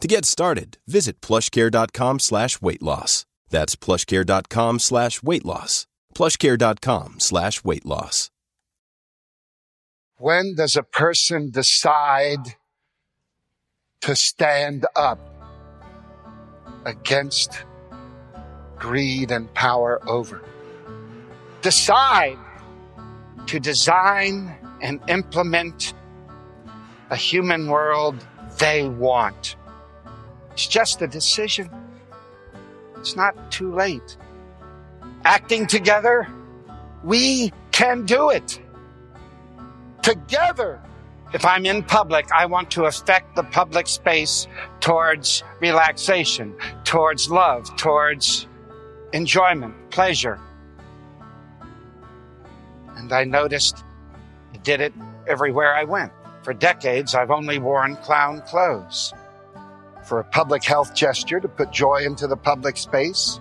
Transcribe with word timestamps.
To 0.00 0.08
get 0.08 0.24
started, 0.26 0.78
visit 0.86 1.20
plushcare.com 1.22 2.20
slash 2.20 2.60
weight 2.60 2.82
loss. 2.82 3.24
That's 3.48 3.76
plushcare.com 3.76 4.78
slash 4.78 5.22
weight 5.22 5.44
loss. 5.44 5.86
Plushcare.com 6.14 7.20
slash 7.20 7.64
weight 7.64 7.86
loss. 7.86 8.30
When 10.18 10.54
does 10.56 10.76
a 10.76 10.82
person 10.82 11.50
decide 11.50 12.56
to 14.00 14.16
stand 14.16 14.86
up 14.96 15.18
against 16.86 17.64
greed 18.78 19.30
and 19.30 19.52
power 19.52 20.00
over? 20.08 20.42
Decide 21.62 22.38
to 23.46 23.60
design 23.60 24.56
and 24.82 25.00
implement 25.08 25.94
a 27.10 27.16
human 27.16 27.68
world 27.68 28.26
they 28.58 28.88
want. 28.88 29.56
It's 30.56 30.66
just 30.66 31.02
a 31.02 31.06
decision. 31.06 31.68
It's 32.96 33.14
not 33.14 33.52
too 33.52 33.74
late. 33.74 34.16
Acting 35.22 35.66
together, 35.66 36.26
we 37.04 37.52
can 37.72 38.06
do 38.06 38.30
it. 38.30 38.58
Together. 40.00 40.80
If 41.34 41.44
I'm 41.44 41.66
in 41.66 41.82
public, 41.82 42.32
I 42.32 42.46
want 42.46 42.70
to 42.70 42.86
affect 42.86 43.36
the 43.36 43.42
public 43.42 43.86
space 43.86 44.48
towards 44.80 45.44
relaxation, 45.60 46.56
towards 46.84 47.30
love, 47.30 47.76
towards 47.76 48.48
enjoyment, 49.12 49.74
pleasure. 49.90 50.40
And 52.96 53.12
I 53.12 53.24
noticed 53.24 53.84
I 54.54 54.56
did 54.56 54.80
it 54.80 54.94
everywhere 55.26 55.74
I 55.74 55.84
went. 55.84 56.12
For 56.44 56.54
decades, 56.54 57.14
I've 57.14 57.30
only 57.30 57.58
worn 57.58 57.96
clown 57.96 58.40
clothes 58.40 59.12
for 60.06 60.20
a 60.20 60.24
public 60.24 60.64
health 60.64 60.94
gesture 60.94 61.40
to 61.40 61.48
put 61.48 61.72
joy 61.72 62.04
into 62.04 62.26
the 62.26 62.36
public 62.36 62.76
space. 62.76 63.40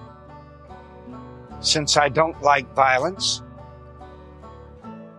Since 1.60 1.96
I 1.96 2.10
don't 2.10 2.42
like 2.42 2.74
violence 2.74 3.42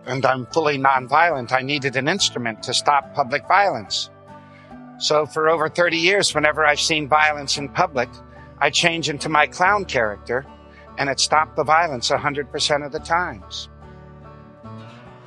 and 0.05 0.25
I'm 0.25 0.45
fully 0.47 0.77
nonviolent, 0.77 1.51
I 1.51 1.61
needed 1.61 1.95
an 1.95 2.07
instrument 2.07 2.63
to 2.63 2.73
stop 2.73 3.13
public 3.13 3.47
violence. 3.47 4.09
So 4.99 5.25
for 5.25 5.49
over 5.49 5.69
30 5.69 5.97
years, 5.97 6.33
whenever 6.33 6.65
I've 6.65 6.79
seen 6.79 7.07
violence 7.07 7.57
in 7.57 7.69
public, 7.69 8.09
I 8.59 8.69
change 8.69 9.09
into 9.09 9.29
my 9.29 9.47
clown 9.47 9.85
character 9.85 10.45
and 10.97 11.09
it 11.09 11.19
stopped 11.19 11.55
the 11.55 11.63
violence 11.63 12.09
100% 12.09 12.85
of 12.85 12.91
the 12.91 12.99
times. 12.99 13.69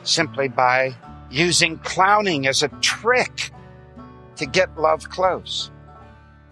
Simply 0.02 0.48
by 0.48 0.94
using 1.30 1.78
clowning 1.78 2.46
as 2.46 2.62
a 2.62 2.68
trick 2.80 3.52
to 4.36 4.46
get 4.46 4.76
love 4.76 5.08
close. 5.10 5.70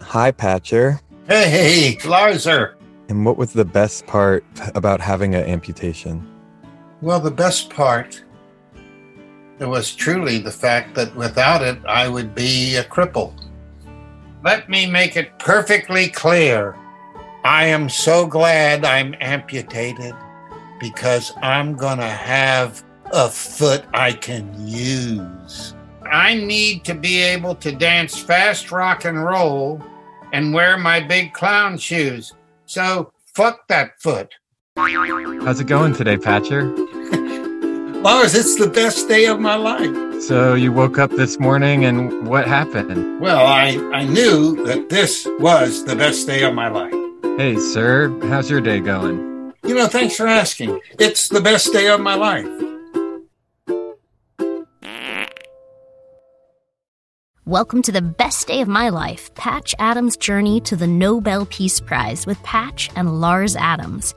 Hi, 0.01 0.31
Patcher. 0.31 0.99
Hey, 1.27 1.97
Larzer. 2.01 2.75
And 3.09 3.25
what 3.25 3.37
was 3.37 3.53
the 3.53 3.65
best 3.65 4.07
part 4.07 4.43
about 4.75 5.01
having 5.01 5.35
an 5.35 5.43
amputation? 5.45 6.27
Well, 7.01 7.19
the 7.19 7.31
best 7.31 7.69
part 7.69 8.23
it 9.59 9.67
was 9.67 9.93
truly 9.93 10.37
the 10.37 10.51
fact 10.51 10.95
that 10.95 11.13
without 11.17 11.61
it, 11.61 11.79
I 11.85 12.07
would 12.07 12.33
be 12.33 12.77
a 12.77 12.83
cripple. 12.83 13.33
Let 14.41 14.69
me 14.69 14.85
make 14.85 15.17
it 15.17 15.37
perfectly 15.37 16.07
clear. 16.07 16.77
I 17.43 17.65
am 17.65 17.89
so 17.89 18.25
glad 18.25 18.85
I'm 18.85 19.15
amputated 19.19 20.15
because 20.79 21.33
I'm 21.41 21.75
going 21.75 21.97
to 21.97 22.05
have 22.05 22.83
a 23.11 23.27
foot 23.27 23.83
I 23.93 24.13
can 24.13 24.49
use. 24.65 25.73
I 26.09 26.35
need 26.35 26.85
to 26.85 26.95
be 26.95 27.21
able 27.21 27.53
to 27.55 27.73
dance 27.73 28.17
fast 28.17 28.71
rock 28.71 29.03
and 29.03 29.21
roll 29.21 29.83
and 30.33 30.53
wear 30.53 30.77
my 30.77 30.99
big 30.99 31.33
clown 31.33 31.77
shoes. 31.77 32.33
So 32.65 33.11
fuck 33.35 33.67
that 33.67 33.99
foot. 33.99 34.33
How's 34.75 35.59
it 35.59 35.67
going 35.67 35.93
today, 35.93 36.17
Patcher? 36.17 36.73
Oh, 38.01 38.03
Lars, 38.03 38.33
it's 38.33 38.55
the 38.55 38.69
best 38.69 39.09
day 39.09 39.25
of 39.25 39.41
my 39.41 39.55
life. 39.55 40.21
So 40.21 40.53
you 40.53 40.71
woke 40.71 40.97
up 40.97 41.11
this 41.11 41.37
morning 41.37 41.83
and 41.83 42.25
what 42.25 42.47
happened? 42.47 43.19
Well, 43.19 43.45
I, 43.45 43.71
I 43.93 44.05
knew 44.05 44.63
that 44.65 44.87
this 44.87 45.27
was 45.37 45.83
the 45.83 45.97
best 45.97 46.25
day 46.25 46.43
of 46.43 46.53
my 46.53 46.69
life. 46.69 46.93
Hey, 47.37 47.57
sir, 47.57 48.17
how's 48.29 48.49
your 48.49 48.61
day 48.61 48.79
going? 48.79 49.53
You 49.65 49.75
know, 49.75 49.87
thanks 49.87 50.15
for 50.15 50.27
asking. 50.27 50.79
It's 50.97 51.27
the 51.27 51.41
best 51.41 51.73
day 51.73 51.89
of 51.89 51.99
my 51.99 52.15
life. 52.15 52.47
Welcome 57.49 57.81
to 57.81 57.91
the 57.91 58.03
best 58.03 58.45
day 58.45 58.61
of 58.61 58.67
my 58.67 58.89
life, 58.89 59.33
Patch 59.33 59.73
Adams' 59.79 60.15
journey 60.15 60.61
to 60.61 60.75
the 60.75 60.85
Nobel 60.85 61.47
Peace 61.47 61.79
Prize 61.79 62.27
with 62.27 62.37
Patch 62.43 62.91
and 62.95 63.19
Lars 63.19 63.55
Adams. 63.55 64.13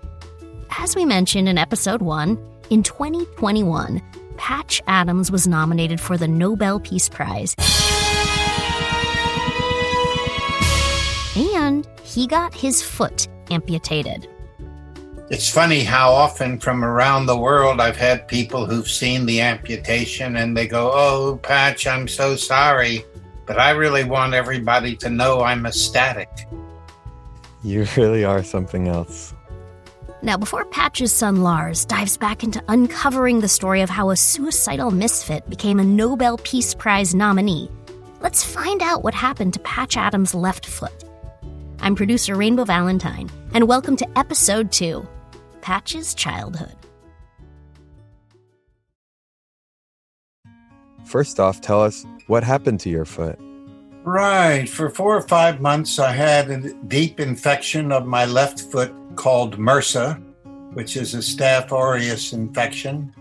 As 0.79 0.95
we 0.95 1.07
mentioned 1.07 1.49
in 1.49 1.57
episode 1.57 2.03
1, 2.03 2.39
in 2.69 2.83
2021, 2.83 4.03
Patch 4.37 4.83
Adams 4.87 5.33
was 5.33 5.49
nominated 5.49 5.99
for 5.99 6.19
the 6.19 6.29
Nobel 6.29 6.79
Peace 6.79 7.09
Prize. 7.09 7.57
And 11.35 11.89
he 12.03 12.27
got 12.27 12.53
his 12.53 12.83
foot 12.83 13.29
amputated. 13.51 14.29
It's 15.33 15.49
funny 15.49 15.83
how 15.83 16.13
often 16.13 16.59
from 16.59 16.85
around 16.85 17.25
the 17.25 17.39
world 17.39 17.81
I've 17.81 17.97
had 17.97 18.29
people 18.29 18.67
who've 18.67 18.87
seen 18.87 19.25
the 19.25 19.41
amputation 19.41 20.37
and 20.37 20.55
they 20.55 20.69
go, 20.69 20.91
Oh, 20.93 21.41
Patch, 21.43 21.87
I'm 21.87 22.07
so 22.07 22.37
sorry. 22.37 23.07
But 23.47 23.59
I 23.59 23.71
really 23.71 24.05
want 24.05 24.35
everybody 24.35 24.95
to 24.97 25.09
know 25.09 25.41
I'm 25.41 25.65
ecstatic. 25.65 26.29
You 27.65 27.87
really 27.97 28.27
are 28.27 28.43
something 28.43 28.89
else. 28.89 29.33
Now, 30.21 30.37
before 30.37 30.67
Patch's 30.67 31.13
son 31.13 31.41
Lars 31.43 31.87
dives 31.87 32.19
back 32.19 32.45
into 32.45 32.63
uncovering 32.69 33.41
the 33.41 33.49
story 33.49 33.81
of 33.81 33.89
how 33.89 34.11
a 34.11 34.17
suicidal 34.17 34.91
misfit 34.91 35.49
became 35.49 35.81
a 35.81 35.85
Nobel 35.85 36.37
Peace 36.45 36.75
Prize 36.75 37.15
nominee, 37.15 37.71
let's 38.21 38.45
find 38.45 38.83
out 38.83 39.03
what 39.03 39.15
happened 39.15 39.55
to 39.55 39.61
Patch 39.61 39.97
Adams' 39.97 40.35
left 40.35 40.67
foot. 40.67 41.05
I'm 41.81 41.97
producer 41.97 42.35
Rainbow 42.35 42.65
Valentine, 42.65 43.31
and 43.55 43.67
welcome 43.67 43.97
to 43.97 44.19
episode 44.19 44.71
2 44.71 45.09
Patch's 45.63 46.13
Childhood. 46.15 46.77
First 51.05 51.41
off, 51.41 51.61
tell 51.61 51.83
us 51.83 52.05
what 52.27 52.45
happened 52.45 52.81
to 52.81 52.91
your 52.91 53.05
foot. 53.05 53.39
Right. 54.05 54.69
For 54.69 54.91
four 54.91 55.17
or 55.17 55.23
five 55.23 55.61
months, 55.61 55.99
I 55.99 56.13
had 56.13 56.51
a 56.51 56.75
deep 56.89 57.21
infection 57.21 57.93
of 57.93 58.07
my 58.07 58.25
left 58.25 58.61
foot 58.61 58.93
called 59.15 59.57
MRSA, 59.57 60.21
which 60.75 60.97
is 60.97 61.15
a 61.15 61.19
Staph 61.19 61.71
aureus 61.71 62.33
infection. 62.33 63.15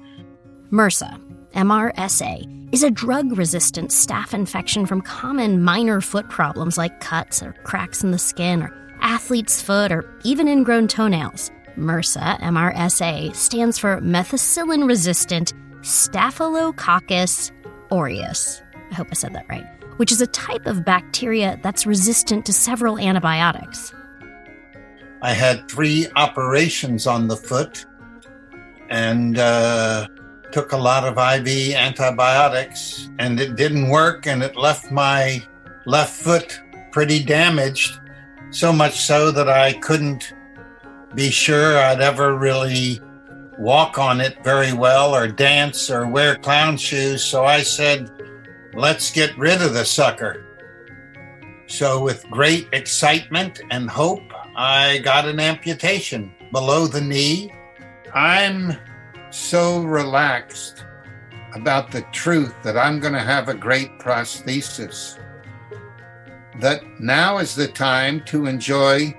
MRSA, 0.71 1.21
MRSA, 1.53 2.73
is 2.73 2.83
a 2.83 2.89
drug 2.89 3.37
resistant 3.37 3.89
staph 3.91 4.33
infection 4.33 4.85
from 4.85 5.01
common 5.01 5.61
minor 5.61 6.01
foot 6.01 6.29
problems 6.29 6.77
like 6.77 7.01
cuts 7.01 7.43
or 7.43 7.53
cracks 7.63 8.03
in 8.03 8.11
the 8.11 8.17
skin 8.17 8.63
or 8.63 8.73
athlete's 9.01 9.61
foot 9.61 9.91
or 9.91 10.05
even 10.23 10.47
ingrown 10.47 10.87
toenails. 10.87 11.51
MRSA, 11.77 12.39
MRSA, 12.39 13.35
stands 13.35 13.77
for 13.77 13.99
methicillin 14.01 14.87
resistant 14.87 15.53
Staphylococcus 15.81 17.51
aureus. 17.91 18.61
I 18.91 18.95
hope 18.95 19.07
I 19.11 19.15
said 19.15 19.33
that 19.33 19.47
right, 19.49 19.65
which 19.97 20.11
is 20.11 20.21
a 20.21 20.27
type 20.27 20.65
of 20.65 20.85
bacteria 20.85 21.59
that's 21.63 21.85
resistant 21.85 22.45
to 22.45 22.53
several 22.53 22.99
antibiotics. 22.99 23.93
I 25.21 25.33
had 25.33 25.69
three 25.69 26.07
operations 26.15 27.07
on 27.07 27.27
the 27.27 27.37
foot, 27.37 27.85
and 28.89 29.39
uh, 29.39 30.07
took 30.51 30.73
a 30.73 30.77
lot 30.77 31.05
of 31.05 31.17
IV 31.17 31.75
antibiotics 31.75 33.09
and 33.19 33.39
it 33.39 33.55
didn't 33.55 33.89
work 33.89 34.27
and 34.27 34.43
it 34.43 34.55
left 34.57 34.91
my 34.91 35.41
left 35.85 36.13
foot 36.13 36.59
pretty 36.91 37.23
damaged, 37.23 37.99
so 38.49 38.73
much 38.73 38.99
so 38.99 39.31
that 39.31 39.47
I 39.47 39.73
couldn't 39.73 40.33
be 41.15 41.29
sure 41.29 41.77
I'd 41.77 42.01
ever 42.01 42.37
really 42.37 43.01
walk 43.57 43.97
on 43.97 44.21
it 44.21 44.43
very 44.43 44.73
well 44.73 45.15
or 45.15 45.27
dance 45.27 45.89
or 45.89 46.07
wear 46.07 46.35
clown 46.35 46.77
shoes. 46.77 47.23
So 47.23 47.45
I 47.45 47.61
said, 47.61 48.09
let's 48.73 49.11
get 49.11 49.37
rid 49.37 49.61
of 49.61 49.73
the 49.73 49.85
sucker. 49.85 50.45
So, 51.67 52.03
with 52.03 52.29
great 52.29 52.67
excitement 52.73 53.61
and 53.71 53.89
hope, 53.89 54.33
I 54.57 54.97
got 55.05 55.25
an 55.25 55.39
amputation 55.39 56.33
below 56.51 56.85
the 56.85 56.99
knee. 56.99 57.53
I'm 58.13 58.75
so 59.29 59.81
relaxed 59.81 60.83
about 61.55 61.91
the 61.91 62.01
truth 62.11 62.53
that 62.63 62.77
I'm 62.77 62.99
going 62.99 63.13
to 63.13 63.19
have 63.19 63.47
a 63.47 63.53
great 63.53 63.99
prosthesis 63.99 65.17
that 66.59 66.83
now 66.99 67.37
is 67.37 67.55
the 67.55 67.67
time 67.67 68.21
to 68.25 68.45
enjoy 68.45 69.15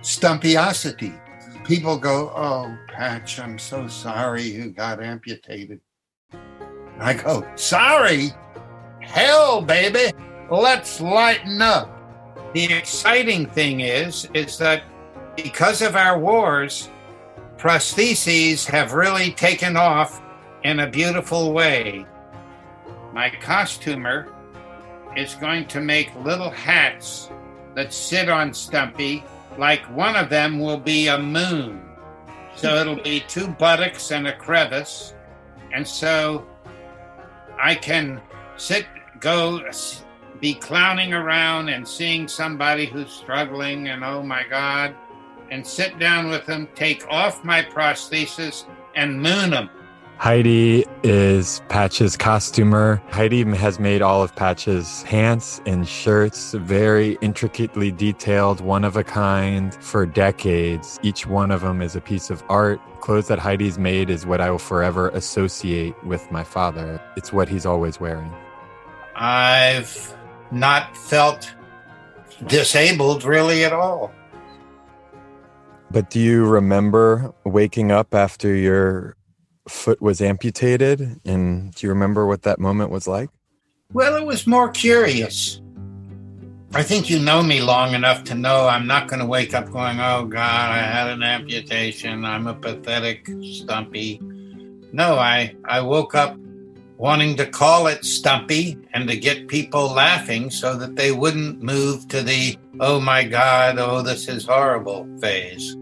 stumpiosity. 0.00 1.18
People 1.64 1.96
go, 1.96 2.30
Oh, 2.36 2.76
Patch, 2.88 3.40
I'm 3.40 3.58
so 3.58 3.88
sorry 3.88 4.42
you 4.42 4.70
got 4.70 5.02
amputated. 5.02 5.80
I 6.98 7.14
go, 7.14 7.46
Sorry? 7.56 8.32
Hell, 9.00 9.62
baby, 9.62 10.12
let's 10.50 11.00
lighten 11.00 11.62
up. 11.62 11.90
The 12.52 12.72
exciting 12.72 13.46
thing 13.46 13.80
is, 13.80 14.28
is 14.34 14.58
that 14.58 14.84
because 15.36 15.82
of 15.82 15.96
our 15.96 16.18
wars, 16.18 16.90
prostheses 17.56 18.66
have 18.66 18.92
really 18.92 19.32
taken 19.32 19.76
off 19.76 20.22
in 20.64 20.80
a 20.80 20.86
beautiful 20.86 21.52
way. 21.52 22.06
My 23.12 23.30
costumer 23.30 24.32
is 25.16 25.34
going 25.34 25.66
to 25.68 25.80
make 25.80 26.14
little 26.24 26.50
hats 26.50 27.30
that 27.74 27.92
sit 27.92 28.28
on 28.28 28.52
Stumpy, 28.52 29.24
like 29.58 29.84
one 29.96 30.16
of 30.16 30.30
them 30.30 30.58
will 30.58 30.78
be 30.78 31.08
a 31.08 31.18
moon. 31.18 31.82
So 32.56 32.76
it'll 32.80 33.02
be 33.02 33.20
two 33.20 33.48
buttocks 33.48 34.10
and 34.12 34.26
a 34.26 34.36
crevice. 34.36 35.14
And 35.72 35.86
so 35.86 36.46
I 37.60 37.74
can 37.74 38.20
sit, 38.56 38.86
go, 39.20 39.60
be 40.40 40.54
clowning 40.54 41.12
around 41.12 41.68
and 41.68 41.86
seeing 41.86 42.28
somebody 42.28 42.86
who's 42.86 43.10
struggling, 43.10 43.88
and 43.88 44.04
oh 44.04 44.22
my 44.22 44.44
God, 44.48 44.94
and 45.50 45.66
sit 45.66 45.98
down 45.98 46.28
with 46.28 46.46
them, 46.46 46.68
take 46.74 47.06
off 47.08 47.44
my 47.44 47.62
prosthesis, 47.62 48.66
and 48.94 49.20
moon 49.20 49.50
them. 49.50 49.70
Heidi 50.16 50.86
is 51.02 51.60
Patch's 51.68 52.16
costumer. 52.16 53.02
Heidi 53.10 53.44
has 53.56 53.78
made 53.78 54.00
all 54.00 54.22
of 54.22 54.34
Patch's 54.34 55.04
pants 55.06 55.60
and 55.66 55.86
shirts 55.86 56.52
very 56.54 57.18
intricately 57.20 57.90
detailed, 57.90 58.60
one 58.60 58.84
of 58.84 58.96
a 58.96 59.04
kind 59.04 59.74
for 59.82 60.06
decades. 60.06 60.98
Each 61.02 61.26
one 61.26 61.50
of 61.50 61.60
them 61.60 61.82
is 61.82 61.94
a 61.94 62.00
piece 62.00 62.30
of 62.30 62.42
art. 62.48 62.80
Clothes 63.00 63.28
that 63.28 63.38
Heidi's 63.38 63.78
made 63.78 64.08
is 64.08 64.24
what 64.24 64.40
I 64.40 64.50
will 64.50 64.58
forever 64.58 65.10
associate 65.10 65.94
with 66.04 66.30
my 66.30 66.42
father. 66.42 67.02
It's 67.16 67.32
what 67.32 67.48
he's 67.48 67.66
always 67.66 68.00
wearing. 68.00 68.32
I've 69.16 70.16
not 70.50 70.96
felt 70.96 71.52
disabled 72.46 73.24
really 73.24 73.64
at 73.64 73.74
all. 73.74 74.12
But 75.90 76.08
do 76.08 76.18
you 76.18 76.46
remember 76.46 77.34
waking 77.44 77.92
up 77.92 78.14
after 78.14 78.54
your 78.54 79.16
foot 79.68 80.00
was 80.00 80.20
amputated? 80.20 81.20
And 81.24 81.74
do 81.74 81.86
you 81.86 81.90
remember 81.90 82.26
what 82.26 82.42
that 82.42 82.58
moment 82.58 82.90
was 82.90 83.06
like? 83.06 83.30
Well, 83.92 84.16
it 84.16 84.26
was 84.26 84.46
more 84.46 84.70
curious. 84.70 85.60
I 86.74 86.82
think 86.82 87.08
you 87.08 87.20
know 87.20 87.42
me 87.42 87.60
long 87.60 87.94
enough 87.94 88.24
to 88.24 88.34
know 88.34 88.66
I'm 88.66 88.86
not 88.86 89.06
going 89.06 89.20
to 89.20 89.26
wake 89.26 89.54
up 89.54 89.70
going, 89.70 90.00
oh 90.00 90.24
God, 90.24 90.70
I 90.70 90.78
had 90.78 91.08
an 91.08 91.22
amputation. 91.22 92.24
I'm 92.24 92.48
a 92.48 92.54
pathetic 92.54 93.28
stumpy. 93.42 94.20
No, 94.92 95.14
I, 95.14 95.54
I 95.64 95.80
woke 95.80 96.16
up 96.16 96.36
wanting 96.96 97.36
to 97.36 97.46
call 97.46 97.86
it 97.86 98.04
stumpy 98.04 98.78
and 98.92 99.08
to 99.08 99.16
get 99.16 99.46
people 99.48 99.92
laughing 99.92 100.50
so 100.50 100.76
that 100.76 100.96
they 100.96 101.12
wouldn't 101.12 101.62
move 101.62 102.08
to 102.08 102.22
the, 102.22 102.56
oh 102.80 102.98
my 102.98 103.22
God, 103.22 103.78
oh, 103.78 104.02
this 104.02 104.28
is 104.28 104.44
horrible 104.44 105.06
phase. 105.20 105.76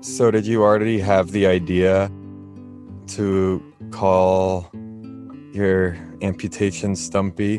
So, 0.00 0.30
did 0.30 0.46
you 0.46 0.62
already 0.62 0.98
have 1.00 1.32
the 1.32 1.46
idea 1.46 2.10
to 3.10 3.62
call 3.90 4.70
your 5.52 5.96
amputation 6.22 6.94
stumpy 6.94 7.58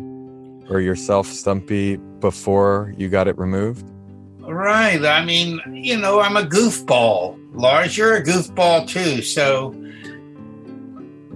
or 0.70 0.80
yourself 0.80 1.28
stumpy 1.28 1.98
before 2.20 2.94
you 2.98 3.10
got 3.10 3.28
it 3.28 3.38
removed? 3.38 3.90
Right. 4.40 5.04
I 5.04 5.24
mean, 5.24 5.60
you 5.72 5.98
know, 5.98 6.20
I'm 6.20 6.38
a 6.38 6.44
goofball. 6.44 7.38
Lars, 7.54 7.98
you're 7.98 8.16
a 8.16 8.24
goofball 8.24 8.88
too. 8.88 9.22
So, 9.22 9.76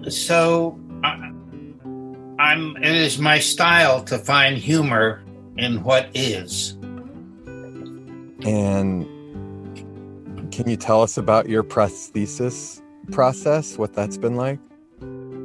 so 0.10 0.80
I, 1.04 1.32
I'm. 2.40 2.76
It 2.78 2.96
is 2.96 3.20
my 3.20 3.40
style 3.40 4.04
to 4.06 4.18
find 4.18 4.58
humor 4.58 5.24
in 5.58 5.84
what 5.84 6.10
is. 6.14 6.78
And 8.46 9.06
can 10.52 10.70
you 10.70 10.76
tell 10.76 11.02
us 11.02 11.18
about 11.18 11.50
your 11.50 11.64
prosthesis 11.64 12.82
process? 13.12 13.78
What 13.78 13.94
that's 13.94 14.18
been 14.18 14.36
like? 14.36 14.60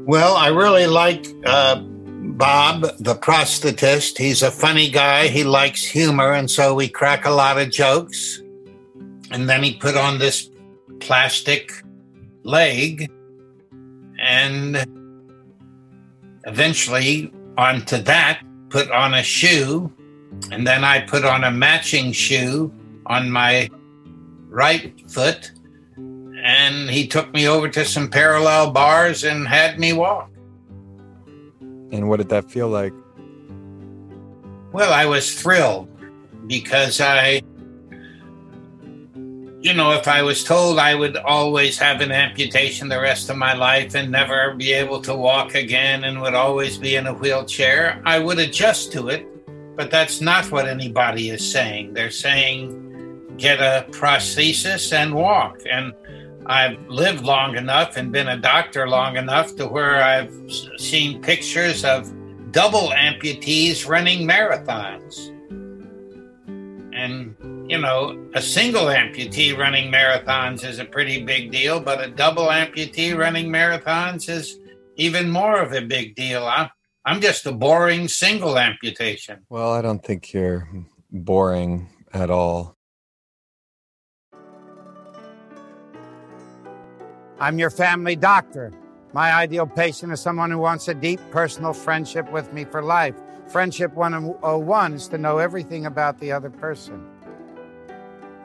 Well, 0.06 0.36
I 0.36 0.48
really 0.48 0.86
like 0.86 1.26
uh, 1.44 1.80
Bob, 1.80 2.82
the 2.98 3.14
prosthetist. 3.14 4.18
He's 4.18 4.42
a 4.42 4.50
funny 4.50 4.88
guy. 4.90 5.28
He 5.28 5.44
likes 5.44 5.84
humor, 5.84 6.32
and 6.32 6.50
so 6.50 6.74
we 6.74 6.88
crack 6.88 7.26
a 7.26 7.30
lot 7.30 7.58
of 7.58 7.70
jokes. 7.70 8.40
And 9.30 9.48
then 9.48 9.62
he 9.62 9.74
put 9.74 9.96
on 9.96 10.18
this 10.18 10.50
plastic 11.00 11.72
leg, 12.44 13.10
and 14.18 14.86
eventually 16.46 17.32
onto 17.58 17.98
that, 17.98 18.40
put 18.70 18.90
on 18.90 19.14
a 19.14 19.22
shoe, 19.22 19.92
and 20.50 20.66
then 20.66 20.84
I 20.84 21.00
put 21.00 21.24
on 21.24 21.44
a 21.44 21.50
matching 21.50 22.12
shoe 22.12 22.72
on 23.06 23.30
my 23.30 23.68
right 24.48 24.98
foot 25.10 25.52
and 26.48 26.88
he 26.88 27.06
took 27.06 27.30
me 27.34 27.46
over 27.46 27.68
to 27.68 27.84
some 27.84 28.08
parallel 28.08 28.70
bars 28.70 29.22
and 29.22 29.46
had 29.46 29.78
me 29.78 29.92
walk. 29.92 30.30
And 31.60 32.08
what 32.08 32.16
did 32.16 32.30
that 32.30 32.50
feel 32.50 32.68
like? 32.68 32.94
Well, 34.72 34.90
I 34.90 35.04
was 35.04 35.38
thrilled 35.38 35.90
because 36.46 37.02
I, 37.02 37.42
you 39.60 39.74
know, 39.74 39.92
if 39.92 40.08
I 40.08 40.22
was 40.22 40.42
told 40.42 40.78
I 40.78 40.94
would 40.94 41.18
always 41.18 41.76
have 41.76 42.00
an 42.00 42.12
amputation 42.12 42.88
the 42.88 42.98
rest 42.98 43.28
of 43.28 43.36
my 43.36 43.52
life 43.52 43.94
and 43.94 44.10
never 44.10 44.54
be 44.54 44.72
able 44.72 45.02
to 45.02 45.14
walk 45.14 45.54
again 45.54 46.04
and 46.04 46.18
would 46.22 46.34
always 46.34 46.78
be 46.78 46.96
in 46.96 47.06
a 47.06 47.12
wheelchair, 47.12 48.00
I 48.06 48.18
would 48.20 48.38
adjust 48.38 48.90
to 48.92 49.08
it. 49.08 49.26
But 49.76 49.90
that's 49.90 50.22
not 50.22 50.50
what 50.50 50.66
anybody 50.66 51.28
is 51.28 51.52
saying. 51.52 51.92
They're 51.92 52.10
saying 52.10 53.36
get 53.36 53.60
a 53.60 53.86
prosthesis 53.90 54.92
and 54.92 55.14
walk. 55.14 55.60
And 55.70 55.92
I've 56.48 56.80
lived 56.88 57.24
long 57.24 57.56
enough 57.56 57.98
and 57.98 58.10
been 58.10 58.28
a 58.28 58.38
doctor 58.38 58.88
long 58.88 59.16
enough 59.16 59.54
to 59.56 59.66
where 59.66 60.02
I've 60.02 60.32
seen 60.78 61.20
pictures 61.20 61.84
of 61.84 62.10
double 62.52 62.88
amputees 62.88 63.86
running 63.86 64.26
marathons. 64.26 65.28
And, 66.94 67.36
you 67.70 67.78
know, 67.78 68.18
a 68.34 68.40
single 68.40 68.86
amputee 68.86 69.56
running 69.56 69.92
marathons 69.92 70.64
is 70.64 70.78
a 70.78 70.86
pretty 70.86 71.22
big 71.22 71.52
deal, 71.52 71.80
but 71.80 72.02
a 72.02 72.08
double 72.08 72.46
amputee 72.46 73.16
running 73.16 73.50
marathons 73.50 74.30
is 74.30 74.58
even 74.96 75.30
more 75.30 75.60
of 75.60 75.74
a 75.74 75.82
big 75.82 76.14
deal. 76.14 76.46
I'm, 76.46 76.70
I'm 77.04 77.20
just 77.20 77.44
a 77.44 77.52
boring 77.52 78.08
single 78.08 78.58
amputation. 78.58 79.44
Well, 79.50 79.72
I 79.72 79.82
don't 79.82 80.02
think 80.02 80.32
you're 80.32 80.66
boring 81.10 81.90
at 82.14 82.30
all. 82.30 82.77
I'm 87.40 87.60
your 87.60 87.70
family 87.70 88.16
doctor. 88.16 88.72
My 89.12 89.32
ideal 89.32 89.66
patient 89.66 90.12
is 90.12 90.20
someone 90.20 90.50
who 90.50 90.58
wants 90.58 90.88
a 90.88 90.94
deep 90.94 91.20
personal 91.30 91.72
friendship 91.72 92.28
with 92.32 92.52
me 92.52 92.64
for 92.64 92.82
life. 92.82 93.14
Friendship 93.46 93.94
101 93.94 94.94
is 94.94 95.06
to 95.06 95.18
know 95.18 95.38
everything 95.38 95.86
about 95.86 96.18
the 96.18 96.32
other 96.32 96.50
person. 96.50 97.06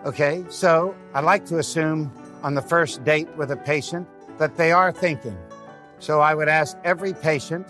Okay, 0.06 0.46
so 0.48 0.96
I 1.16 1.22
like 1.22 1.44
to 1.48 1.58
assume 1.58 2.12
on 2.44 2.54
the 2.54 2.62
first 2.62 3.04
date 3.04 3.28
with 3.36 3.50
a 3.50 3.58
patient 3.58 4.08
that 4.38 4.58
they 4.58 4.72
are 4.72 4.92
thinking. 4.92 5.38
So 5.98 6.20
I 6.20 6.36
would 6.36 6.48
ask 6.48 6.78
every 6.84 7.14
patient, 7.14 7.66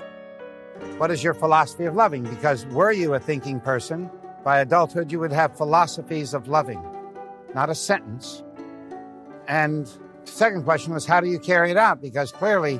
What 0.98 1.10
is 1.10 1.24
your 1.24 1.34
philosophy 1.34 1.86
of 1.86 1.96
loving? 1.96 2.24
Because 2.24 2.65
were 2.65 2.92
you 2.92 3.13
a 3.13 3.20
thinking 3.20 3.62
person, 3.62 4.10
by 4.44 4.60
adulthood 4.60 5.10
you 5.10 5.22
would 5.22 5.32
have 5.32 5.56
philosophies 5.56 6.34
of 6.34 6.50
loving, 6.50 6.84
not 7.56 7.70
a 7.70 7.75
sentence. 7.75 8.44
And 9.48 9.89
second 10.25 10.63
question 10.63 10.94
was, 10.94 11.06
how 11.06 11.22
do 11.22 11.27
you 11.27 11.39
carry 11.39 11.72
it 11.72 11.77
out? 11.77 12.01
Because 12.01 12.32
clearly 12.32 12.80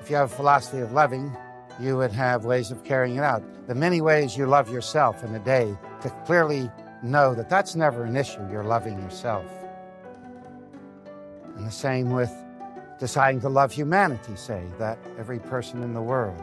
if 0.00 0.10
you 0.10 0.16
have 0.16 0.32
a 0.32 0.34
philosophy 0.34 0.80
of 0.80 0.92
loving, 0.92 1.36
you 1.80 1.96
would 1.96 2.12
have 2.12 2.44
ways 2.44 2.70
of 2.70 2.84
carrying 2.84 3.16
it 3.16 3.22
out. 3.22 3.42
The 3.68 3.74
many 3.74 4.00
ways 4.00 4.36
you 4.36 4.46
love 4.46 4.70
yourself 4.70 5.22
in 5.24 5.34
a 5.34 5.38
day 5.38 5.76
to 6.02 6.10
clearly 6.26 6.70
know 7.02 7.34
that 7.34 7.48
that's 7.48 7.76
never 7.76 8.04
an 8.04 8.16
issue. 8.16 8.40
You're 8.50 8.64
loving 8.64 8.98
yourself. 8.98 9.46
And 11.56 11.66
the 11.66 11.70
same 11.70 12.10
with 12.10 12.32
deciding 12.98 13.40
to 13.42 13.48
love 13.48 13.72
humanity, 13.72 14.36
say, 14.36 14.64
that 14.78 14.98
every 15.18 15.38
person 15.38 15.82
in 15.82 15.94
the 15.94 16.02
world. 16.02 16.40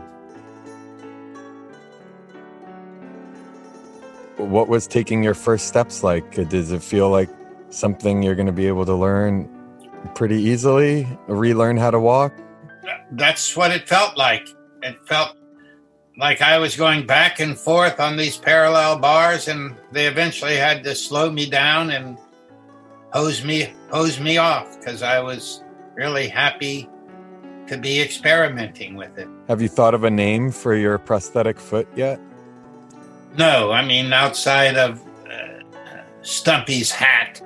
What 4.37 4.69
was 4.69 4.87
taking 4.87 5.21
your 5.21 5.33
first 5.33 5.67
steps 5.67 6.03
like? 6.03 6.49
Does 6.49 6.71
it 6.71 6.81
feel 6.81 7.09
like 7.09 7.29
something 7.69 8.23
you're 8.23 8.35
going 8.35 8.47
to 8.47 8.53
be 8.53 8.67
able 8.67 8.85
to 8.85 8.95
learn 8.95 9.49
pretty 10.15 10.41
easily? 10.41 11.07
Relearn 11.27 11.77
how 11.77 11.91
to 11.91 11.99
walk? 11.99 12.33
That's 13.11 13.55
what 13.55 13.71
it 13.71 13.87
felt 13.87 14.17
like. 14.17 14.47
It 14.81 14.97
felt 15.07 15.35
like 16.17 16.41
I 16.41 16.57
was 16.57 16.75
going 16.75 17.05
back 17.05 17.39
and 17.39 17.57
forth 17.57 17.99
on 17.99 18.17
these 18.17 18.37
parallel 18.37 18.99
bars, 18.99 19.47
and 19.47 19.75
they 19.91 20.07
eventually 20.07 20.55
had 20.55 20.83
to 20.83 20.95
slow 20.95 21.31
me 21.31 21.49
down 21.49 21.91
and 21.91 22.17
hose 23.11 23.43
me 23.43 23.73
hose 23.89 24.19
me 24.19 24.37
off 24.37 24.77
because 24.77 25.01
I 25.01 25.19
was 25.19 25.63
really 25.95 26.27
happy 26.27 26.87
to 27.67 27.77
be 27.77 28.01
experimenting 28.01 28.95
with 28.95 29.17
it. 29.17 29.27
Have 29.47 29.61
you 29.61 29.67
thought 29.67 29.93
of 29.93 30.03
a 30.03 30.09
name 30.09 30.51
for 30.51 30.75
your 30.75 30.97
prosthetic 30.97 31.59
foot 31.59 31.87
yet? 31.95 32.19
No, 33.37 33.71
I 33.71 33.83
mean 33.85 34.11
outside 34.11 34.75
of 34.75 35.01
uh, 35.27 35.61
Stumpy's 36.21 36.91
hat, 36.91 37.41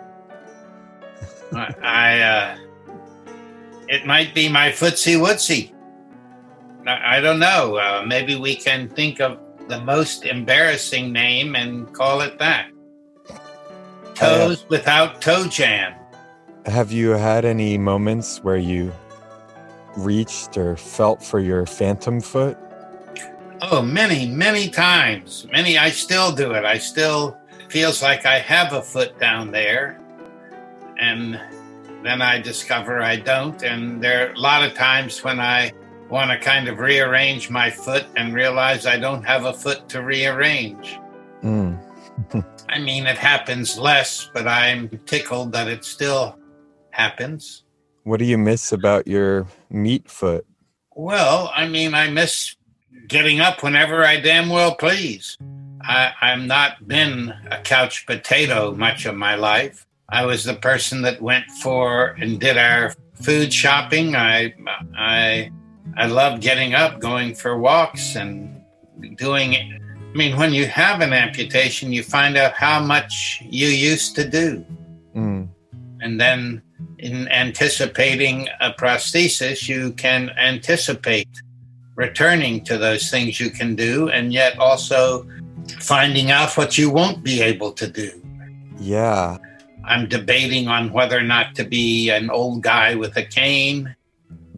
I, 1.55 1.75
I 1.83 2.19
uh, 2.22 2.57
it 3.88 4.05
might 4.05 4.33
be 4.33 4.50
my 4.50 4.69
footsie 4.72 5.19
wootsie. 5.19 5.74
I 6.86 7.22
don't 7.22 7.39
know. 7.39 7.77
Uh, 7.77 8.03
maybe 8.05 8.36
we 8.36 8.55
can 8.55 8.89
think 8.89 9.22
of 9.22 9.39
the 9.69 9.79
most 9.81 10.25
embarrassing 10.25 11.13
name 11.13 11.55
and 11.55 11.91
call 11.93 12.22
it 12.22 12.38
that. 12.39 12.69
Toes 14.15 14.63
uh, 14.63 14.65
without 14.69 15.22
toe 15.22 15.48
jam. 15.48 15.93
Have 16.65 16.91
you 16.91 17.12
had 17.12 17.45
any 17.45 17.77
moments 17.77 18.43
where 18.43 18.57
you 18.57 18.91
reached 19.95 20.57
or 20.57 20.75
felt 20.75 21.24
for 21.24 21.39
your 21.39 21.65
phantom 21.65 22.19
foot? 22.19 22.57
Oh, 23.62 23.81
many, 23.81 24.27
many 24.27 24.69
times. 24.69 25.48
Many. 25.51 25.77
I 25.77 25.89
still 25.89 26.33
do 26.33 26.51
it. 26.53 26.65
I 26.65 26.77
still 26.77 27.38
feels 27.69 28.01
like 28.01 28.25
I 28.25 28.39
have 28.39 28.74
a 28.74 28.81
foot 28.81 29.17
down 29.19 29.51
there, 29.51 30.00
and 31.03 31.39
then 32.03 32.22
I 32.22 32.39
discover 32.39 33.01
I 33.01 33.17
don't. 33.17 33.62
And 33.62 34.01
there 34.01 34.29
are 34.29 34.33
a 34.33 34.39
lot 34.39 34.63
of 34.63 34.74
times 34.74 35.24
when 35.24 35.39
I 35.39 35.74
want 36.10 36.31
to 36.31 36.38
kind 36.38 36.67
of 36.67 36.79
rearrange 36.79 37.50
my 37.50 37.69
foot 37.69 38.05
and 38.15 38.33
realize 38.33 38.86
I 38.86 38.98
don't 38.98 39.24
have 39.24 39.45
a 39.45 39.53
foot 39.53 39.89
to 39.89 40.01
rearrange. 40.01 41.00
Mm. 41.43 41.77
I 42.69 42.79
mean, 42.79 43.05
it 43.05 43.17
happens 43.17 43.77
less, 43.77 44.29
but 44.33 44.48
I'm 44.48 44.89
tickled 45.05 45.51
that 45.51 45.67
it 45.67 45.83
still 45.83 46.38
happens. 46.91 47.63
What 48.03 48.19
do 48.19 48.25
you 48.25 48.38
miss 48.38 48.72
about 48.72 49.07
your 49.07 49.48
meat 49.69 50.10
foot? 50.10 50.45
Well, 50.95 51.51
I 51.55 51.67
mean, 51.67 51.93
I 51.93 52.10
miss 52.10 52.55
getting 53.07 53.39
up 53.41 53.63
whenever 53.63 54.05
I 54.05 54.19
damn 54.19 54.50
well 54.50 54.75
please. 54.75 55.38
I, 55.81 56.13
I'm 56.22 56.48
not 56.48 56.88
been 56.88 57.33
a 57.51 57.60
couch 57.62 58.05
potato 58.05 58.74
much 58.74 59.05
of 59.05 59.15
my 59.15 59.36
life. 59.36 59.86
I 60.13 60.25
was 60.25 60.43
the 60.43 60.53
person 60.53 61.01
that 61.01 61.20
went 61.24 61.50
for 61.63 62.15
and 62.22 62.39
did 62.39 62.55
our 62.55 62.93
food 63.15 63.51
shopping. 63.51 64.15
I 64.15 64.53
I 64.96 65.51
I 65.98 66.05
love 66.05 66.39
getting 66.39 66.75
up, 66.75 67.00
going 67.00 67.34
for 67.34 67.58
walks, 67.58 68.15
and 68.15 68.62
doing 69.17 69.53
it. 69.53 69.65
I 70.13 70.15
mean, 70.15 70.38
when 70.38 70.53
you 70.53 70.67
have 70.67 71.01
an 71.01 71.13
amputation, 71.13 71.91
you 71.91 72.03
find 72.03 72.38
out 72.38 72.53
how 72.53 72.79
much 72.79 73.41
you 73.43 73.67
used 73.67 74.15
to 74.17 74.29
do. 74.29 74.63
Mm. 75.15 75.50
And 76.01 76.22
then, 76.22 76.62
in 77.00 77.27
anticipating 77.29 78.50
a 78.62 78.70
prosthesis, 78.72 79.67
you 79.67 79.93
can 79.93 80.29
anticipate 80.38 81.29
returning 81.96 82.63
to 82.65 82.77
those 82.77 83.10
things 83.10 83.39
you 83.39 83.50
can 83.50 83.74
do, 83.75 84.10
and 84.10 84.32
yet 84.32 84.60
also 84.60 85.25
finding 85.79 86.29
out 86.29 86.55
what 86.55 86.77
you 86.77 86.91
won't 86.91 87.24
be 87.24 87.41
able 87.41 87.72
to 87.72 87.88
do. 87.88 88.12
Yeah. 88.79 89.38
I'm 89.85 90.07
debating 90.07 90.67
on 90.67 90.91
whether 90.93 91.17
or 91.17 91.23
not 91.23 91.55
to 91.55 91.63
be 91.63 92.09
an 92.09 92.29
old 92.29 92.63
guy 92.63 92.95
with 92.95 93.17
a 93.17 93.23
cane 93.23 93.95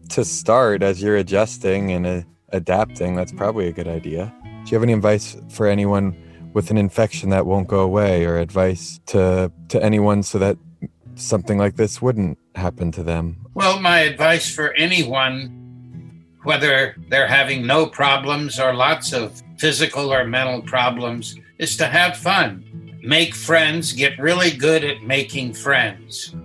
to 0.10 0.25
start 0.25 0.84
as 0.84 1.01
you're 1.01 1.17
adjusting 1.17 1.91
and 1.91 2.05
uh, 2.05 2.22
adapting, 2.50 3.15
that's 3.15 3.32
probably 3.32 3.67
a 3.67 3.72
good 3.72 3.88
idea. 3.88 4.34
Do 4.44 4.72
you 4.72 4.75
have 4.75 4.84
any 4.84 4.94
advice 4.94 5.38
for 5.50 5.67
anyone 5.67 6.15
with 6.53 6.72
an 6.72 6.77
infection 6.77 7.29
that 7.29 7.46
won't 7.46 7.67
go 7.67 7.79
away, 7.79 8.25
or 8.25 8.38
advice 8.38 9.00
to 9.08 9.51
to 9.70 9.84
anyone 9.84 10.24
so 10.24 10.39
that 10.39 10.58
something 11.15 11.58
like 11.58 11.75
this 11.75 12.01
wouldn't 12.01 12.38
happen 12.55 12.91
to 12.94 13.03
them? 13.03 13.46
Well, 13.53 13.79
my 13.79 14.00
advice 14.00 14.50
for 14.50 14.74
anyone, 14.74 16.25
whether 16.44 16.96
they're 17.10 17.27
having 17.27 17.67
no 17.67 17.86
problems 17.86 18.60
or 18.60 18.74
lots 18.74 19.13
of 19.13 19.41
physical 19.58 20.12
or 20.13 20.25
mental 20.25 20.62
problems, 20.62 21.36
is 21.58 21.77
to 21.77 21.88
have 21.88 22.17
fun. 22.17 22.63
Make 23.06 23.36
friends, 23.36 23.94
get 23.94 24.18
really 24.18 24.50
good 24.52 24.84
at 24.84 25.04
making 25.04 25.54
friends 25.54 26.36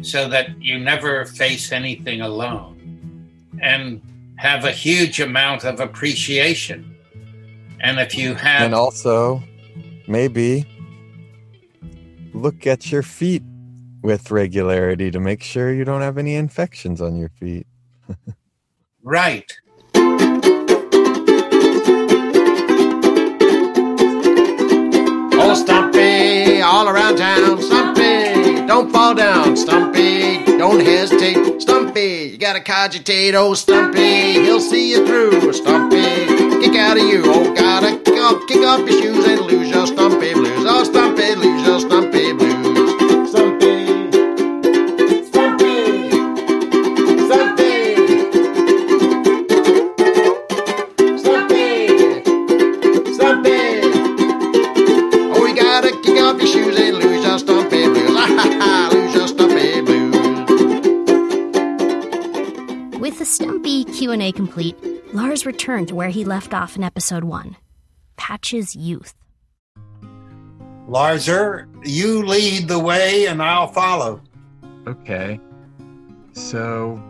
so 0.00 0.28
that 0.28 0.60
you 0.62 0.78
never 0.78 1.26
face 1.26 1.72
anything 1.72 2.22
alone 2.22 3.28
and 3.60 4.00
have 4.36 4.64
a 4.64 4.70
huge 4.70 5.20
amount 5.20 5.64
of 5.64 5.78
appreciation. 5.80 6.96
And 7.80 7.98
if 7.98 8.14
you 8.16 8.34
have. 8.34 8.62
And 8.62 8.74
also, 8.74 9.42
maybe 10.08 10.64
look 12.32 12.66
at 12.66 12.90
your 12.90 13.02
feet 13.02 13.42
with 14.02 14.30
regularity 14.30 15.10
to 15.10 15.20
make 15.20 15.42
sure 15.42 15.74
you 15.74 15.84
don't 15.84 16.02
have 16.02 16.16
any 16.16 16.34
infections 16.34 17.00
on 17.00 17.16
your 17.16 17.30
feet. 17.30 17.66
right. 19.02 19.52
Oh, 25.38 25.54
Stumpy, 25.54 25.85
all 26.76 26.88
around 26.90 27.16
town, 27.16 27.62
Stumpy, 27.62 28.66
don't 28.66 28.92
fall 28.92 29.14
down, 29.14 29.56
Stumpy, 29.56 30.44
don't 30.58 30.78
hesitate, 30.78 31.62
Stumpy, 31.62 32.28
you 32.32 32.36
gotta 32.36 32.60
cogitate, 32.60 33.34
oh, 33.34 33.54
Stumpy, 33.54 34.34
he'll 34.44 34.60
see 34.60 34.90
you 34.90 35.06
through, 35.06 35.54
Stumpy, 35.54 36.04
kick 36.60 36.76
out 36.76 36.98
of 36.98 37.04
you, 37.04 37.22
oh, 37.24 37.54
gotta 37.54 37.96
kick 38.04 38.18
off, 38.18 38.46
kick 38.46 38.62
off 38.66 38.80
your 38.80 39.00
shoes 39.00 39.24
and 39.24 39.40
lose 39.46 39.70
your 39.70 39.86
Stumpy 39.86 40.34
blues, 40.34 40.66
oh, 40.68 40.84
Stumpy, 40.84 41.34
lose 41.36 41.66
your 41.66 41.80
Stumpy 41.80 41.95
Q&A 63.96 64.32
complete, 64.32 64.76
Lars 65.14 65.46
returned 65.46 65.88
to 65.88 65.94
where 65.94 66.10
he 66.10 66.24
left 66.24 66.52
off 66.52 66.76
in 66.76 66.84
episode 66.84 67.24
1. 67.24 67.56
Patch's 68.16 68.76
youth. 68.76 69.14
Larser, 70.88 71.66
you 71.84 72.24
lead 72.24 72.68
the 72.68 72.78
way 72.78 73.26
and 73.26 73.42
I'll 73.42 73.68
follow. 73.68 74.20
Okay. 74.86 75.40
So 76.32 77.02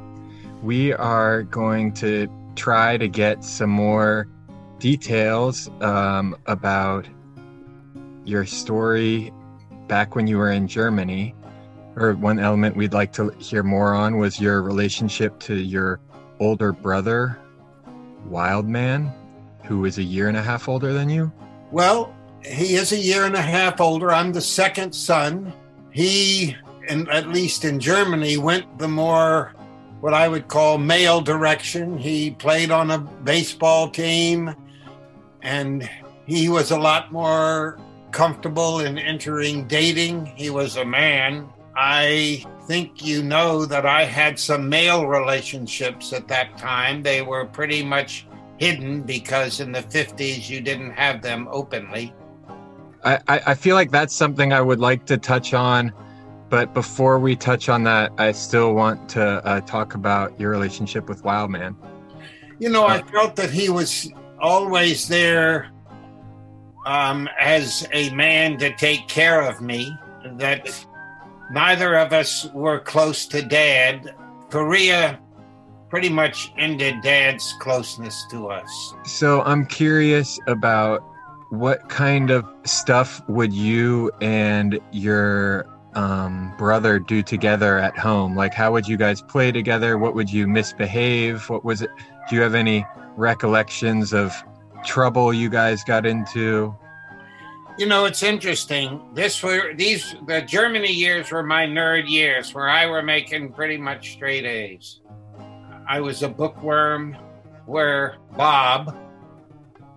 we 0.62 0.92
are 0.92 1.42
going 1.42 1.92
to 1.94 2.28
try 2.54 2.96
to 2.96 3.08
get 3.08 3.44
some 3.44 3.70
more 3.70 4.28
details 4.78 5.68
um, 5.80 6.36
about 6.46 7.06
your 8.24 8.46
story 8.46 9.32
back 9.88 10.14
when 10.14 10.26
you 10.26 10.38
were 10.38 10.50
in 10.50 10.68
Germany. 10.68 11.34
Or 11.96 12.12
one 12.14 12.38
element 12.38 12.76
we'd 12.76 12.92
like 12.92 13.12
to 13.14 13.30
hear 13.38 13.62
more 13.62 13.94
on 13.94 14.18
was 14.18 14.40
your 14.40 14.62
relationship 14.62 15.38
to 15.40 15.54
your 15.56 16.00
older 16.38 16.72
brother, 16.72 17.38
Wildman, 18.26 19.12
who 19.64 19.84
is 19.84 19.98
a 19.98 20.02
year 20.02 20.28
and 20.28 20.36
a 20.36 20.42
half 20.42 20.68
older 20.68 20.92
than 20.92 21.08
you? 21.08 21.32
Well, 21.70 22.14
he 22.44 22.74
is 22.74 22.92
a 22.92 22.98
year 22.98 23.24
and 23.24 23.34
a 23.34 23.42
half 23.42 23.80
older. 23.80 24.12
I'm 24.12 24.32
the 24.32 24.40
second 24.40 24.92
son. 24.92 25.52
He, 25.90 26.56
and 26.88 27.08
at 27.08 27.28
least 27.28 27.64
in 27.64 27.80
Germany, 27.80 28.36
went 28.36 28.78
the 28.78 28.88
more 28.88 29.54
what 30.00 30.14
I 30.14 30.28
would 30.28 30.48
call 30.48 30.78
male 30.78 31.20
direction. 31.20 31.98
He 31.98 32.30
played 32.30 32.70
on 32.70 32.90
a 32.90 32.98
baseball 32.98 33.90
team 33.90 34.54
and 35.42 35.88
he 36.26 36.48
was 36.48 36.70
a 36.70 36.78
lot 36.78 37.12
more 37.12 37.78
comfortable 38.10 38.80
in 38.80 38.98
entering 38.98 39.66
dating. 39.66 40.26
He 40.26 40.50
was 40.50 40.76
a 40.76 40.84
man. 40.84 41.48
I 41.76 42.44
think 42.66 43.04
you 43.04 43.22
know 43.22 43.66
that 43.66 43.84
I 43.84 44.04
had 44.04 44.38
some 44.38 44.68
male 44.68 45.06
relationships 45.06 46.12
at 46.12 46.26
that 46.28 46.56
time. 46.56 47.02
They 47.02 47.22
were 47.22 47.44
pretty 47.44 47.84
much 47.84 48.26
hidden 48.56 49.02
because 49.02 49.60
in 49.60 49.72
the 49.72 49.82
50s 49.82 50.48
you 50.48 50.60
didn't 50.60 50.92
have 50.92 51.20
them 51.20 51.46
openly. 51.50 52.14
I, 53.04 53.20
I 53.28 53.54
feel 53.54 53.76
like 53.76 53.90
that's 53.90 54.14
something 54.14 54.52
I 54.52 54.60
would 54.60 54.80
like 54.80 55.04
to 55.06 55.16
touch 55.16 55.54
on. 55.54 55.92
But 56.48 56.72
before 56.74 57.18
we 57.18 57.36
touch 57.36 57.68
on 57.68 57.84
that, 57.84 58.12
I 58.18 58.32
still 58.32 58.72
want 58.72 59.08
to 59.10 59.44
uh, 59.44 59.60
talk 59.62 59.94
about 59.94 60.38
your 60.40 60.50
relationship 60.50 61.08
with 61.08 61.24
Wildman. 61.24 61.76
You 62.58 62.70
know, 62.70 62.86
I 62.86 63.02
felt 63.02 63.36
that 63.36 63.50
he 63.50 63.68
was 63.68 64.10
always 64.40 65.08
there 65.08 65.70
um, 66.86 67.28
as 67.38 67.86
a 67.92 68.10
man 68.10 68.58
to 68.58 68.74
take 68.76 69.08
care 69.08 69.42
of 69.42 69.60
me, 69.60 69.96
that 70.36 70.86
neither 71.50 71.96
of 71.96 72.12
us 72.12 72.48
were 72.52 72.80
close 72.80 73.26
to 73.26 73.42
dad. 73.42 74.14
Korea 74.50 75.18
pretty 75.88 76.08
much 76.08 76.52
ended 76.58 76.96
dad's 77.02 77.54
closeness 77.60 78.26
to 78.30 78.48
us. 78.48 78.94
So 79.04 79.42
I'm 79.42 79.66
curious 79.66 80.38
about 80.46 81.02
what 81.50 81.88
kind 81.88 82.30
of 82.30 82.44
stuff 82.64 83.26
would 83.28 83.52
you 83.52 84.10
and 84.20 84.80
your 84.90 85.66
um, 85.94 86.52
brother 86.58 86.98
do 86.98 87.22
together 87.22 87.78
at 87.78 87.96
home? 87.96 88.36
Like, 88.36 88.52
how 88.52 88.72
would 88.72 88.86
you 88.86 88.96
guys 88.96 89.22
play 89.22 89.52
together? 89.52 89.96
What 89.96 90.14
would 90.14 90.30
you 90.30 90.46
misbehave? 90.46 91.48
What 91.48 91.64
was 91.64 91.82
it? 91.82 91.90
Do 92.28 92.36
you 92.36 92.42
have 92.42 92.54
any 92.54 92.84
recollections 93.16 94.12
of 94.12 94.34
trouble 94.84 95.32
you 95.32 95.48
guys 95.48 95.84
got 95.84 96.04
into? 96.04 96.74
You 97.78 97.84
know, 97.84 98.06
it's 98.06 98.22
interesting. 98.22 99.02
This 99.12 99.42
were 99.42 99.74
these 99.74 100.14
the 100.26 100.40
Germany 100.40 100.90
years 100.90 101.30
were 101.30 101.42
my 101.42 101.66
nerd 101.66 102.08
years, 102.08 102.54
where 102.54 102.70
I 102.70 102.86
were 102.86 103.02
making 103.02 103.52
pretty 103.52 103.76
much 103.76 104.12
straight 104.12 104.46
A's. 104.46 105.00
I 105.86 106.00
was 106.00 106.22
a 106.22 106.28
bookworm, 106.28 107.16
where 107.66 108.16
Bob, 108.34 108.96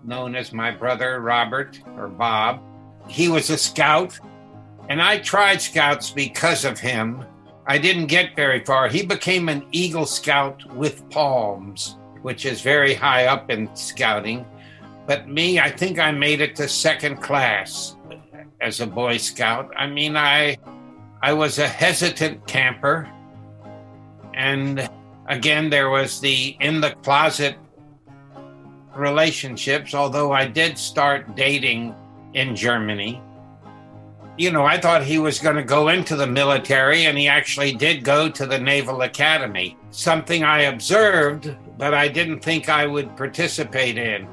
known 0.04 0.36
as 0.36 0.52
my 0.52 0.72
brother 0.72 1.22
Robert 1.22 1.80
or 1.96 2.10
Bob. 2.10 2.62
He 3.08 3.30
was 3.30 3.50
a 3.50 3.58
scout, 3.58 4.20
and 4.90 5.02
I 5.02 5.20
tried 5.20 5.62
scouts 5.62 6.12
because 6.12 6.66
of 6.66 6.80
him. 6.80 7.24
I 7.66 7.78
didn't 7.78 8.08
get 8.08 8.36
very 8.36 8.64
far. 8.66 8.90
He 8.90 9.06
became 9.06 9.48
an 9.48 9.66
Eagle 9.72 10.06
Scout 10.06 10.66
with 10.76 11.10
palms, 11.12 11.98
which 12.24 12.46
is 12.46 12.62
very 12.62 12.94
high 12.94 13.28
up 13.28 13.50
in 13.50 13.74
scouting. 13.76 14.46
But 15.10 15.28
me, 15.28 15.60
I 15.60 15.72
think 15.72 15.98
I 15.98 16.12
made 16.12 16.40
it 16.40 16.56
to 16.58 16.68
second 16.68 17.18
class 17.18 17.96
as 18.62 18.80
a 18.80 18.86
Boy 18.86 19.18
Scout. 19.18 19.74
I 19.76 19.88
mean, 19.88 20.16
I 20.16 20.56
I 21.24 21.34
was 21.34 21.58
a 21.58 21.68
hesitant 21.68 22.46
camper. 22.46 23.10
And 24.36 24.88
again, 25.28 25.72
there 25.72 25.90
was 25.90 26.20
the 26.20 26.56
in 26.60 26.80
the 26.80 26.92
closet 27.02 27.56
relationships, 28.96 29.96
although 29.96 30.32
I 30.32 30.46
did 30.46 30.78
start 30.78 31.36
dating 31.36 31.96
in 32.36 32.56
Germany. 32.56 33.20
You 34.38 34.52
know, 34.52 34.64
I 34.64 34.80
thought 34.80 35.04
he 35.04 35.18
was 35.18 35.40
going 35.40 35.56
to 35.56 35.64
go 35.64 35.88
into 35.88 36.16
the 36.16 36.28
military, 36.28 37.08
and 37.08 37.18
he 37.18 37.28
actually 37.28 37.74
did 37.74 38.04
go 38.04 38.30
to 38.30 38.46
the 38.46 38.60
Naval 38.60 39.02
Academy, 39.02 39.76
something 39.90 40.44
I 40.44 40.66
observed, 40.74 41.58
but 41.80 41.96
I 41.96 42.10
didn't 42.10 42.42
think 42.42 42.70
I 42.70 42.86
would 42.86 43.18
participate 43.18 43.98
in. 43.98 44.28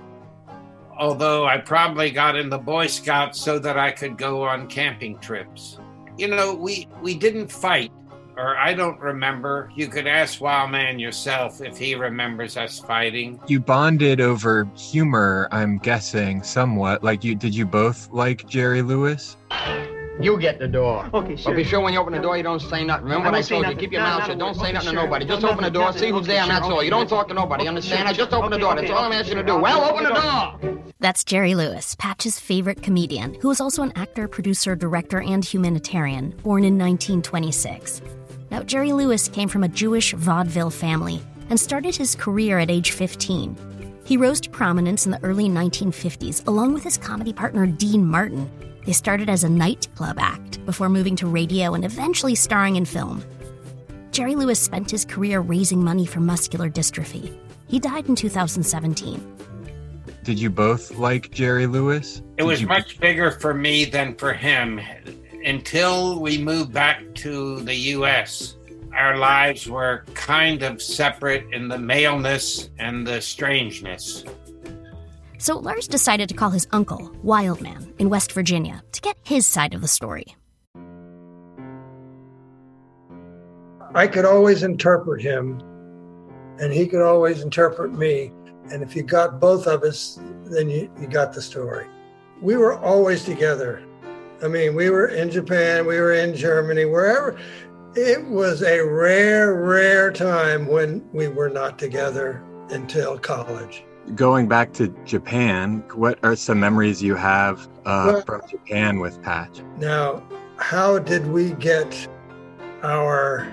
Although 0.99 1.47
I 1.47 1.59
probably 1.59 2.11
got 2.11 2.37
in 2.37 2.49
the 2.49 2.59
Boy 2.59 2.87
Scouts 2.87 3.41
so 3.41 3.59
that 3.59 3.79
I 3.79 3.91
could 3.91 4.17
go 4.17 4.43
on 4.43 4.67
camping 4.67 5.19
trips. 5.19 5.79
You 6.17 6.29
know, 6.29 6.55
we, 6.55 6.89
we 7.03 7.15
didn't 7.15 7.53
fight 7.53 7.93
or 8.37 8.57
I 8.57 8.75
don't 8.75 9.01
remember. 9.01 9.71
You 9.75 9.89
could 9.89 10.07
ask 10.07 10.41
Wildman 10.41 10.99
yourself 10.99 11.61
if 11.61 11.79
he 11.79 11.95
remembers 11.95 12.57
us 12.57 12.79
fighting. 12.79 13.41
You 13.47 13.61
bonded 13.61 14.21
over 14.21 14.69
humor, 14.77 15.49
I'm 15.51 15.79
guessing, 15.79 16.43
somewhat. 16.43 17.03
Like 17.03 17.25
you 17.25 17.35
did 17.35 17.55
you 17.55 17.67
both 17.67 18.11
like 18.13 18.47
Jerry 18.47 18.83
Lewis? 18.83 19.37
You 20.19 20.39
get 20.41 20.59
the 20.59 20.67
door. 20.67 21.11
Okay, 21.13 21.37
sure. 21.37 21.53
But 21.53 21.57
be 21.57 21.65
sure 21.65 21.81
when 21.81 21.93
you 21.93 22.01
open 22.01 22.15
the 22.15 22.19
door, 22.21 22.37
you 22.39 22.43
don't 22.43 22.61
say 22.61 22.85
nothing. 22.85 23.05
Remember 23.05 23.29
I 23.29 23.31
what 23.33 23.39
I 23.39 23.43
told 23.43 23.67
you? 23.67 23.75
Keep 23.77 23.93
your 23.93 24.01
No, 24.01 24.07
mouth 24.09 24.21
no, 24.21 24.27
shut. 24.29 24.39
Don't 24.39 24.51
okay, 24.51 24.59
say 24.61 24.73
nothing 24.73 24.91
sure. 24.91 24.99
to 25.01 25.05
nobody. 25.05 25.25
Just 25.27 25.43
No, 25.43 25.51
open 25.51 25.65
the 25.65 25.71
door, 25.71 25.85
nothing. 25.85 26.01
see 26.01 26.11
who's 26.11 26.27
there, 26.27 26.37
and 26.41 26.45
Okay, 26.51 26.55
that's 26.55 26.67
sure. 26.67 26.75
all. 26.77 26.83
You 26.83 26.91
don't 26.91 27.07
talk 27.09 27.29
to 27.29 27.35
nobody. 27.35 27.63
Okay, 27.63 27.69
Understand? 27.69 27.99
sure. 28.01 28.09
I 28.09 28.13
just 28.15 28.33
open 28.33 28.51
the 28.51 28.59
door. 28.59 28.75
That's 28.75 28.85
Okay, 28.85 28.93
all 28.95 29.05
I'm 29.05 29.11
okay, 29.11 29.21
asking 29.21 29.37
you 29.37 29.43
to 29.43 29.47
do. 29.47 29.59
Well, 29.59 29.85
open 29.85 30.05
the 30.05 30.15
door. 30.15 30.83
That's 31.01 31.23
Jerry 31.23 31.55
Lewis, 31.55 31.95
Patch's 31.97 32.41
favorite 32.41 32.83
comedian, 32.83 33.35
who 33.43 33.49
was 33.49 33.61
also 33.61 33.83
an 33.83 33.93
actor, 33.95 34.27
producer, 34.27 34.75
director, 34.75 35.21
and 35.21 35.45
humanitarian, 35.45 36.31
born 36.43 36.65
in 36.65 36.79
1926. 36.79 38.01
Now, 38.51 38.63
Jerry 38.63 38.93
Lewis 38.95 39.29
came 39.29 39.49
from 39.51 39.65
a 39.65 39.69
Jewish 39.69 40.15
vaudeville 40.15 40.71
family 40.71 41.21
and 41.51 41.61
started 41.61 41.95
his 41.95 42.15
career 42.15 42.59
at 42.59 42.71
age 42.71 42.93
15. 42.93 43.55
He 44.07 44.17
rose 44.17 44.41
to 44.43 44.51
prominence 44.51 45.05
in 45.05 45.13
the 45.13 45.23
early 45.25 45.49
1950s 45.49 46.47
along 46.47 46.75
with 46.75 46.85
his 46.85 46.97
comedy 46.97 47.33
partner 47.33 47.67
Dean 47.67 48.07
Martin. 48.07 48.49
They 48.87 48.93
started 48.93 49.29
as 49.29 49.43
a 49.43 49.49
nightclub 49.49 50.17
act 50.21 50.65
before 50.65 50.89
moving 50.89 51.17
to 51.17 51.27
radio 51.27 51.75
and 51.75 51.85
eventually 51.85 52.37
starring 52.37 52.77
in 52.77 52.85
film. 52.85 53.25
Jerry 54.13 54.37
Lewis 54.37 54.61
spent 54.61 54.91
his 54.91 55.05
career 55.05 55.41
raising 55.41 55.83
money 55.83 56.07
for 56.07 56.21
muscular 56.21 56.71
dystrophy. 56.71 57.37
He 57.67 57.81
died 57.81 58.09
in 58.09 58.15
2017. 58.15 59.37
Did 60.23 60.39
you 60.39 60.51
both 60.51 60.93
like 60.97 61.31
Jerry 61.33 61.67
Lewis? 61.67 62.19
It 62.37 62.39
Did 62.39 62.45
was 62.45 62.61
you- 62.61 62.69
much 62.69 62.99
bigger 63.01 63.33
for 63.33 63.55
me 63.55 63.85
than 63.85 64.15
for 64.15 64.33
him. 64.33 64.81
Until 65.45 66.21
we 66.21 66.39
moved 66.39 66.73
back 66.73 67.03
to 67.17 67.61
the 67.61 67.75
US, 67.75 68.57
our 68.95 69.17
lives 69.17 69.69
were 69.69 70.05
kind 70.15 70.63
of 70.63 70.81
separate 70.81 71.47
in 71.53 71.69
the 71.69 71.79
maleness 71.79 72.71
and 72.79 73.07
the 73.07 73.21
strangeness. 73.21 74.25
So 75.39 75.59
Lars 75.59 75.87
decided 75.87 76.29
to 76.31 76.35
call 76.35 76.51
his 76.51 76.67
uncle, 76.73 77.11
Wildman, 77.23 77.95
in 77.99 78.09
West 78.09 78.33
Virginia, 78.33 78.83
to 78.93 79.01
get 79.01 79.17
his 79.23 79.47
side 79.47 79.75
of 79.75 79.81
the 79.81 79.89
story. 79.89 80.35
I 83.95 84.07
could 84.07 84.25
always 84.25 84.63
interpret 84.63 85.23
him, 85.23 85.61
and 86.59 86.73
he 86.73 86.87
could 86.87 87.03
always 87.03 87.43
interpret 87.43 87.93
me. 87.93 88.33
And 88.71 88.83
if 88.83 88.97
you 88.97 89.03
got 89.03 89.41
both 89.41 89.67
of 89.67 89.83
us, 89.83 90.19
then 90.45 90.69
you, 90.69 90.91
you 91.01 91.07
got 91.07 91.33
the 91.33 91.43
story. 91.43 91.87
We 92.43 92.57
were 92.57 92.79
always 92.79 93.25
together. 93.25 93.83
I 94.43 94.49
mean, 94.49 94.75
we 94.75 94.91
were 94.91 95.09
in 95.09 95.31
Japan, 95.31 95.87
we 95.87 95.99
were 95.99 96.13
in 96.13 96.35
Germany, 96.35 96.85
wherever. 96.85 97.39
It 97.99 98.27
was 98.27 98.63
a 98.63 98.81
rare, 98.83 99.55
rare 99.55 100.13
time 100.13 100.67
when 100.67 101.03
we 101.15 101.29
were 101.29 101.49
not 101.49 101.79
together 101.79 102.45
until 102.69 103.19
college. 103.19 103.85
Going 104.15 104.49
back 104.49 104.75
to 104.75 104.89
Japan, 105.07 105.83
what 105.95 106.19
are 106.23 106.37
some 106.37 106.61
memories 106.61 107.03
you 107.03 107.15
have 107.15 107.67
uh, 107.87 108.13
Well- 108.13 108.23
from 108.23 108.43
Japan 108.51 109.01
with 109.01 109.23
Patch? 109.23 109.63
Now, 109.79 110.23
how 110.59 110.99
did 110.99 111.27
we 111.27 111.53
get 111.53 112.07
our 112.83 113.49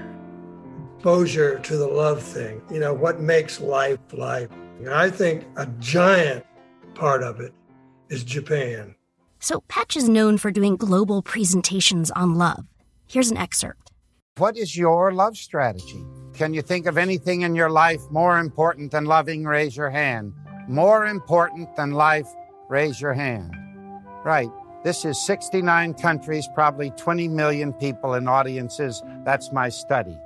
exposure 0.97 1.59
to 1.59 1.77
the 1.77 1.87
love 1.87 2.21
thing? 2.21 2.61
You 2.69 2.81
know, 2.81 2.93
what 2.93 3.21
makes 3.21 3.61
life 3.61 3.99
life? 4.11 4.49
I 4.91 5.09
think 5.09 5.45
a 5.55 5.67
giant 5.79 6.45
part 6.95 7.23
of 7.23 7.39
it 7.39 7.53
is 8.09 8.25
Japan. 8.25 8.95
So 9.39 9.61
Patch 9.69 9.95
is 9.95 10.09
known 10.09 10.37
for 10.37 10.51
doing 10.51 10.75
global 10.75 11.21
presentations 11.21 12.11
on 12.11 12.35
love. 12.35 12.65
Here's 13.07 13.31
an 13.31 13.37
excerpt. 13.37 13.82
What 14.37 14.57
is 14.57 14.75
your 14.75 15.13
love 15.13 15.37
strategy? 15.37 16.03
Can 16.33 16.55
you 16.55 16.63
think 16.63 16.87
of 16.87 16.97
anything 16.97 17.41
in 17.41 17.53
your 17.53 17.69
life 17.69 18.01
more 18.09 18.39
important 18.39 18.89
than 18.89 19.05
loving? 19.05 19.43
Raise 19.43 19.77
your 19.77 19.91
hand. 19.91 20.33
More 20.67 21.05
important 21.05 21.75
than 21.75 21.91
life? 21.91 22.25
Raise 22.67 22.99
your 22.99 23.13
hand. 23.13 23.53
Right. 24.25 24.49
This 24.83 25.05
is 25.05 25.23
69 25.23 25.93
countries, 25.93 26.49
probably 26.55 26.89
20 26.97 27.27
million 27.27 27.73
people 27.73 28.15
in 28.15 28.27
audiences. 28.27 29.03
That's 29.23 29.51
my 29.51 29.69
study. 29.69 30.17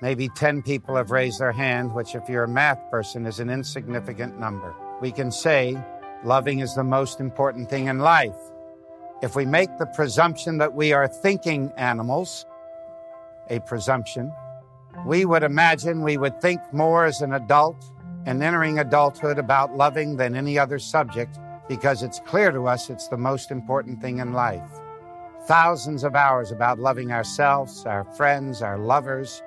Maybe 0.00 0.28
10 0.36 0.62
people 0.62 0.94
have 0.94 1.10
raised 1.10 1.40
their 1.40 1.50
hand, 1.50 1.92
which, 1.92 2.14
if 2.14 2.28
you're 2.28 2.44
a 2.44 2.48
math 2.48 2.78
person, 2.92 3.26
is 3.26 3.40
an 3.40 3.50
insignificant 3.50 4.38
number. 4.38 4.72
We 5.00 5.10
can 5.10 5.32
say 5.32 5.76
loving 6.22 6.60
is 6.60 6.76
the 6.76 6.84
most 6.84 7.18
important 7.18 7.68
thing 7.68 7.88
in 7.88 7.98
life. 7.98 8.38
If 9.20 9.34
we 9.34 9.46
make 9.46 9.78
the 9.78 9.86
presumption 9.86 10.58
that 10.58 10.74
we 10.74 10.92
are 10.92 11.08
thinking 11.08 11.72
animals, 11.76 12.46
a 13.50 13.60
presumption, 13.60 14.32
we 15.06 15.24
would 15.24 15.42
imagine 15.42 16.02
we 16.02 16.16
would 16.16 16.40
think 16.40 16.60
more 16.72 17.04
as 17.04 17.20
an 17.20 17.32
adult 17.32 17.84
and 18.26 18.42
entering 18.42 18.78
adulthood 18.78 19.38
about 19.38 19.76
loving 19.76 20.16
than 20.16 20.34
any 20.34 20.58
other 20.58 20.78
subject 20.78 21.38
because 21.68 22.02
it's 22.02 22.20
clear 22.20 22.50
to 22.50 22.66
us 22.66 22.90
it's 22.90 23.08
the 23.08 23.16
most 23.16 23.50
important 23.50 24.00
thing 24.00 24.18
in 24.18 24.32
life. 24.32 24.68
Thousands 25.46 26.04
of 26.04 26.14
hours 26.14 26.50
about 26.50 26.78
loving 26.78 27.12
ourselves, 27.12 27.86
our 27.86 28.04
friends, 28.16 28.60
our 28.62 28.78
lovers, 28.78 29.42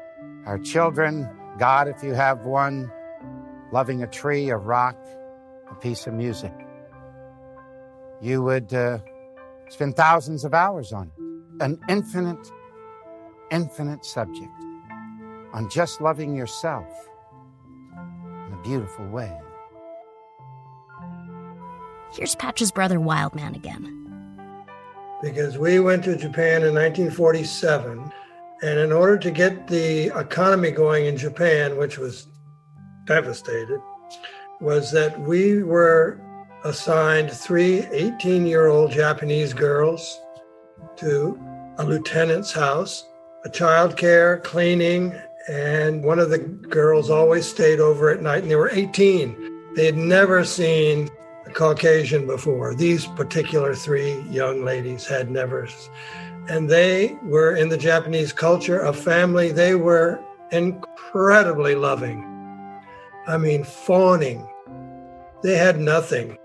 our 0.46 0.58
children, 0.58 1.30
God, 1.60 1.88
if 1.88 2.04
you 2.04 2.13
have 2.13 2.46
one, 2.46 2.92
loving 3.72 4.04
a 4.04 4.08
tree, 4.08 4.50
a 4.50 4.58
rock, 4.58 4.98
a 5.70 5.76
piece 5.76 6.08
of 6.08 6.13
music. 6.13 6.54
You 8.22 8.42
would 8.42 8.74
uh, 8.74 9.00
spend 9.70 9.96
thousands 9.96 10.46
of 10.46 10.54
hours 10.54 10.94
on 10.94 11.12
it, 11.16 11.63
an 11.63 11.80
infinite 11.89 12.52
infinite 13.54 14.04
subject 14.04 14.52
on 15.54 15.70
just 15.70 16.02
loving 16.02 16.36
yourself 16.36 16.88
in 17.96 18.54
a 18.54 18.62
beautiful 18.63 19.08
way. 19.08 19.32
Here's 22.12 22.36
Patch's 22.36 22.72
brother 22.72 23.00
Wildman 23.00 23.56
again. 23.56 24.00
Because 25.22 25.58
we 25.58 25.80
went 25.80 26.04
to 26.04 26.18
Japan 26.18 26.63
in 26.63 26.74
1947, 26.74 28.12
and 28.63 28.80
in 28.80 28.92
order 28.92 29.18
to 29.18 29.32
get 29.32 29.68
the 29.68 30.08
economy 30.20 30.72
going 30.72 31.06
in 31.06 31.16
Japan, 31.16 31.78
which 31.78 31.98
was 31.98 32.28
devastated, 33.06 33.80
was 34.60 34.92
that 34.92 35.20
we 35.22 35.63
were 35.63 36.20
assigned 36.63 37.32
three 37.32 37.86
18 37.92 38.46
year 38.46 38.68
old 38.68 38.92
Japanese 38.92 39.54
girls 39.54 40.20
to 40.98 41.39
a 41.78 41.86
lieutenant's 41.86 42.52
house, 42.52 43.06
a 43.45 43.49
child 43.49 43.97
care, 43.97 44.38
cleaning, 44.38 45.13
and 45.49 46.03
one 46.03 46.19
of 46.19 46.29
the 46.29 46.38
girls 46.38 47.10
always 47.10 47.47
stayed 47.47 47.79
over 47.79 48.10
at 48.10 48.21
night, 48.21 48.43
and 48.43 48.51
they 48.51 48.56
were 48.56 48.69
18. 48.69 49.73
They 49.75 49.86
had 49.86 49.97
never 49.97 50.45
seen 50.45 51.10
a 51.45 51.49
Caucasian 51.49 52.25
before. 52.25 52.73
These 52.75 53.08
particular 53.08 53.75
three 53.75 54.21
young 54.29 54.63
ladies 54.63 55.06
had 55.06 55.29
never. 55.29 55.67
And 56.47 56.69
they 56.69 57.17
were 57.23 57.56
in 57.56 57.69
the 57.69 57.77
Japanese 57.77 58.32
culture, 58.32 58.82
a 58.82 58.93
family, 58.93 59.51
they 59.51 59.75
were 59.75 60.23
incredibly 60.51 61.75
loving. 61.75 62.29
I 63.27 63.38
mean, 63.38 63.63
fawning. 63.63 64.47
They 65.41 65.58
had 65.58 65.79
nothing. 65.79 66.38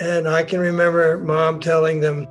And 0.00 0.28
I 0.28 0.42
can 0.44 0.60
remember 0.60 1.18
mom 1.18 1.60
telling 1.60 2.00
them, 2.00 2.28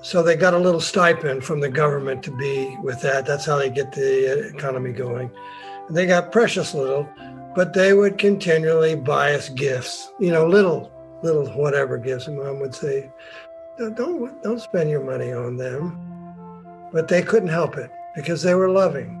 so 0.00 0.22
they 0.22 0.36
got 0.36 0.54
a 0.54 0.58
little 0.58 0.80
stipend 0.80 1.44
from 1.44 1.60
the 1.60 1.68
government 1.68 2.22
to 2.24 2.36
be 2.36 2.76
with 2.82 3.00
that. 3.02 3.26
That's 3.26 3.46
how 3.46 3.56
they 3.56 3.70
get 3.70 3.92
the 3.92 4.32
uh, 4.32 4.56
economy 4.56 4.92
going. 4.92 5.30
They 5.90 6.06
got 6.06 6.32
precious 6.32 6.74
little, 6.74 7.08
but 7.54 7.72
they 7.72 7.94
would 7.94 8.18
continually 8.18 8.94
buy 8.94 9.34
us 9.34 9.48
gifts, 9.48 10.12
you 10.20 10.30
know, 10.30 10.46
little, 10.46 10.92
little 11.22 11.48
whatever 11.48 11.98
gifts. 11.98 12.28
And 12.28 12.38
mom 12.38 12.60
would 12.60 12.74
say, 12.74 13.10
don't, 13.78 14.42
don't 14.42 14.60
spend 14.60 14.90
your 14.90 15.02
money 15.02 15.32
on 15.32 15.56
them. 15.56 15.98
But 16.92 17.08
they 17.08 17.22
couldn't 17.22 17.48
help 17.48 17.76
it 17.76 17.90
because 18.14 18.42
they 18.42 18.54
were 18.54 18.70
loving. 18.70 19.14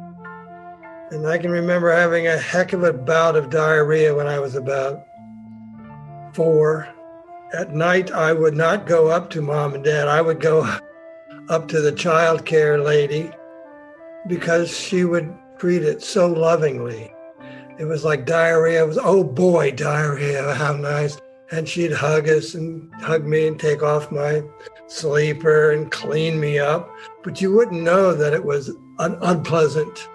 And 1.10 1.26
I 1.26 1.38
can 1.38 1.50
remember 1.50 1.90
having 1.90 2.26
a 2.26 2.38
heck 2.38 2.72
of 2.72 2.84
a 2.84 2.92
bout 2.92 3.34
of 3.34 3.50
diarrhea 3.50 4.14
when 4.14 4.26
I 4.26 4.38
was 4.38 4.54
about 4.54 5.06
four 6.34 6.88
at 7.52 7.74
night, 7.74 8.10
I 8.10 8.32
would 8.32 8.54
not 8.54 8.86
go 8.86 9.08
up 9.08 9.30
to 9.30 9.42
mom 9.42 9.74
and 9.74 9.84
dad. 9.84 10.08
I 10.08 10.20
would 10.20 10.40
go 10.40 10.76
up 11.48 11.68
to 11.68 11.80
the 11.80 11.92
child 11.92 12.44
care 12.44 12.78
lady 12.78 13.30
because 14.26 14.76
she 14.76 15.04
would 15.04 15.34
treat 15.58 15.82
it 15.82 16.02
so 16.02 16.26
lovingly. 16.26 17.12
It 17.78 17.84
was 17.84 18.04
like 18.04 18.26
diarrhea. 18.26 18.84
It 18.84 18.86
was, 18.86 18.98
oh 18.98 19.24
boy, 19.24 19.70
diarrhea, 19.72 20.54
how 20.54 20.74
nice. 20.74 21.18
And 21.50 21.66
she'd 21.66 21.92
hug 21.92 22.28
us 22.28 22.54
and 22.54 22.92
hug 22.96 23.24
me 23.24 23.46
and 23.46 23.58
take 23.58 23.82
off 23.82 24.12
my 24.12 24.42
sleeper 24.86 25.72
and 25.72 25.90
clean 25.90 26.38
me 26.38 26.58
up. 26.58 26.90
But 27.22 27.40
you 27.40 27.54
wouldn't 27.54 27.82
know 27.82 28.12
that 28.14 28.34
it 28.34 28.44
was 28.44 28.68
an 28.98 29.16
unpleasant 29.22 30.08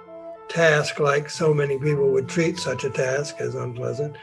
task 0.49 0.99
like 0.99 1.29
so 1.29 1.53
many 1.53 1.79
people 1.79 2.11
would 2.11 2.29
treat 2.29 2.59
such 2.59 2.83
a 2.83 2.89
task 2.89 3.37
as 3.39 3.55
unpleasant. 3.55 4.15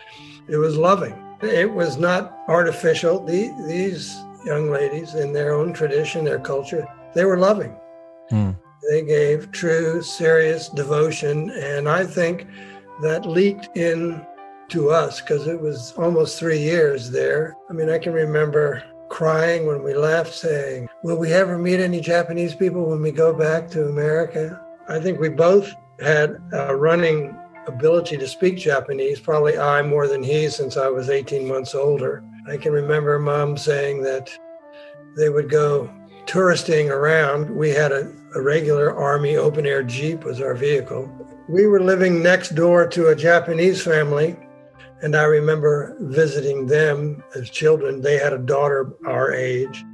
It 0.47 0.59
was 0.59 0.77
loving. 0.77 1.30
It 1.43 1.73
was 1.73 1.97
not 1.97 2.39
artificial. 2.49 3.25
The, 3.25 3.55
these 3.67 4.17
young 4.45 4.71
ladies, 4.71 5.15
in 5.15 5.33
their 5.33 5.55
own 5.55 5.73
tradition, 5.73 6.25
their 6.25 6.39
culture, 6.39 6.87
they 7.15 7.25
were 7.25 7.39
loving. 7.39 7.77
Mm. 8.31 8.57
They 8.91 9.03
gave 9.03 9.53
true, 9.53 10.03
serious 10.03 10.69
devotion. 10.69 11.51
And 11.51 11.89
I 11.89 12.05
think 12.05 12.47
that 13.03 13.27
leaked 13.27 13.77
in 13.77 14.25
to 14.69 14.91
us 14.91 15.21
because 15.21 15.47
it 15.47 15.61
was 15.61 15.93
almost 15.97 16.39
three 16.39 16.59
years 16.59 17.11
there. 17.11 17.57
I 17.69 17.73
mean, 17.73 17.91
I 17.91 17.99
can 17.99 18.13
remember 18.13 18.83
crying 19.09 19.67
when 19.67 19.83
we 19.83 19.95
left, 19.95 20.33
saying, 20.33 20.89
Will 21.03 21.19
we 21.19 21.33
ever 21.33 21.59
meet 21.59 21.81
any 21.81 22.01
Japanese 22.01 22.55
people 22.55 22.89
when 22.89 23.03
we 23.03 23.11
go 23.11 23.33
back 23.33 23.69
to 23.71 23.89
America? 23.89 24.61
I 24.89 25.01
think 25.01 25.19
we 25.19 25.29
both 25.29 25.75
had 26.01 26.37
a 26.53 26.75
running 26.75 27.37
ability 27.67 28.17
to 28.17 28.27
speak 28.27 28.57
Japanese, 28.57 29.21
probably 29.21 29.59
I 29.59 29.83
more 29.83 30.09
than 30.09 30.23
he 30.23 30.49
since 30.49 30.77
I 30.77 30.89
was 30.89 31.11
18 31.11 31.47
months 31.47 31.75
older. 31.75 32.25
I 32.49 32.57
can 32.57 32.73
remember 32.73 33.19
mom 33.19 33.57
saying 33.57 34.03
that 34.03 34.31
they 35.17 35.29
would 35.29 35.51
go 35.51 35.91
touristing 36.27 36.91
around. 36.91 37.51
We 37.51 37.71
had 37.71 37.93
a, 37.93 38.13
a 38.35 38.43
regular 38.43 38.97
Army 38.97 39.37
open 39.37 39.67
air 39.67 39.83
Jeep 39.83 40.25
was 40.25 40.41
our 40.41 40.55
vehicle. 40.55 41.11
We 41.49 41.67
were 41.67 41.83
living 41.83 42.23
next 42.23 42.55
door 42.55 42.87
to 42.89 43.09
a 43.09 43.17
Japanese 43.17 43.83
family, 43.83 44.37
and 45.03 45.17
I 45.17 45.25
remember 45.25 45.97
visiting 46.01 46.67
them 46.67 47.23
as 47.35 47.51
children. 47.51 48.01
They 48.01 48.19
had 48.19 48.33
a 48.33 48.39
daughter 48.39 48.93
our 49.07 49.33
age. 49.33 49.85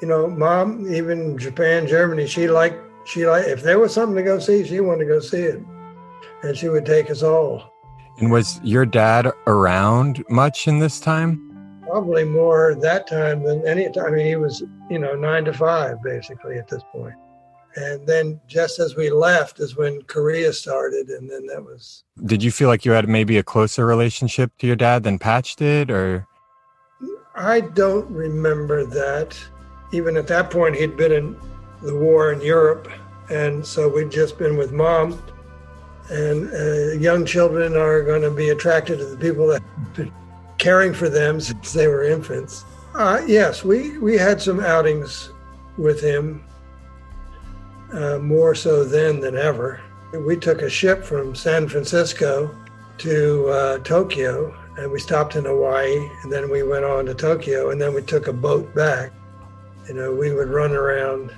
You 0.00 0.08
know, 0.08 0.28
mom, 0.28 0.92
even 0.92 1.38
Japan, 1.38 1.86
Germany, 1.86 2.26
she 2.26 2.48
liked, 2.48 2.82
she 3.06 3.26
liked, 3.26 3.48
if 3.48 3.62
there 3.62 3.78
was 3.78 3.92
something 3.92 4.16
to 4.16 4.22
go 4.22 4.38
see, 4.38 4.64
she 4.64 4.80
wanted 4.80 5.04
to 5.04 5.10
go 5.10 5.20
see 5.20 5.42
it 5.42 5.62
and 6.42 6.56
she 6.56 6.68
would 6.68 6.86
take 6.86 7.10
us 7.10 7.22
all. 7.22 7.72
And 8.18 8.30
was 8.30 8.60
your 8.62 8.84
dad 8.84 9.32
around 9.46 10.24
much 10.28 10.68
in 10.68 10.78
this 10.78 11.00
time? 11.00 11.48
Probably 11.82 12.24
more 12.24 12.74
that 12.74 13.06
time 13.06 13.42
than 13.42 13.66
any 13.66 13.90
time. 13.90 14.06
I 14.06 14.10
mean, 14.10 14.26
he 14.26 14.36
was, 14.36 14.62
you 14.90 14.98
know, 14.98 15.14
nine 15.14 15.44
to 15.46 15.52
five 15.52 16.02
basically 16.02 16.56
at 16.56 16.68
this 16.68 16.82
point. 16.92 17.14
And 17.74 18.06
then 18.06 18.38
just 18.46 18.78
as 18.78 18.96
we 18.96 19.10
left 19.10 19.58
is 19.58 19.76
when 19.76 20.02
Korea 20.02 20.52
started, 20.52 21.08
and 21.08 21.28
then 21.30 21.46
that 21.46 21.64
was. 21.64 22.04
Did 22.26 22.42
you 22.42 22.50
feel 22.50 22.68
like 22.68 22.84
you 22.84 22.92
had 22.92 23.08
maybe 23.08 23.38
a 23.38 23.42
closer 23.42 23.86
relationship 23.86 24.52
to 24.58 24.66
your 24.66 24.76
dad 24.76 25.04
than 25.04 25.18
Patch 25.18 25.56
did, 25.56 25.90
or? 25.90 26.26
I 27.34 27.60
don't 27.60 28.10
remember 28.10 28.84
that. 28.84 29.38
Even 29.90 30.18
at 30.18 30.26
that 30.26 30.50
point, 30.50 30.76
he'd 30.76 30.98
been 30.98 31.12
in 31.12 31.36
the 31.82 31.96
war 31.96 32.30
in 32.32 32.42
Europe, 32.42 32.88
and 33.30 33.64
so 33.64 33.88
we'd 33.88 34.10
just 34.10 34.38
been 34.38 34.58
with 34.58 34.72
mom 34.72 35.22
and 36.12 36.52
uh, 36.52 36.92
young 36.98 37.24
children 37.24 37.74
are 37.74 38.02
going 38.02 38.20
to 38.20 38.30
be 38.30 38.50
attracted 38.50 38.98
to 38.98 39.06
the 39.06 39.16
people 39.16 39.46
that 39.46 39.62
have 39.62 39.94
been 39.94 40.12
caring 40.58 40.92
for 40.92 41.08
them 41.08 41.40
since 41.40 41.72
they 41.72 41.88
were 41.88 42.04
infants. 42.04 42.64
Uh, 42.94 43.22
yes, 43.26 43.64
we, 43.64 43.96
we 43.98 44.18
had 44.18 44.40
some 44.40 44.60
outings 44.60 45.30
with 45.78 46.02
him, 46.02 46.44
uh, 47.94 48.18
more 48.18 48.54
so 48.54 48.84
then 48.84 49.20
than 49.20 49.36
ever. 49.36 49.80
We 50.12 50.36
took 50.36 50.60
a 50.60 50.68
ship 50.68 51.02
from 51.02 51.34
San 51.34 51.66
Francisco 51.66 52.54
to 52.98 53.48
uh, 53.48 53.78
Tokyo, 53.78 54.54
and 54.76 54.92
we 54.92 54.98
stopped 54.98 55.36
in 55.36 55.46
Hawaii, 55.46 55.96
and 56.22 56.30
then 56.30 56.50
we 56.50 56.62
went 56.62 56.84
on 56.84 57.06
to 57.06 57.14
Tokyo, 57.14 57.70
and 57.70 57.80
then 57.80 57.94
we 57.94 58.02
took 58.02 58.28
a 58.28 58.32
boat 58.34 58.74
back. 58.74 59.12
You 59.88 59.94
know, 59.94 60.12
we 60.12 60.32
would 60.32 60.48
run 60.48 60.72
around 60.72 61.32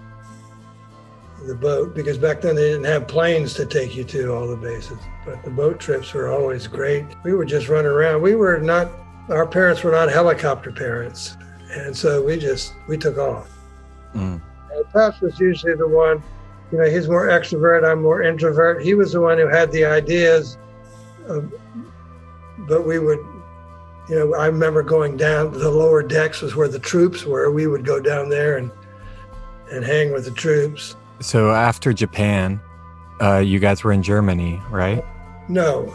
the 1.47 1.55
boat 1.55 1.95
because 1.95 2.19
back 2.19 2.41
then 2.41 2.57
they 2.57 2.71
didn't 2.71 2.85
have 2.85 3.07
planes 3.07 3.55
to 3.55 3.67
take 3.67 3.95
you 3.95 4.05
to 4.05 4.33
all 4.33 4.47
the 4.47 4.57
bases. 4.57 4.99
But 5.25 5.43
the 5.45 5.51
boat 5.51 5.79
trips 5.79 6.13
were 6.13 6.29
always 6.29 6.67
great. 6.67 7.07
We 7.23 7.35
would 7.35 7.49
just 7.49 7.69
run 7.69 7.87
around. 7.87 8.23
We 8.23 8.35
were 8.35 8.59
not, 8.59 8.91
our 9.29 9.47
parents 9.47 9.83
were 9.83 9.93
not 9.93 10.11
helicopter 10.11 10.73
parents. 10.73 11.37
And 11.71 11.97
so 11.97 12.23
we 12.23 12.39
just, 12.39 12.75
we 12.89 12.97
took 12.97 13.19
off. 13.19 13.51
Mm. 14.15 14.41
And 14.73 14.93
Pat 14.93 15.21
was 15.21 15.39
usually 15.39 15.75
the 15.75 15.89
one, 15.89 16.23
you 16.73 16.79
know, 16.79 16.89
he's 16.89 17.09
more 17.09 17.29
extrovert, 17.29 17.89
I'm 17.89 18.03
more 18.03 18.23
introvert. 18.23 18.83
He 18.83 18.95
was 18.95 19.13
the 19.13 19.21
one 19.21 19.39
who 19.39 19.49
had 19.49 19.71
the 19.73 19.85
ideas, 19.85 20.59
of, 21.27 21.53
but 22.69 22.87
we 22.87 22.99
would, 22.99 23.19
you 24.09 24.19
know, 24.19 24.35
I 24.35 24.47
remember 24.47 24.83
going 24.83 25.17
down, 25.17 25.53
the 25.53 25.71
lower 25.71 26.03
decks 26.03 26.43
was 26.43 26.55
where 26.55 26.69
the 26.69 26.79
troops 26.79 27.25
were. 27.25 27.51
We 27.51 27.67
would 27.67 27.85
go 27.85 28.01
down 28.01 28.29
there 28.29 28.59
and, 28.59 28.71
and 29.71 29.85
hang 29.85 30.13
with 30.13 30.25
the 30.25 30.31
troops. 30.31 30.97
So 31.21 31.53
after 31.53 31.93
Japan, 31.93 32.61
uh, 33.21 33.39
you 33.39 33.59
guys 33.59 33.85
were 33.85 33.93
in 33.93 34.03
Germany, 34.03 34.61
right? 34.71 35.05
No, 35.49 35.93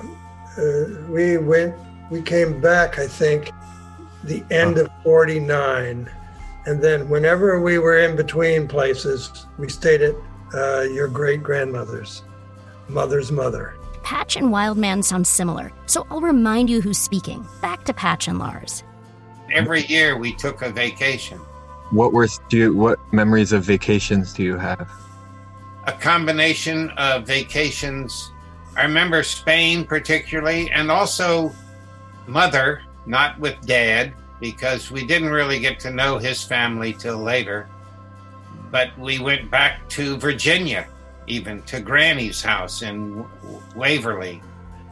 uh, 0.58 1.10
we 1.10 1.38
went. 1.38 1.76
We 2.10 2.22
came 2.22 2.60
back. 2.60 2.98
I 2.98 3.08
think 3.08 3.52
the 4.24 4.44
end 4.52 4.78
oh. 4.78 4.86
of 4.86 4.90
'49, 5.04 6.10
and 6.66 6.82
then 6.82 7.10
whenever 7.10 7.62
we 7.62 7.78
were 7.78 8.00
in 8.00 8.16
between 8.16 8.68
places, 8.68 9.46
we 9.58 9.70
stayed 9.70 10.02
at 10.02 10.16
uh, 10.54 10.82
your 10.82 11.08
great 11.08 11.44
grandmother's 11.44 12.24
mother's 12.88 13.32
mother. 13.32 13.76
Patch 14.04 14.36
and 14.36 14.52
Wildman 14.52 15.04
sound 15.04 15.28
similar, 15.28 15.72
so 15.86 16.08
I'll 16.10 16.22
remind 16.22 16.70
you 16.70 16.82
who's 16.82 16.98
speaking. 16.98 17.46
Back 17.62 17.84
to 17.86 17.94
Patch 17.94 18.28
and 18.28 18.40
Lars. 18.40 18.84
Every 19.52 19.86
year 19.86 20.18
we 20.18 20.34
took 20.34 20.62
a 20.62 20.70
vacation. 20.70 21.38
What 21.92 22.14
were 22.14 22.28
do 22.50 22.58
you, 22.58 22.76
what 22.76 23.00
memories 23.12 23.52
of 23.52 23.64
vacations 23.64 24.34
do 24.34 24.44
you 24.44 24.58
have? 24.58 24.90
A 25.90 25.94
combination 25.94 26.92
of 26.92 27.26
vacations. 27.26 28.32
I 28.78 28.84
remember 28.84 29.24
Spain 29.24 29.86
particularly, 29.86 30.70
and 30.70 30.92
also 30.92 31.52
mother, 32.28 32.84
not 33.08 33.40
with 33.40 33.60
dad, 33.66 34.14
because 34.40 34.92
we 34.92 35.06
didn't 35.06 35.30
really 35.30 35.60
get 35.60 35.80
to 35.82 35.92
know 35.92 36.20
his 36.20 36.44
family 36.44 36.94
till 36.94 37.18
later. 37.18 37.68
But 38.70 38.98
we 39.00 39.18
went 39.18 39.50
back 39.50 39.90
to 39.90 40.16
Virginia 40.18 40.88
even 41.26 41.62
to 41.64 41.80
Granny's 41.80 42.42
house 42.42 42.82
in 42.82 43.26
Waverly. 43.76 44.42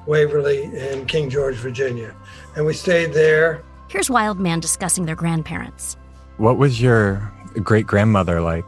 Waverly 0.05 0.63
in 0.63 1.05
King 1.05 1.29
George, 1.29 1.55
Virginia. 1.55 2.15
And 2.55 2.65
we 2.65 2.73
stayed 2.73 3.13
there. 3.13 3.63
Here's 3.87 4.09
Wildman 4.09 4.59
discussing 4.59 5.05
their 5.05 5.15
grandparents. 5.15 5.95
What 6.37 6.57
was 6.57 6.81
your 6.81 7.31
great 7.63 7.87
grandmother 7.87 8.41
like? 8.41 8.65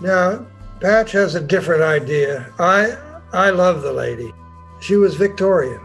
Now, 0.00 0.46
Patch 0.80 1.12
has 1.12 1.34
a 1.34 1.40
different 1.40 1.82
idea. 1.82 2.52
I 2.58 2.96
I 3.32 3.50
love 3.50 3.82
the 3.82 3.92
lady. 3.92 4.32
She 4.80 4.96
was 4.96 5.14
Victorian. 5.14 5.80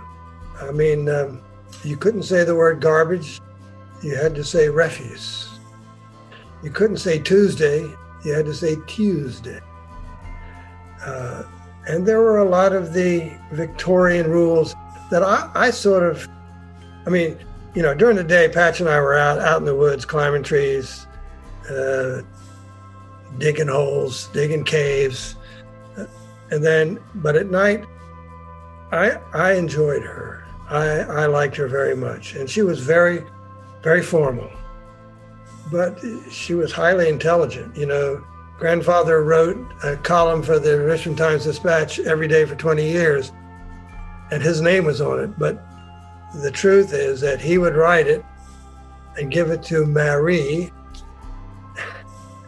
I 0.62 0.72
mean, 0.72 1.10
um, 1.10 1.42
you 1.84 1.98
couldn't 1.98 2.24
say 2.24 2.44
the 2.44 2.56
word 2.56 2.80
garbage. 2.80 3.42
You 4.02 4.16
had 4.16 4.34
to 4.36 4.44
say 4.44 4.70
refuse. 4.70 5.50
You 6.64 6.72
couldn't 6.72 6.98
say 6.98 7.20
Tuesday. 7.20 7.82
You 8.24 8.34
had 8.34 8.46
to 8.46 8.54
say 8.54 8.78
Tuesday. 8.88 9.60
Uh, 11.06 11.44
and 11.88 12.06
there 12.06 12.20
were 12.20 12.40
a 12.40 12.50
lot 12.50 12.74
of 12.74 12.94
the 12.94 13.32
Victorian 13.52 14.30
rules 14.30 14.74
that 15.12 15.22
I, 15.22 15.52
I 15.54 15.70
sort 15.70 16.04
of, 16.04 16.28
I 17.06 17.10
mean, 17.10 17.38
you 17.76 17.84
know, 17.84 17.94
during 17.94 18.16
the 18.16 18.24
day, 18.24 18.50
Patch 18.50 18.80
and 18.80 18.90
I 18.90 19.00
were 19.00 19.16
out 19.16 19.40
out 19.40 19.60
in 19.60 19.66
the 19.66 19.76
woods 19.76 20.06
climbing 20.06 20.42
trees, 20.42 21.06
uh, 21.70 22.22
digging 23.38 23.68
holes, 23.68 24.28
digging 24.34 24.64
caves, 24.64 25.36
and 26.52 26.64
then, 26.64 27.00
but 27.16 27.36
at 27.36 27.50
night, 27.50 27.86
I 28.92 29.18
I 29.34 29.54
enjoyed 29.54 30.04
her. 30.04 30.46
I 30.70 31.00
I 31.00 31.26
liked 31.26 31.56
her 31.58 31.68
very 31.68 31.96
much, 31.96 32.36
and 32.36 32.50
she 32.50 32.62
was 32.62 32.80
very, 32.80 33.24
very 33.84 34.02
formal, 34.02 34.50
but 35.72 36.00
she 36.30 36.54
was 36.54 36.72
highly 36.72 37.10
intelligent. 37.10 37.76
You 37.76 37.88
know, 37.88 38.24
grandfather 38.58 39.24
wrote 39.24 39.58
a 39.84 39.98
column 39.98 40.44
for 40.44 40.60
the 40.60 40.80
Richmond 40.82 41.18
Times 41.18 41.44
Dispatch 41.44 42.00
every 42.00 42.28
day 42.28 42.46
for 42.46 42.56
20 42.56 42.88
years, 42.88 43.32
and 44.32 44.42
his 44.42 44.62
name 44.62 44.86
was 44.86 45.02
on 45.02 45.20
it. 45.20 45.38
But 45.38 45.64
the 46.36 46.52
truth 46.52 46.94
is 46.94 47.22
that 47.22 47.42
he 47.42 47.58
would 47.58 47.76
write 47.76 48.08
it 48.08 48.24
and 49.18 49.32
give 49.32 49.50
it 49.50 49.64
to 49.64 49.86
Marie. 49.86 50.72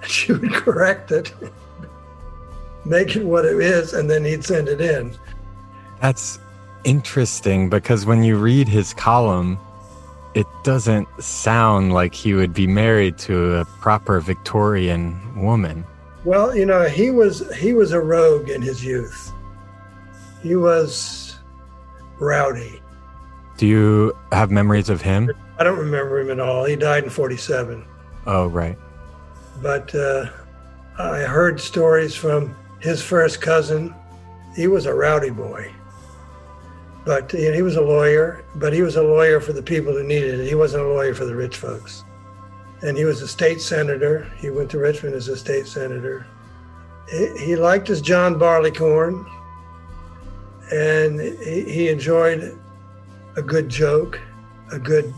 She 0.07 0.33
would 0.33 0.53
correct 0.53 1.11
it, 1.11 1.33
make 2.85 3.15
it 3.15 3.23
what 3.23 3.45
it 3.45 3.59
is, 3.59 3.93
and 3.93 4.09
then 4.09 4.23
he'd 4.23 4.43
send 4.43 4.67
it 4.67 4.81
in. 4.81 5.15
That's 6.01 6.39
interesting 6.83 7.69
because 7.69 8.05
when 8.05 8.23
you 8.23 8.37
read 8.37 8.67
his 8.67 8.93
column, 8.93 9.59
it 10.33 10.45
doesn't 10.63 11.07
sound 11.21 11.93
like 11.93 12.13
he 12.13 12.33
would 12.33 12.53
be 12.53 12.67
married 12.67 13.17
to 13.19 13.55
a 13.55 13.65
proper 13.65 14.19
Victorian 14.19 15.19
woman. 15.35 15.83
Well, 16.25 16.55
you 16.55 16.65
know, 16.65 16.83
he 16.87 17.09
was 17.09 17.55
he 17.55 17.73
was 17.73 17.91
a 17.91 17.99
rogue 17.99 18.49
in 18.49 18.61
his 18.61 18.83
youth. 18.83 19.31
He 20.43 20.55
was 20.55 21.37
rowdy. 22.19 22.81
Do 23.57 23.65
you 23.65 24.15
have 24.31 24.51
memories 24.51 24.89
of 24.89 25.01
him? 25.01 25.31
I 25.57 25.63
don't 25.63 25.79
remember 25.79 26.19
him 26.19 26.29
at 26.29 26.39
all. 26.39 26.65
He 26.65 26.75
died 26.75 27.03
in 27.05 27.09
47. 27.09 27.83
Oh, 28.27 28.45
right. 28.45 28.77
But 29.61 29.93
uh, 29.95 30.29
I 30.97 31.19
heard 31.21 31.59
stories 31.59 32.15
from 32.15 32.55
his 32.79 33.01
first 33.01 33.41
cousin. 33.41 33.93
He 34.55 34.67
was 34.67 34.85
a 34.85 34.93
rowdy 34.93 35.29
boy. 35.29 35.71
But 37.05 37.31
he 37.31 37.61
was 37.61 37.77
a 37.77 37.81
lawyer, 37.81 38.43
but 38.55 38.73
he 38.73 38.81
was 38.81 38.97
a 38.97 39.01
lawyer 39.01 39.39
for 39.39 39.53
the 39.53 39.61
people 39.61 39.93
who 39.93 40.03
needed 40.03 40.41
it. 40.41 40.47
He 40.47 40.55
wasn't 40.55 40.83
a 40.83 40.87
lawyer 40.87 41.13
for 41.13 41.25
the 41.25 41.35
rich 41.35 41.55
folks. 41.55 42.03
And 42.81 42.97
he 42.97 43.05
was 43.05 43.21
a 43.21 43.27
state 43.27 43.61
senator. 43.61 44.29
He 44.37 44.49
went 44.49 44.69
to 44.71 44.77
Richmond 44.79 45.15
as 45.15 45.29
a 45.29 45.37
state 45.37 45.67
senator. 45.67 46.27
He, 47.09 47.27
he 47.37 47.55
liked 47.55 47.87
his 47.87 48.01
John 48.01 48.37
Barleycorn, 48.37 49.25
and 50.71 51.19
he, 51.19 51.63
he 51.63 51.89
enjoyed 51.89 52.59
a 53.37 53.41
good 53.41 53.69
joke, 53.69 54.19
a 54.71 54.79
good. 54.79 55.13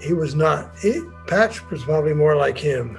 He 0.00 0.12
was 0.12 0.34
not. 0.34 0.78
He, 0.78 1.00
Patch 1.26 1.68
was 1.70 1.82
probably 1.82 2.14
more 2.14 2.36
like 2.36 2.56
him. 2.56 2.98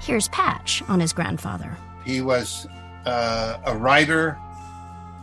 Here's 0.00 0.28
Patch 0.28 0.82
on 0.88 1.00
his 1.00 1.12
grandfather. 1.12 1.76
He 2.04 2.20
was 2.20 2.66
uh, 3.04 3.58
a 3.64 3.76
writer, 3.76 4.38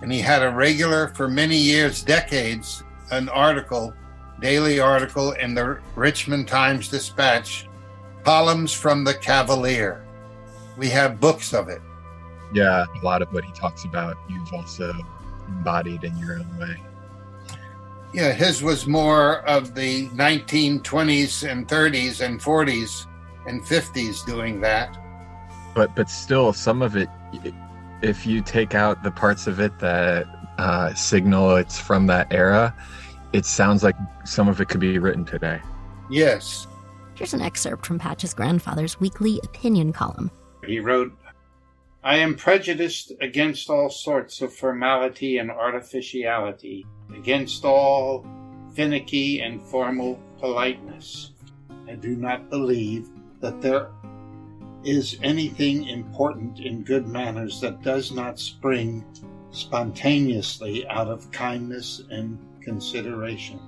and 0.02 0.12
he 0.12 0.20
had 0.20 0.44
a 0.44 0.50
regular, 0.50 1.10
for 1.10 1.28
many 1.28 1.58
years, 1.58 2.04
decades, 2.04 2.84
an 3.12 3.30
article, 3.30 3.94
daily 4.42 4.80
article 4.80 5.32
in 5.34 5.54
the 5.54 5.80
Richmond 5.96 6.48
Times 6.48 6.90
Dispatch, 6.90 7.68
columns 8.24 8.74
from 8.74 9.04
the 9.04 9.14
Cavalier. 9.14 10.06
We 10.78 10.90
have 10.90 11.20
books 11.20 11.54
of 11.54 11.70
it. 11.70 11.82
Yeah, 12.54 12.86
a 13.02 13.06
lot 13.06 13.22
of 13.22 13.32
what 13.34 13.44
he 13.46 13.52
talks 13.54 13.86
about, 13.86 14.18
you've 14.30 14.54
also 14.54 14.94
embodied 15.48 16.04
in 16.04 16.18
your 16.18 16.40
own 16.40 16.58
way. 16.58 16.76
Yeah, 18.14 18.32
his 18.32 18.62
was 18.62 18.86
more 18.86 19.40
of 19.48 19.74
the 19.74 20.08
1920s 20.10 21.50
and 21.50 21.68
30s 21.68 22.22
and 22.24 22.40
40s 22.40 23.08
and 23.48 23.62
50s 23.62 24.26
doing 24.26 24.62
that. 24.62 24.98
But 25.74 25.96
but 25.96 26.10
still, 26.10 26.54
some 26.54 26.82
of 26.82 26.96
it, 26.96 27.10
if 28.02 28.26
you 28.26 28.42
take 28.42 28.76
out 28.76 29.04
the 29.04 29.12
parts 29.12 29.48
of 29.48 29.60
it 29.60 29.80
that 29.80 30.28
uh, 30.58 30.94
signal 30.94 31.56
it's 31.56 31.80
from 31.80 32.08
that 32.08 32.32
era, 32.32 32.76
it 33.34 33.46
sounds 33.46 33.84
like 33.84 33.96
some 34.26 34.48
of 34.48 34.62
it 34.62 34.70
could 34.70 34.80
be 34.80 35.00
written 35.00 35.26
today. 35.26 35.60
Yes. 36.10 36.68
Here's 37.16 37.34
an 37.34 37.42
excerpt 37.42 37.86
from 37.86 38.00
Patch's 38.00 38.34
grandfather's 38.34 39.00
weekly 39.00 39.40
opinion 39.44 39.94
column. 39.94 40.32
He 40.66 40.80
wrote, 40.80 41.12
I 42.04 42.18
am 42.18 42.36
prejudiced 42.36 43.14
against 43.22 43.70
all 43.70 43.90
sorts 43.90 44.42
of 44.42 44.54
formality 44.54 45.38
and 45.38 45.50
artificiality, 45.50 46.86
against 47.16 47.64
all 47.64 48.26
finicky 48.74 49.40
and 49.40 49.62
formal 49.62 50.20
politeness. 50.40 51.32
I 51.88 51.96
do 51.96 52.16
not 52.16 52.50
believe 52.50 53.10
that 53.44 53.62
there 53.62 53.90
is 54.86 55.20
anything 55.22 55.90
important 55.90 56.62
in 56.62 56.82
good 56.82 57.06
manners 57.06 57.60
that 57.60 57.82
does 57.82 58.10
not 58.10 58.40
spring 58.40 59.04
spontaneously 59.52 60.88
out 60.88 61.10
of 61.10 61.30
kindness 61.32 62.02
and 62.10 62.40
consideration. 62.62 63.60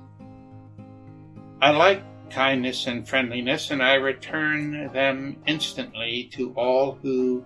I 1.62 1.72
like 1.72 2.02
kindness 2.30 2.88
and 2.88 3.06
friendliness, 3.08 3.72
and 3.72 3.84
I 3.84 3.96
return 3.96 4.90
them 4.94 5.36
instantly 5.46 6.30
to 6.34 6.54
all 6.54 6.98
who 7.02 7.44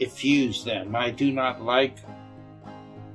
effuse 0.00 0.64
them. 0.64 0.96
I 0.96 1.10
do 1.10 1.30
not 1.30 1.62
like 1.62 1.98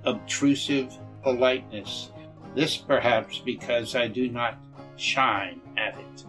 obtrusive 0.05 0.97
politeness, 1.23 2.11
this 2.55 2.77
perhaps 2.77 3.39
because 3.39 3.95
I 3.95 4.07
do 4.07 4.29
not 4.29 4.57
shine 4.95 5.59
at 5.75 5.99
it. 5.99 6.25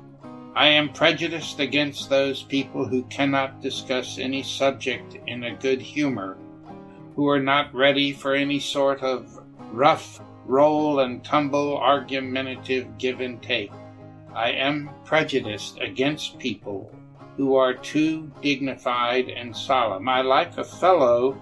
I 0.56 0.68
am 0.68 0.88
prejudiced 0.88 1.60
against 1.60 2.08
those 2.08 2.42
people 2.42 2.86
who 2.86 3.02
cannot 3.10 3.60
discuss 3.60 4.18
any 4.18 4.42
subject 4.42 5.18
in 5.26 5.44
a 5.44 5.54
good 5.54 5.82
humor, 5.82 6.38
who 7.14 7.28
are 7.28 7.38
not 7.38 7.74
ready 7.74 8.10
for 8.10 8.34
any 8.34 8.58
sort 8.58 9.02
of 9.02 9.38
rough 9.70 10.18
roll 10.46 11.00
and 11.00 11.22
tumble 11.22 11.76
argumentative 11.76 12.96
give 12.96 13.20
and 13.20 13.42
take. 13.42 13.70
I 14.34 14.52
am 14.52 14.88
prejudiced 15.04 15.78
against 15.78 16.38
people 16.38 16.90
who 17.36 17.56
are 17.56 17.74
too 17.74 18.32
dignified 18.40 19.28
and 19.28 19.54
solemn. 19.54 20.08
I 20.08 20.22
like 20.22 20.56
a 20.56 20.64
fellow 20.64 21.38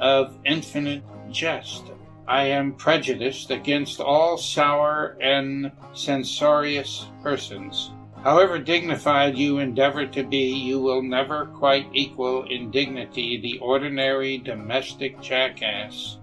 of 0.00 0.36
infinite 0.44 1.04
jest. 1.30 1.92
I 2.26 2.46
am 2.46 2.72
prejudiced 2.72 3.52
against 3.52 4.00
all 4.00 4.36
sour 4.36 5.16
and 5.20 5.70
censorious 5.92 7.06
persons. 7.22 7.92
However 8.28 8.58
dignified 8.58 9.38
you 9.38 9.58
endeavor 9.58 10.04
to 10.04 10.22
be, 10.22 10.52
you 10.52 10.80
will 10.80 11.00
never 11.00 11.46
quite 11.46 11.88
equal 11.94 12.44
in 12.44 12.70
dignity 12.70 13.40
the 13.40 13.58
ordinary 13.60 14.36
domestic 14.36 15.18
jackass 15.22 16.18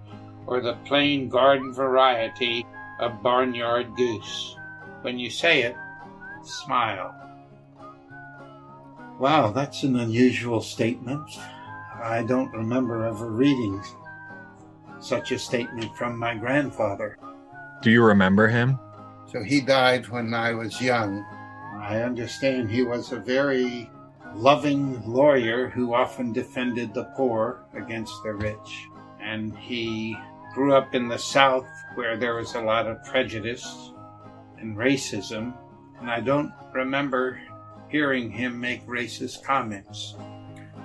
or 0.46 0.60
the 0.60 0.78
plain 0.84 1.28
garden 1.28 1.74
variety 1.74 2.64
of 3.00 3.24
barnyard 3.24 3.88
goose. 3.96 4.54
When 5.02 5.18
you 5.18 5.30
say 5.30 5.62
it, 5.62 5.74
smile. 6.44 7.12
Wow, 9.18 9.50
that's 9.50 9.82
an 9.82 9.96
unusual 9.96 10.60
statement. 10.60 11.28
I 12.00 12.22
don't 12.22 12.52
remember 12.52 13.04
ever 13.04 13.32
reading 13.32 13.82
such 15.00 15.32
a 15.32 15.40
statement 15.40 15.96
from 15.96 16.16
my 16.16 16.36
grandfather. 16.36 17.18
Do 17.82 17.90
you 17.90 18.04
remember 18.04 18.46
him? 18.46 18.78
So 19.26 19.42
he 19.42 19.60
died 19.60 20.06
when 20.06 20.34
I 20.34 20.52
was 20.52 20.80
young. 20.80 21.26
I 21.86 22.02
understand 22.02 22.68
he 22.68 22.82
was 22.82 23.12
a 23.12 23.20
very 23.20 23.88
loving 24.34 25.08
lawyer 25.08 25.68
who 25.68 25.94
often 25.94 26.32
defended 26.32 26.92
the 26.92 27.04
poor 27.16 27.64
against 27.74 28.24
the 28.24 28.34
rich. 28.34 28.88
And 29.20 29.56
he 29.56 30.18
grew 30.52 30.74
up 30.74 30.96
in 30.96 31.06
the 31.06 31.16
South 31.16 31.68
where 31.94 32.16
there 32.16 32.34
was 32.34 32.56
a 32.56 32.60
lot 32.60 32.88
of 32.88 33.04
prejudice 33.04 33.92
and 34.58 34.76
racism. 34.76 35.54
And 36.00 36.10
I 36.10 36.18
don't 36.18 36.52
remember 36.74 37.40
hearing 37.88 38.32
him 38.32 38.60
make 38.60 38.84
racist 38.88 39.44
comments. 39.44 40.16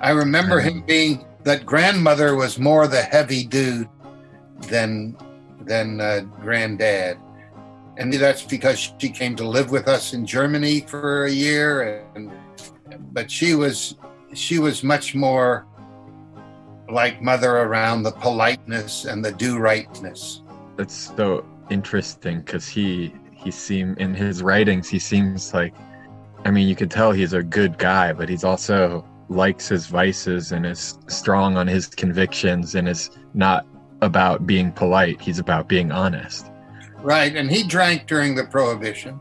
I 0.01 0.11
remember 0.11 0.59
him 0.59 0.81
being 0.81 1.25
that 1.41 1.65
grandmother 1.65 2.35
was 2.35 2.59
more 2.59 2.87
the 2.87 3.01
heavy 3.01 3.43
dude 3.43 3.89
than 4.69 5.17
than 5.61 5.99
uh, 5.99 6.19
granddad, 6.41 7.17
and 8.01 8.11
that's 8.11 8.41
because 8.41 8.93
she 8.97 9.09
came 9.09 9.35
to 9.35 9.47
live 9.47 9.69
with 9.69 9.87
us 9.87 10.13
in 10.13 10.25
Germany 10.25 10.81
for 10.81 11.25
a 11.25 11.31
year. 11.31 12.03
And 12.15 12.31
but 13.13 13.29
she 13.29 13.53
was 13.53 13.95
she 14.33 14.57
was 14.57 14.83
much 14.83 15.13
more 15.13 15.67
like 16.89 17.21
mother 17.21 17.57
around 17.57 18.01
the 18.01 18.11
politeness 18.11 19.05
and 19.05 19.23
the 19.23 19.31
do 19.31 19.59
rightness. 19.59 20.41
That's 20.77 21.13
so 21.15 21.45
interesting 21.69 22.39
because 22.39 22.67
he 22.67 23.13
he 23.35 23.51
seem 23.51 23.95
in 23.99 24.15
his 24.15 24.41
writings 24.41 24.89
he 24.89 24.97
seems 24.97 25.53
like 25.53 25.75
I 26.43 26.49
mean 26.49 26.67
you 26.67 26.75
could 26.75 26.89
tell 26.89 27.11
he's 27.11 27.33
a 27.33 27.43
good 27.43 27.77
guy, 27.77 28.13
but 28.13 28.29
he's 28.29 28.43
also 28.43 29.05
likes 29.29 29.67
his 29.67 29.85
vices 29.85 30.51
and 30.51 30.65
is 30.65 30.97
strong 31.07 31.55
on 31.55 31.67
his 31.67 31.85
convictions 31.85 32.73
and 32.73 32.89
is 32.89 33.11
not 33.35 33.67
about 34.01 34.47
being 34.47 34.71
polite. 34.71 35.21
He's 35.21 35.37
about 35.37 35.69
being 35.69 35.91
honest. 35.91 36.51
Right. 37.01 37.35
And 37.35 37.49
he 37.51 37.63
drank 37.63 38.07
during 38.07 38.35
the 38.35 38.45
prohibition. 38.45 39.19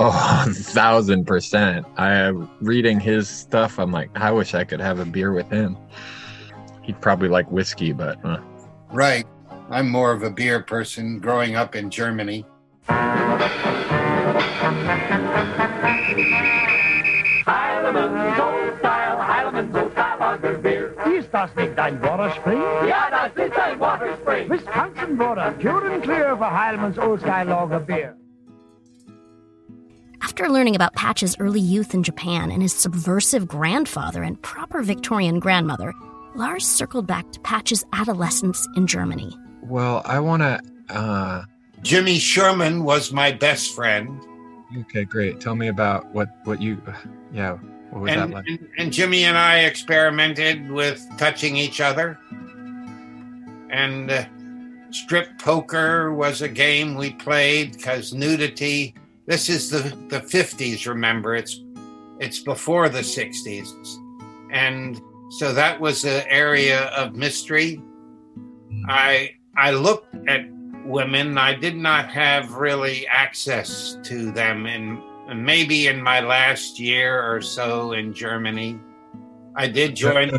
Oh, 0.00 0.44
a 0.48 0.52
thousand 0.52 1.26
percent. 1.26 1.86
I 1.96 2.12
am 2.12 2.50
reading 2.60 3.00
his 3.00 3.28
stuff. 3.28 3.78
I'm 3.78 3.90
like, 3.90 4.10
I 4.14 4.30
wish 4.30 4.54
I 4.54 4.64
could 4.64 4.80
have 4.80 5.00
a 5.00 5.04
beer 5.04 5.32
with 5.32 5.50
him. 5.50 5.76
He'd 6.82 7.00
probably 7.00 7.28
like 7.28 7.50
whiskey, 7.50 7.92
but. 7.92 8.24
Uh. 8.24 8.40
Right. 8.92 9.26
I'm 9.70 9.90
more 9.90 10.12
of 10.12 10.22
a 10.22 10.30
beer 10.30 10.62
person 10.62 11.18
growing 11.18 11.54
up 11.56 11.74
in 11.74 11.90
Germany. 11.90 12.46
Ist 21.28 21.34
das 21.34 21.54
nicht 21.56 21.78
ein 21.78 22.00
Waterspring? 22.00 22.58
Ja, 22.88 23.10
das 23.10 23.46
ist 23.46 23.58
ein 23.58 23.78
Waterspring. 23.78 24.48
Wisconsin 24.48 25.18
Water, 25.18 25.54
pure 25.60 25.92
and 25.92 26.02
clear 26.02 26.34
for 26.34 26.46
Heileman's 26.46 26.96
Old 26.96 27.20
Style 27.20 27.48
Lager 27.48 27.80
Beer. 27.80 28.16
After 30.22 30.48
learning 30.48 30.74
about 30.74 30.94
Patch's 30.94 31.36
early 31.38 31.60
youth 31.60 31.92
in 31.92 32.02
Japan 32.02 32.50
and 32.50 32.62
his 32.62 32.72
subversive 32.72 33.46
grandfather 33.46 34.22
and 34.22 34.40
proper 34.40 34.82
Victorian 34.82 35.38
grandmother, 35.38 35.92
Lars 36.34 36.66
circled 36.66 37.06
back 37.06 37.30
to 37.32 37.40
Patch's 37.40 37.84
adolescence 37.92 38.66
in 38.74 38.86
Germany. 38.86 39.36
Well, 39.62 40.00
I 40.06 40.20
want 40.20 40.40
to. 40.40 40.60
Uh... 40.88 41.44
Jimmy 41.82 42.18
Sherman 42.18 42.84
was 42.84 43.12
my 43.12 43.32
best 43.32 43.74
friend. 43.74 44.18
Okay, 44.78 45.04
great. 45.04 45.40
Tell 45.40 45.54
me 45.54 45.68
about 45.68 46.06
what 46.14 46.28
what 46.44 46.62
you. 46.62 46.80
Yeah, 47.34 47.52
what 47.52 47.62
was 47.62 47.77
and, 47.92 48.32
like? 48.32 48.46
And, 48.46 48.68
and 48.78 48.92
Jimmy 48.92 49.24
and 49.24 49.36
I 49.36 49.60
experimented 49.60 50.70
with 50.70 51.06
touching 51.18 51.56
each 51.56 51.80
other, 51.80 52.18
and 53.70 54.10
uh, 54.10 54.24
strip 54.90 55.38
poker 55.38 56.14
was 56.14 56.42
a 56.42 56.48
game 56.48 56.94
we 56.94 57.12
played 57.12 57.72
because 57.72 58.12
nudity. 58.12 58.94
This 59.26 59.48
is 59.48 59.70
the 59.70 59.96
the 60.08 60.20
fifties. 60.20 60.86
Remember, 60.86 61.34
it's 61.34 61.62
it's 62.18 62.40
before 62.40 62.88
the 62.88 63.02
sixties, 63.02 63.72
and 64.50 65.00
so 65.30 65.52
that 65.52 65.80
was 65.80 66.04
an 66.04 66.24
area 66.28 66.86
of 66.88 67.14
mystery. 67.14 67.82
I 68.88 69.30
I 69.56 69.72
looked 69.72 70.14
at 70.28 70.46
women. 70.84 71.36
I 71.36 71.54
did 71.54 71.76
not 71.76 72.08
have 72.10 72.54
really 72.54 73.06
access 73.08 73.98
to 74.04 74.30
them, 74.32 74.66
and 74.66 74.98
maybe 75.34 75.86
in 75.88 76.02
my 76.02 76.20
last 76.20 76.78
year 76.78 77.22
or 77.22 77.40
so 77.40 77.92
in 77.92 78.12
Germany, 78.12 78.78
I 79.54 79.68
did 79.68 79.96
join. 79.96 80.30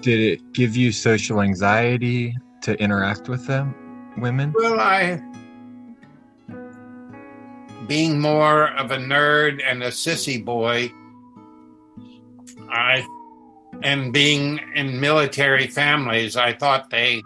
Did 0.00 0.20
it 0.20 0.52
give 0.52 0.76
you 0.76 0.92
social 0.92 1.40
anxiety 1.40 2.36
to 2.62 2.74
interact 2.80 3.28
with 3.28 3.46
them, 3.46 3.74
women? 4.18 4.52
Well, 4.54 4.78
I 4.78 5.20
being 7.86 8.20
more 8.20 8.70
of 8.76 8.90
a 8.90 8.96
nerd 8.96 9.62
and 9.66 9.82
a 9.82 9.88
sissy 9.88 10.42
boy, 10.42 10.92
I 12.70 13.06
and 13.82 14.12
being 14.12 14.60
in 14.74 15.00
military 15.00 15.66
families, 15.66 16.36
I 16.36 16.52
thought 16.52 16.90
they 16.90 17.22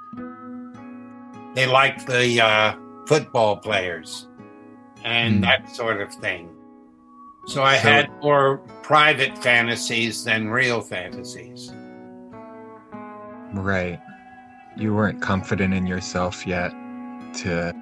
they 1.55 1.67
liked 1.67 2.07
the 2.07 2.41
uh, 2.41 2.75
football 3.07 3.57
players 3.57 4.29
and 5.09 5.39
Mm. 5.39 5.43
that 5.43 5.69
sort 5.75 6.01
of 6.01 6.13
thing. 6.13 6.49
So 7.47 7.63
I 7.63 7.77
So- 7.77 7.89
had 7.91 8.11
more 8.23 8.59
private 8.83 9.37
fantasies 9.39 10.23
than 10.25 10.49
real 10.49 10.81
fantasies. 10.81 11.73
Right. 13.55 13.99
You 14.77 14.95
weren't 14.95 15.21
confident 15.23 15.73
in 15.75 15.87
yourself 15.87 16.47
yet 16.47 16.73
to 17.43 17.75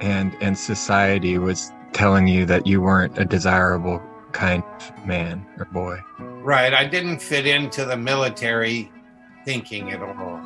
and 0.00 0.34
and 0.40 0.56
society 0.56 1.36
was 1.38 1.72
telling 1.92 2.26
you 2.26 2.46
that 2.46 2.66
you 2.66 2.80
weren't 2.80 3.18
a 3.18 3.24
desirable 3.24 4.00
kind 4.32 4.62
of 4.64 5.06
man 5.06 5.44
or 5.58 5.66
boy. 5.66 5.98
Right. 6.18 6.72
I 6.72 6.86
didn't 6.86 7.20
fit 7.20 7.46
into 7.46 7.84
the 7.84 7.96
military 7.96 8.90
thinking 9.44 9.90
at 9.92 10.00
all. 10.00 10.40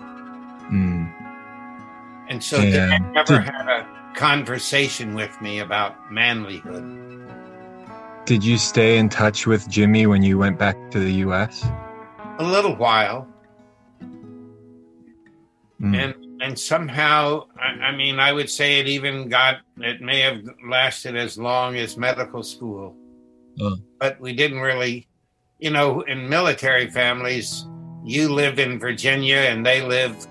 Mm. 0.72 1.12
And 2.28 2.42
so 2.42 2.56
And 2.58 3.12
never 3.12 3.40
had 3.40 3.68
a 3.68 3.86
conversation 4.14 5.14
with 5.14 5.40
me 5.40 5.58
about 5.58 5.94
manlyhood. 6.10 7.02
Did 8.26 8.42
you 8.42 8.56
stay 8.56 8.96
in 8.96 9.08
touch 9.08 9.46
with 9.46 9.68
Jimmy 9.68 10.06
when 10.06 10.22
you 10.22 10.38
went 10.38 10.58
back 10.58 10.76
to 10.92 10.98
the 10.98 11.12
US? 11.26 11.66
A 12.38 12.44
little 12.44 12.74
while. 12.76 13.28
Mm. 15.80 15.96
and 15.96 16.14
and 16.40 16.58
somehow 16.58 17.46
I, 17.58 17.88
I 17.88 17.96
mean 17.96 18.20
i 18.20 18.32
would 18.32 18.48
say 18.48 18.78
it 18.78 18.86
even 18.86 19.28
got 19.28 19.56
it 19.78 20.00
may 20.00 20.20
have 20.20 20.38
lasted 20.66 21.16
as 21.16 21.36
long 21.36 21.76
as 21.76 21.96
medical 21.96 22.42
school 22.44 22.94
Oh. 23.60 23.76
but 23.98 24.20
we 24.20 24.32
didn't 24.32 24.60
really 24.60 25.08
you 25.58 25.70
know 25.70 26.00
in 26.02 26.28
military 26.28 26.88
families 26.88 27.66
you 28.04 28.32
live 28.32 28.58
in 28.60 28.78
virginia 28.78 29.36
and 29.36 29.66
they 29.66 29.82
live 29.82 30.26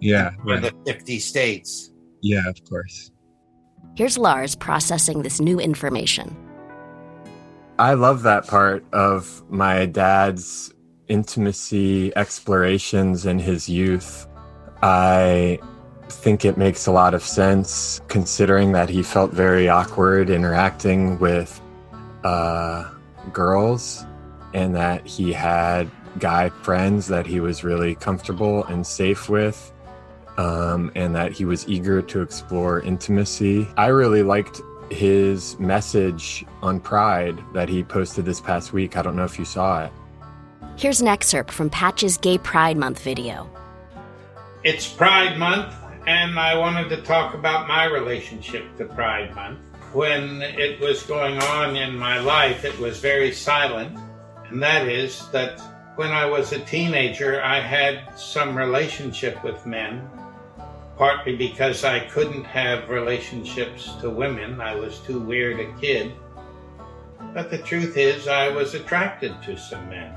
yeah, 0.00 0.32
in 0.46 0.62
right. 0.62 0.62
the 0.62 0.92
50 0.92 1.18
states 1.20 1.92
Yeah, 2.24 2.48
of 2.48 2.64
course. 2.64 3.10
Here's 3.96 4.16
Lars 4.16 4.56
processing 4.56 5.20
this 5.20 5.40
new 5.40 5.60
information. 5.60 6.34
I 7.78 7.92
love 7.94 8.22
that 8.22 8.46
part 8.46 8.82
of 8.94 9.42
my 9.50 9.84
dad's 9.84 10.72
intimacy 11.08 12.16
explorations 12.16 13.26
in 13.26 13.38
his 13.38 13.68
youth. 13.68 14.26
I 14.82 15.58
think 16.08 16.46
it 16.46 16.56
makes 16.56 16.86
a 16.86 16.92
lot 16.92 17.12
of 17.12 17.22
sense 17.22 18.00
considering 18.08 18.72
that 18.72 18.88
he 18.88 19.02
felt 19.02 19.30
very 19.30 19.68
awkward 19.68 20.30
interacting 20.30 21.18
with 21.18 21.60
uh, 22.24 22.90
girls 23.34 24.06
and 24.54 24.74
that 24.74 25.06
he 25.06 25.30
had 25.30 25.90
guy 26.18 26.48
friends 26.48 27.06
that 27.08 27.26
he 27.26 27.38
was 27.38 27.64
really 27.64 27.94
comfortable 27.96 28.64
and 28.64 28.86
safe 28.86 29.28
with. 29.28 29.73
Um, 30.36 30.90
and 30.96 31.14
that 31.14 31.32
he 31.32 31.44
was 31.44 31.68
eager 31.68 32.02
to 32.02 32.20
explore 32.20 32.80
intimacy. 32.80 33.68
I 33.76 33.86
really 33.86 34.22
liked 34.24 34.60
his 34.90 35.56
message 35.60 36.44
on 36.60 36.80
Pride 36.80 37.38
that 37.52 37.68
he 37.68 37.84
posted 37.84 38.24
this 38.24 38.40
past 38.40 38.72
week. 38.72 38.96
I 38.96 39.02
don't 39.02 39.14
know 39.16 39.24
if 39.24 39.38
you 39.38 39.44
saw 39.44 39.84
it. 39.84 39.92
Here's 40.76 41.00
an 41.00 41.06
excerpt 41.06 41.52
from 41.52 41.70
Patch's 41.70 42.16
Gay 42.18 42.38
Pride 42.38 42.76
Month 42.76 43.00
video. 43.00 43.48
it's 44.64 44.88
pride 44.88 45.38
month 45.38 45.74
and 46.06 46.38
i 46.38 46.56
wanted 46.56 46.88
to 46.88 47.00
talk 47.02 47.34
about 47.34 47.68
my 47.68 47.84
relationship 47.84 48.64
to 48.78 48.84
pride 48.86 49.34
month 49.34 49.58
when 49.92 50.40
it 50.42 50.80
was 50.80 51.02
going 51.04 51.36
on 51.38 51.76
in 51.76 51.96
my 51.96 52.18
life 52.18 52.64
it 52.64 52.76
was 52.78 52.98
very 52.98 53.30
silent 53.32 53.96
and 54.48 54.62
that 54.62 54.88
is 54.88 55.28
that 55.32 55.60
when 55.96 56.08
i 56.10 56.24
was 56.24 56.52
a 56.52 56.58
teenager 56.60 57.42
i 57.42 57.60
had 57.60 57.94
some 58.18 58.56
relationship 58.56 59.42
with 59.44 59.66
men 59.66 60.00
partly 60.96 61.36
because 61.36 61.84
i 61.84 62.00
couldn't 62.00 62.44
have 62.44 62.88
relationships 62.88 63.94
to 64.00 64.10
women 64.10 64.60
i 64.60 64.74
was 64.74 64.98
too 65.00 65.20
weird 65.20 65.60
a 65.60 65.72
kid 65.80 66.12
but 67.32 67.50
the 67.50 67.58
truth 67.58 67.96
is 67.96 68.28
i 68.28 68.48
was 68.48 68.74
attracted 68.74 69.34
to 69.42 69.56
some 69.56 69.88
men 69.88 70.14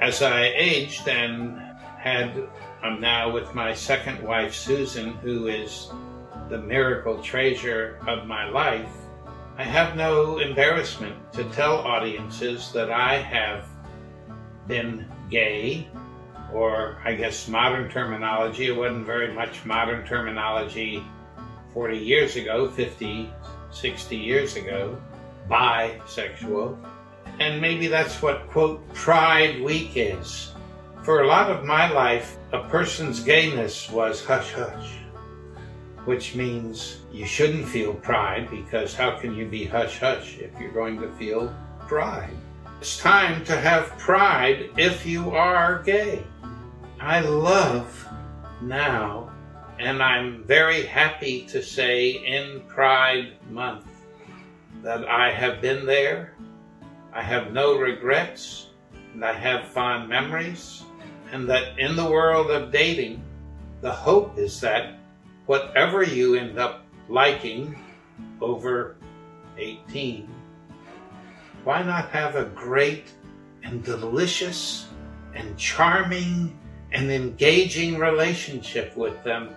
as 0.00 0.22
I 0.22 0.52
aged 0.56 1.08
and 1.08 1.60
had, 1.98 2.48
I'm 2.82 3.00
now 3.00 3.30
with 3.30 3.54
my 3.54 3.74
second 3.74 4.22
wife, 4.22 4.54
Susan, 4.54 5.12
who 5.16 5.48
is 5.48 5.90
the 6.48 6.58
miracle 6.58 7.22
treasure 7.22 7.98
of 8.08 8.26
my 8.26 8.48
life. 8.48 8.90
I 9.58 9.64
have 9.64 9.96
no 9.96 10.38
embarrassment 10.38 11.14
to 11.34 11.44
tell 11.50 11.76
audiences 11.76 12.72
that 12.72 12.90
I 12.90 13.16
have 13.16 13.66
been 14.66 15.06
gay, 15.28 15.86
or 16.52 16.98
I 17.04 17.14
guess 17.14 17.48
modern 17.48 17.90
terminology. 17.90 18.66
It 18.66 18.76
wasn't 18.76 19.06
very 19.06 19.32
much 19.32 19.64
modern 19.64 20.06
terminology 20.06 21.04
40 21.72 21.98
years 21.98 22.36
ago, 22.36 22.68
50, 22.70 23.30
60 23.70 24.16
years 24.16 24.56
ago, 24.56 25.00
bisexual. 25.48 26.76
And 27.38 27.60
maybe 27.60 27.86
that's 27.86 28.20
what, 28.20 28.48
quote, 28.50 28.86
Pride 28.92 29.60
Week 29.62 29.92
is. 29.94 30.52
For 31.02 31.22
a 31.22 31.26
lot 31.26 31.50
of 31.50 31.64
my 31.64 31.90
life, 31.90 32.36
a 32.52 32.60
person's 32.64 33.20
gayness 33.20 33.90
was 33.90 34.24
hush 34.24 34.52
hush, 34.52 34.98
which 36.04 36.34
means 36.34 36.98
you 37.10 37.24
shouldn't 37.24 37.66
feel 37.66 37.94
pride 37.94 38.50
because 38.50 38.94
how 38.94 39.18
can 39.18 39.34
you 39.34 39.46
be 39.46 39.64
hush 39.64 39.98
hush 39.98 40.38
if 40.38 40.50
you're 40.60 40.72
going 40.72 41.00
to 41.00 41.08
feel 41.12 41.54
pride? 41.88 42.36
It's 42.80 42.98
time 42.98 43.44
to 43.44 43.56
have 43.56 43.96
pride 43.98 44.70
if 44.76 45.06
you 45.06 45.30
are 45.30 45.82
gay. 45.82 46.22
I 47.02 47.20
love 47.20 48.06
now, 48.60 49.32
and 49.78 50.02
I'm 50.02 50.44
very 50.44 50.84
happy 50.84 51.46
to 51.46 51.62
say 51.62 52.10
in 52.10 52.60
Pride 52.68 53.38
Month 53.50 53.86
that 54.82 55.08
I 55.08 55.32
have 55.32 55.62
been 55.62 55.86
there. 55.86 56.34
I 57.14 57.22
have 57.22 57.54
no 57.54 57.78
regrets, 57.78 58.66
and 59.14 59.24
I 59.24 59.32
have 59.32 59.68
fond 59.68 60.10
memories, 60.10 60.82
and 61.32 61.48
that 61.48 61.78
in 61.78 61.96
the 61.96 62.04
world 62.04 62.50
of 62.50 62.70
dating, 62.70 63.22
the 63.80 63.90
hope 63.90 64.36
is 64.36 64.60
that 64.60 64.98
whatever 65.46 66.02
you 66.02 66.34
end 66.34 66.58
up 66.58 66.84
liking 67.08 67.82
over 68.42 68.96
18, 69.56 70.28
why 71.64 71.82
not 71.82 72.10
have 72.10 72.36
a 72.36 72.44
great 72.44 73.14
and 73.62 73.82
delicious 73.82 74.86
and 75.34 75.56
charming 75.56 76.59
and 76.92 77.10
engaging 77.10 77.98
relationship 77.98 78.96
with 78.96 79.22
them? 79.24 79.54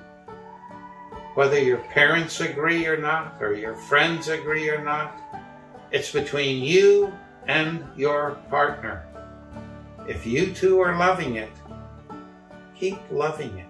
Whether 1.36 1.60
your 1.60 1.80
parents 1.80 2.40
agree 2.42 2.86
or 2.86 2.98
not, 2.98 3.42
or 3.42 3.54
your 3.54 3.76
friends 3.76 4.28
agree 4.28 4.70
or 4.70 4.84
not, 4.84 5.20
it's 5.92 6.12
between 6.12 6.64
you 6.64 7.14
and 7.48 7.84
your 7.96 8.38
partner. 8.50 9.06
If 10.08 10.26
you 10.26 10.54
two 10.54 10.80
are 10.80 10.98
loving 10.98 11.38
it, 11.38 11.52
keep 12.76 13.00
loving 13.10 13.58
it. 13.58 13.68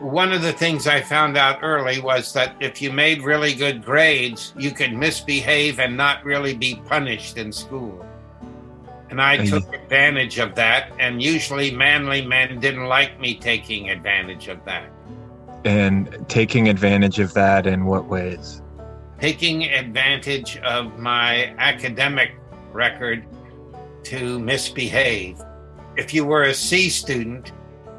One 0.00 0.32
of 0.32 0.42
the 0.42 0.52
things 0.52 0.88
I 0.88 1.00
found 1.00 1.36
out 1.36 1.60
early 1.62 2.00
was 2.00 2.32
that 2.32 2.56
if 2.58 2.82
you 2.82 2.90
made 2.90 3.22
really 3.22 3.54
good 3.54 3.84
grades, 3.84 4.52
you 4.58 4.72
could 4.72 4.92
misbehave 4.92 5.78
and 5.78 5.96
not 5.96 6.24
really 6.24 6.54
be 6.54 6.74
punished 6.86 7.38
in 7.38 7.52
school. 7.52 8.04
And 9.12 9.22
I 9.22 9.46
took 9.46 9.72
advantage 9.72 10.38
of 10.38 10.56
that, 10.56 10.90
and 10.98 11.22
usually 11.22 11.70
manly 11.70 12.26
men 12.26 12.58
didn't 12.58 12.86
like 12.86 13.20
me 13.20 13.36
taking 13.36 13.90
advantage 13.90 14.48
of 14.48 14.64
that. 14.64 14.90
And 15.64 16.28
taking 16.28 16.68
advantage 16.68 17.20
of 17.20 17.32
that 17.34 17.68
in 17.68 17.84
what 17.84 18.06
ways? 18.06 18.62
taking 19.22 19.62
advantage 19.66 20.56
of 20.64 20.98
my 20.98 21.54
academic 21.58 22.32
record 22.72 23.24
to 24.02 24.40
misbehave. 24.40 25.40
If 25.96 26.12
you 26.12 26.24
were 26.24 26.42
a 26.42 26.54
C 26.54 26.90
student, 26.90 27.52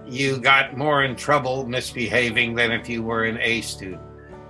you 0.06 0.38
got 0.38 0.76
more 0.76 1.06
in 1.06 1.16
trouble 1.16 1.66
misbehaving 1.66 2.56
than 2.56 2.72
if 2.74 2.90
you 2.90 3.04
were 3.04 3.24
an 3.24 3.38
A 3.40 3.62
student. 3.62 4.02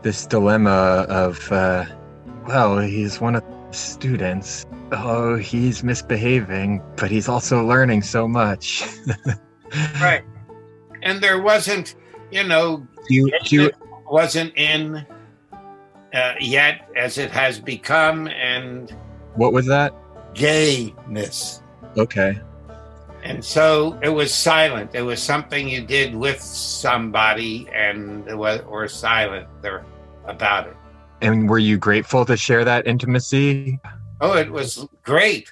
This 0.02 0.26
dilemma 0.26 1.06
of, 1.10 1.52
uh, 1.52 1.86
well, 2.48 2.80
he's 2.80 3.22
one 3.22 3.36
of 3.36 3.44
students. 3.74 4.66
Oh, 4.92 5.36
he's 5.36 5.84
misbehaving, 5.84 6.82
but 6.96 7.12
he's 7.12 7.28
also 7.28 7.66
learning 7.66 8.02
so 8.04 8.28
much. 8.28 8.84
right. 10.02 10.24
And 11.02 11.22
there 11.22 11.42
wasn't, 11.42 11.96
you 12.32 12.44
know, 12.44 12.88
you, 13.10 13.32
you, 13.46 13.72
wasn't 14.14 14.56
in 14.56 15.06
uh, 16.14 16.34
yet 16.40 16.88
as 16.96 17.18
it 17.18 17.32
has 17.32 17.60
become 17.60 18.28
and 18.28 18.92
what 19.36 19.52
was 19.52 19.66
that 19.66 19.94
gayness 20.36 21.64
okay 21.98 22.40
and 23.24 23.44
so 23.44 23.98
it 24.04 24.10
was 24.10 24.32
silent 24.34 24.94
it 24.94 25.02
was 25.02 25.22
something 25.22 25.68
you 25.68 25.82
did 25.82 26.14
with 26.14 26.40
somebody 26.40 27.68
and 27.74 28.28
it 28.28 28.38
was 28.38 28.62
or 28.68 28.88
silent 28.88 29.48
there 29.62 29.84
about 30.26 30.68
it 30.68 30.78
and 31.24 31.50
were 31.50 31.60
you 31.60 31.78
grateful 31.78 32.26
to 32.26 32.38
share 32.38 32.64
that 32.64 32.86
intimacy 32.86 33.80
oh 34.22 34.34
it 34.34 34.52
was 34.52 34.88
great 35.04 35.52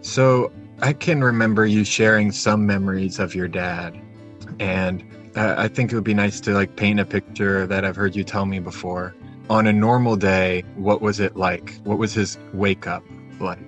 so 0.00 0.52
i 0.82 0.92
can 0.92 1.22
remember 1.24 1.66
you 1.66 1.84
sharing 1.84 2.30
some 2.30 2.64
memories 2.64 3.18
of 3.18 3.34
your 3.34 3.48
dad 3.48 4.00
and 4.60 5.04
I 5.36 5.68
think 5.68 5.92
it 5.92 5.94
would 5.94 6.04
be 6.04 6.14
nice 6.14 6.40
to 6.40 6.52
like 6.52 6.76
paint 6.76 6.98
a 6.98 7.04
picture 7.04 7.66
that 7.66 7.84
I've 7.84 7.96
heard 7.96 8.16
you 8.16 8.24
tell 8.24 8.46
me 8.46 8.58
before. 8.58 9.14
On 9.50 9.66
a 9.66 9.72
normal 9.72 10.16
day, 10.16 10.64
what 10.76 11.02
was 11.02 11.20
it 11.20 11.36
like? 11.36 11.78
What 11.84 11.98
was 11.98 12.14
his 12.14 12.38
wake 12.54 12.86
up 12.86 13.04
like? 13.38 13.58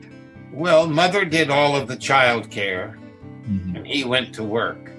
Well, 0.51 0.89
mother 0.89 1.27
did 1.27 1.51
all 1.51 1.77
of 1.77 1.87
the 1.87 1.97
child 1.97 2.51
care, 2.51 2.99
mm-hmm. 3.47 3.77
and 3.77 3.87
he 3.87 4.03
went 4.03 4.35
to 4.37 4.45
work. 4.45 4.91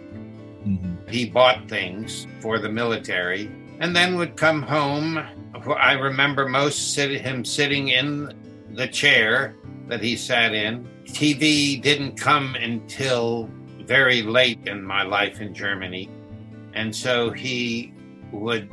Mm-hmm. 0.63 1.09
He 1.09 1.25
bought 1.25 1.67
things 1.67 2.27
for 2.39 2.59
the 2.59 2.69
military 2.69 3.51
and 3.79 3.95
then 3.95 4.15
would 4.15 4.35
come 4.35 4.61
home. 4.61 5.17
I 5.77 5.93
remember 5.93 6.47
most 6.47 6.93
sit- 6.93 7.21
him 7.21 7.43
sitting 7.43 7.89
in 7.89 8.33
the 8.71 8.87
chair 8.87 9.55
that 9.87 10.03
he 10.03 10.15
sat 10.15 10.53
in. 10.53 10.87
TV 11.05 11.81
didn't 11.81 12.15
come 12.15 12.55
until 12.55 13.49
very 13.79 14.21
late 14.21 14.59
in 14.67 14.83
my 14.83 15.03
life 15.03 15.41
in 15.41 15.53
Germany. 15.53 16.09
And 16.73 16.95
so 16.95 17.31
he 17.31 17.93
would 18.31 18.69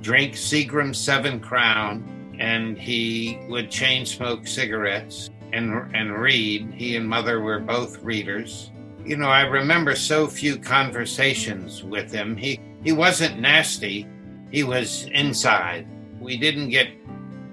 drink 0.00 0.34
Seagram 0.34 0.94
Seven 0.94 1.38
Crown 1.38 2.36
and 2.40 2.76
he 2.76 3.38
would 3.48 3.70
chain 3.70 4.04
smoke 4.04 4.46
cigarettes 4.46 5.30
and, 5.52 5.94
and 5.94 6.18
read. 6.18 6.72
He 6.74 6.96
and 6.96 7.08
mother 7.08 7.40
were 7.40 7.60
both 7.60 8.02
readers. 8.02 8.72
You 9.04 9.16
know, 9.16 9.28
I 9.28 9.42
remember 9.42 9.94
so 9.94 10.26
few 10.26 10.58
conversations 10.58 11.84
with 11.84 12.10
him. 12.10 12.36
He, 12.36 12.60
he 12.82 12.90
wasn't 12.92 13.38
nasty, 13.38 14.06
he 14.50 14.64
was 14.64 15.04
inside. 15.12 15.86
We 16.20 16.36
didn't 16.36 16.70
get, 16.70 16.88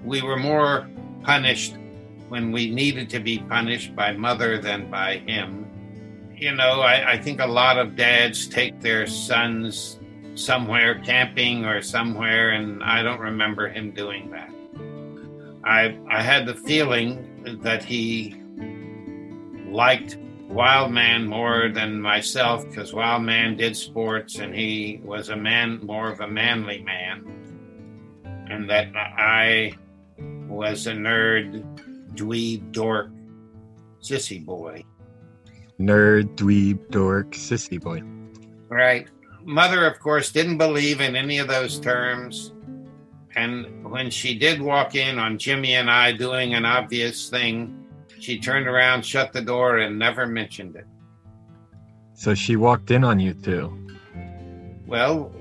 we 0.04 0.22
were 0.22 0.38
more 0.38 0.88
punished 1.22 1.76
when 2.28 2.52
we 2.52 2.70
needed 2.70 3.10
to 3.10 3.20
be 3.20 3.38
punished 3.38 3.94
by 3.94 4.12
mother 4.12 4.58
than 4.58 4.90
by 4.90 5.18
him 5.18 5.64
you 6.36 6.54
know, 6.54 6.80
I, 6.80 7.12
I, 7.12 7.18
think 7.18 7.40
a 7.40 7.46
lot 7.46 7.78
of 7.78 7.96
dads 7.96 8.48
take 8.48 8.80
their 8.80 9.06
sons 9.06 9.98
somewhere 10.34 11.00
camping 11.00 11.64
or 11.64 11.80
somewhere, 11.80 12.50
and 12.50 12.82
I 12.82 13.02
don't 13.02 13.20
remember 13.20 13.68
him 13.68 13.92
doing 13.92 14.30
that. 14.30 14.50
I 15.64 15.96
I 16.10 16.22
had 16.22 16.44
the 16.46 16.54
feeling 16.54 17.60
that 17.62 17.84
he 17.84 18.36
liked 19.68 20.18
Wildman 20.54 21.26
more 21.26 21.68
than 21.68 22.00
myself 22.00 22.66
because 22.68 22.94
Wild 22.94 23.24
Man 23.24 23.56
did 23.56 23.76
sports 23.76 24.38
and 24.38 24.54
he 24.54 25.00
was 25.04 25.28
a 25.28 25.36
man, 25.36 25.80
more 25.84 26.10
of 26.10 26.20
a 26.20 26.28
manly 26.28 26.82
man, 26.82 27.24
and 28.48 28.70
that 28.70 28.94
I 28.94 29.72
was 30.48 30.86
a 30.86 30.92
nerd, 30.92 31.64
dweeb, 32.14 32.72
dork, 32.72 33.10
sissy 34.00 34.44
boy 34.44 34.84
nerd, 35.80 36.34
dweeb, 36.36 36.90
dork, 36.90 37.32
sissy 37.32 37.80
boy. 37.80 38.02
Right. 38.68 39.08
Mother, 39.44 39.86
of 39.86 39.98
course, 40.00 40.32
didn't 40.32 40.58
believe 40.58 41.00
in 41.00 41.16
any 41.16 41.38
of 41.38 41.48
those 41.48 41.78
terms. 41.78 42.52
And 43.36 43.90
when 43.90 44.10
she 44.10 44.38
did 44.38 44.60
walk 44.60 44.94
in 44.94 45.18
on 45.18 45.38
Jimmy 45.38 45.74
and 45.74 45.90
I 45.90 46.12
doing 46.12 46.54
an 46.54 46.64
obvious 46.64 47.28
thing, 47.28 47.83
she 48.20 48.38
turned 48.38 48.66
around, 48.66 49.04
shut 49.04 49.32
the 49.32 49.42
door, 49.42 49.78
and 49.78 49.98
never 49.98 50.26
mentioned 50.26 50.76
it. 50.76 50.86
So 52.14 52.34
she 52.34 52.56
walked 52.56 52.90
in 52.90 53.04
on 53.04 53.18
you 53.18 53.34
too? 53.34 53.76
Well, 54.86 55.32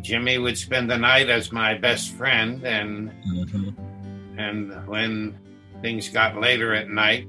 Jimmy 0.00 0.38
would 0.38 0.56
spend 0.56 0.90
the 0.90 0.96
night 0.96 1.28
as 1.28 1.52
my 1.52 1.74
best 1.74 2.12
friend, 2.12 2.64
and 2.64 3.10
mm-hmm. 3.26 4.38
and 4.38 4.86
when 4.86 5.38
things 5.82 6.08
got 6.08 6.40
later 6.40 6.74
at 6.74 6.88
night, 6.88 7.28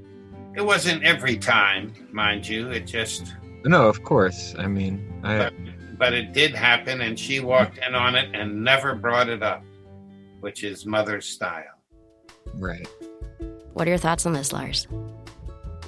it 0.56 0.62
wasn't 0.62 1.04
every 1.04 1.38
time, 1.38 1.94
mind 2.12 2.48
you. 2.48 2.70
It 2.70 2.88
just 2.88 3.36
no, 3.64 3.88
of 3.88 4.04
course. 4.04 4.56
I 4.58 4.68
mean, 4.68 5.22
I. 5.24 5.38
But, 5.38 5.54
but 5.98 6.14
it 6.14 6.34
did 6.34 6.56
happen, 6.56 7.02
and 7.02 7.20
she 7.20 7.40
walked 7.40 7.78
in 7.78 7.94
on 7.94 8.16
it 8.16 8.34
and 8.34 8.64
never 8.64 8.96
brought 8.96 9.30
it 9.30 9.44
up, 9.44 9.64
which 10.40 10.64
is 10.64 10.86
mother's 10.86 11.28
style. 11.28 11.64
Right. 12.56 12.88
What 13.74 13.88
are 13.88 13.92
your 13.92 13.98
thoughts 13.98 14.26
on 14.26 14.34
this, 14.34 14.52
Lars? 14.52 14.88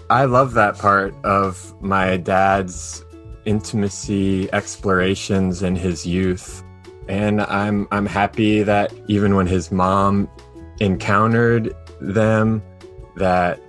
I 0.10 0.26
love 0.26 0.54
that 0.54 0.78
part 0.78 1.14
of 1.26 1.74
my 1.82 2.18
dad's 2.18 3.04
intimacy 3.46 4.52
explorations 4.54 5.64
in 5.64 5.76
his 5.76 6.06
youth. 6.06 6.64
And 7.08 7.42
I'm 7.42 7.88
I'm 7.92 8.06
happy 8.06 8.64
that 8.64 8.94
even 9.08 9.36
when 9.36 9.48
his 9.48 9.72
mom 9.72 10.30
encountered 10.80 11.76
them 12.00 12.62
that 13.16 13.60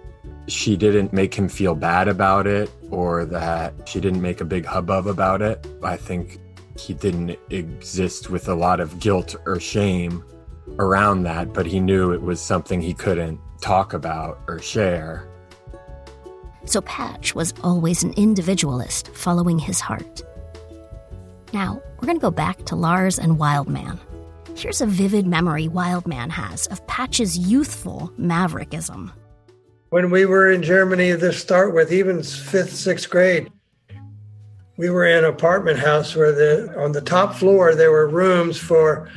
she 0.47 0.77
didn't 0.77 1.13
make 1.13 1.35
him 1.35 1.49
feel 1.49 1.75
bad 1.75 2.07
about 2.07 2.47
it 2.47 2.71
or 2.91 3.25
that 3.25 3.89
she 3.89 4.01
didn't 4.01 4.23
make 4.23 4.41
a 4.41 4.45
big 4.45 4.65
hubbub 4.65 5.07
about 5.07 5.43
it. 5.43 5.67
I 5.83 5.97
think 5.97 6.39
he 6.79 6.95
didn't 6.95 7.39
exist 7.51 8.31
with 8.31 8.49
a 8.49 8.55
lot 8.55 8.81
of 8.81 9.01
guilt 9.01 9.35
or 9.47 9.59
shame 9.59 10.25
around 10.79 11.23
that, 11.25 11.53
but 11.53 11.67
he 11.67 11.81
knew 11.81 12.13
it 12.13 12.23
was 12.23 12.41
something 12.41 12.81
he 12.81 12.95
couldn't 12.95 13.41
talk 13.65 13.95
about 13.95 14.39
or 14.47 14.59
share. 14.59 15.27
So 16.67 16.83
Patch 16.83 17.35
was 17.35 17.55
always 17.63 18.05
an 18.05 18.13
individualist 18.13 19.09
following 19.09 19.59
his 19.59 19.81
heart. 19.81 20.23
Now, 21.55 21.81
we're 21.97 22.07
going 22.07 22.19
to 22.19 22.23
go 22.23 22.31
back 22.31 22.67
to 22.67 22.77
Lars 22.77 23.19
and 23.19 23.39
Wildman. 23.39 23.99
Here's 24.55 24.83
a 24.83 24.87
vivid 24.87 25.27
memory 25.27 25.69
Wildman 25.69 26.29
has 26.31 26.67
of 26.67 26.87
Patch's 26.87 27.39
youthful 27.39 28.13
maverickism. 28.19 29.13
When 29.89 30.11
we 30.11 30.27
were 30.27 30.51
in 30.51 30.63
Germany 30.63 31.17
to 31.17 31.33
start 31.33 31.75
with, 31.75 31.93
even 31.93 32.23
fifth, 32.23 32.75
sixth 32.75 33.09
grade, 33.09 33.51
we 34.77 34.91
were 34.91 35.07
in 35.07 35.19
an 35.19 35.25
apartment 35.25 35.79
house 35.79 36.15
where 36.15 36.33
the 36.33 36.75
on 36.79 36.93
the 36.93 37.01
top 37.01 37.35
floor 37.35 37.75
there 37.75 37.93
were 37.93 38.09
rooms 38.09 38.59
for 38.59 39.09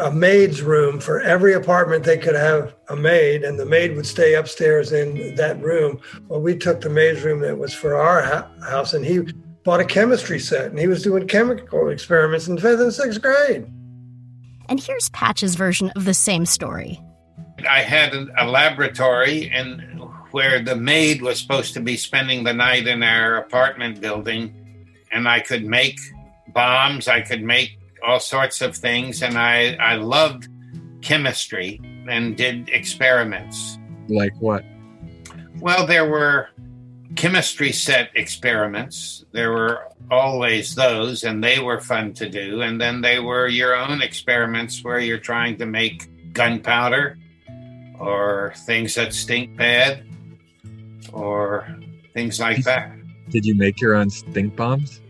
a 0.00 0.10
maid's 0.10 0.62
room 0.62 1.00
for 1.00 1.20
every 1.20 1.54
apartment 1.54 2.04
they 2.04 2.18
could 2.18 2.34
have 2.34 2.74
a 2.88 2.96
maid 2.96 3.42
and 3.42 3.58
the 3.58 3.66
maid 3.66 3.96
would 3.96 4.06
stay 4.06 4.34
upstairs 4.34 4.92
in 4.92 5.34
that 5.36 5.60
room 5.62 6.00
well 6.28 6.40
we 6.40 6.56
took 6.56 6.80
the 6.80 6.90
maid's 6.90 7.22
room 7.22 7.40
that 7.40 7.58
was 7.58 7.72
for 7.72 7.96
our 7.96 8.22
ha- 8.22 8.50
house 8.68 8.92
and 8.92 9.04
he 9.04 9.20
bought 9.64 9.80
a 9.80 9.84
chemistry 9.84 10.38
set 10.38 10.66
and 10.66 10.78
he 10.78 10.86
was 10.86 11.02
doing 11.02 11.26
chemical 11.26 11.88
experiments 11.88 12.48
in 12.48 12.58
fifth 12.58 12.80
and 12.80 12.92
sixth 12.92 13.20
grade 13.20 13.66
And 14.68 14.80
here's 14.80 15.08
Patch's 15.10 15.54
version 15.54 15.90
of 15.96 16.04
the 16.04 16.14
same 16.14 16.44
story. 16.44 17.00
I 17.68 17.80
had 17.80 18.14
a 18.14 18.46
laboratory 18.46 19.50
and 19.50 19.82
where 20.30 20.62
the 20.62 20.76
maid 20.76 21.22
was 21.22 21.40
supposed 21.40 21.74
to 21.74 21.80
be 21.80 21.96
spending 21.96 22.44
the 22.44 22.52
night 22.52 22.86
in 22.86 23.02
our 23.02 23.36
apartment 23.36 24.00
building 24.00 24.54
and 25.10 25.26
I 25.26 25.40
could 25.40 25.64
make 25.64 25.98
bombs, 26.52 27.08
I 27.08 27.22
could 27.22 27.42
make 27.42 27.78
all 28.08 28.20
sorts 28.20 28.62
of 28.62 28.74
things 28.74 29.22
and 29.22 29.36
I 29.36 29.74
I 29.74 29.96
loved 29.96 30.48
chemistry 31.02 31.80
and 32.08 32.36
did 32.36 32.68
experiments. 32.70 33.78
Like 34.08 34.34
what? 34.40 34.64
Well, 35.60 35.86
there 35.86 36.08
were 36.08 36.48
chemistry 37.16 37.72
set 37.72 38.10
experiments. 38.14 39.24
There 39.32 39.52
were 39.52 39.88
always 40.10 40.74
those, 40.74 41.24
and 41.24 41.42
they 41.42 41.58
were 41.58 41.80
fun 41.80 42.14
to 42.14 42.28
do. 42.28 42.62
And 42.62 42.80
then 42.80 43.00
they 43.00 43.18
were 43.18 43.48
your 43.48 43.76
own 43.76 44.00
experiments 44.00 44.82
where 44.84 44.98
you're 44.98 45.18
trying 45.18 45.58
to 45.58 45.66
make 45.66 46.08
gunpowder 46.32 47.18
or 47.98 48.54
things 48.66 48.94
that 48.94 49.12
stink 49.12 49.56
bad 49.56 50.04
or 51.12 51.76
things 52.14 52.40
like 52.40 52.64
that. 52.64 52.92
Did 53.30 53.44
you 53.44 53.54
make 53.54 53.80
your 53.80 53.94
own 53.94 54.10
stink 54.10 54.56
bombs? 54.56 55.00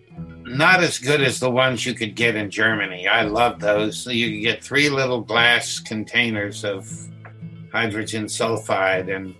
Not 0.48 0.82
as 0.82 0.98
good 0.98 1.20
as 1.20 1.40
the 1.40 1.50
ones 1.50 1.84
you 1.84 1.94
could 1.94 2.14
get 2.14 2.34
in 2.34 2.50
Germany. 2.50 3.06
I 3.06 3.22
love 3.22 3.60
those. 3.60 3.98
So 3.98 4.10
you 4.10 4.30
could 4.30 4.42
get 4.42 4.64
three 4.64 4.88
little 4.88 5.20
glass 5.20 5.78
containers 5.78 6.64
of 6.64 6.90
hydrogen 7.70 8.26
sulfide 8.26 9.14
and 9.14 9.34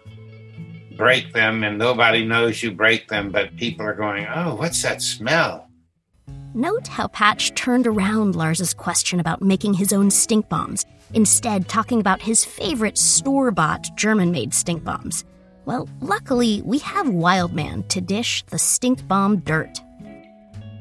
break 0.97 1.33
them, 1.33 1.63
and 1.63 1.79
nobody 1.79 2.25
knows 2.25 2.63
you 2.63 2.73
break 2.73 3.09
them, 3.09 3.31
but 3.31 3.57
people 3.57 3.87
are 3.87 3.95
going, 3.95 4.27
Oh, 4.27 4.57
what's 4.57 4.83
that 4.83 5.01
smell? 5.01 5.69
Note 6.55 6.89
how 6.89 7.07
Patch 7.09 7.55
turned 7.55 7.87
around 7.87 8.35
Lars's 8.35 8.75
question 8.75 9.21
about 9.21 9.41
making 9.41 9.75
his 9.75 9.93
own 9.93 10.11
stink 10.11 10.49
bombs, 10.49 10.85
instead 11.15 11.69
talking 11.69 12.01
about 12.01 12.21
his 12.21 12.45
favorite 12.45 12.99
store-bought 12.99 13.97
German-made 13.97 14.53
stink 14.53 14.83
bombs. 14.83 15.25
Well, 15.67 15.89
luckily, 16.01 16.63
we 16.65 16.79
have 16.79 17.09
Wildman 17.09 17.85
to 17.89 18.01
dish 18.01 18.45
the 18.47 18.59
stink 18.59 19.07
bomb 19.07 19.39
dirt. 19.41 19.81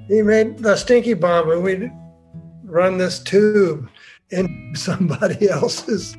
He 0.07 0.21
made 0.21 0.59
the 0.59 0.75
stinky 0.75 1.13
bomb 1.13 1.49
and 1.51 1.63
we'd 1.63 1.91
run 2.63 2.97
this 2.97 3.19
tube 3.19 3.89
in 4.31 4.71
somebody 4.75 5.49
else's 5.49 6.17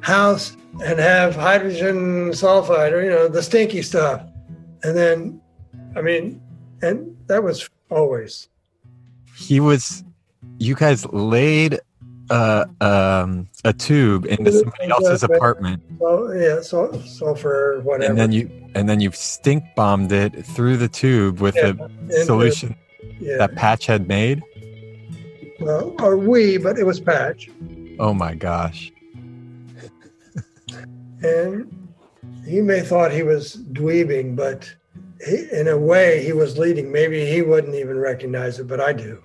house 0.00 0.56
and 0.84 0.98
have 0.98 1.34
hydrogen 1.34 2.30
sulfide 2.30 2.92
or 2.92 3.02
you 3.02 3.10
know 3.10 3.28
the 3.28 3.42
stinky 3.42 3.82
stuff. 3.82 4.22
And 4.82 4.96
then 4.96 5.40
i 5.96 6.02
mean 6.02 6.40
and 6.82 7.16
that 7.26 7.42
was 7.42 7.68
always. 7.90 8.48
He 9.36 9.60
was. 9.60 10.04
You 10.58 10.74
guys 10.74 11.06
laid 11.06 11.80
uh, 12.30 12.66
um, 12.80 13.48
a 13.64 13.72
tube 13.72 14.26
into 14.26 14.52
somebody 14.52 14.90
else's 14.90 15.22
apartment, 15.22 15.82
so 15.98 16.32
yeah 16.32 16.60
so 16.60 16.92
sulfur 17.00 17.80
whatever 17.82 18.10
and 18.10 18.18
then 18.18 18.32
you 18.32 18.50
and 18.74 18.88
then 18.88 19.00
you 19.00 19.10
stink 19.12 19.64
bombed 19.74 20.12
it 20.12 20.44
through 20.44 20.76
the 20.76 20.88
tube 20.88 21.40
with 21.40 21.56
Yeah, 21.56 21.72
a 22.10 22.24
solution 22.24 22.76
yeah 23.20 23.36
that 23.38 23.54
Patch 23.54 23.86
had 23.86 24.08
made. 24.08 24.42
well 25.60 25.94
or 26.00 26.16
we 26.16 26.56
but 26.58 26.78
it 26.78 26.84
was 26.84 27.00
patch 27.00 27.48
Oh 27.98 28.12
my 28.12 28.34
gosh! 28.34 28.90
and 31.22 31.70
he 32.46 32.60
may 32.60 32.80
thought 32.80 33.12
he 33.12 33.22
was 33.22 33.56
dweebing 33.72 34.36
but 34.36 34.72
he, 35.24 35.46
in 35.52 35.68
a 35.68 35.78
way 35.78 36.24
he 36.24 36.32
was 36.32 36.58
leading 36.58 36.90
maybe 36.92 37.24
he 37.24 37.40
wouldn't 37.42 37.74
even 37.74 37.98
recognize 37.98 38.58
it 38.58 38.66
but 38.66 38.80
i 38.80 38.92
do 38.92 39.22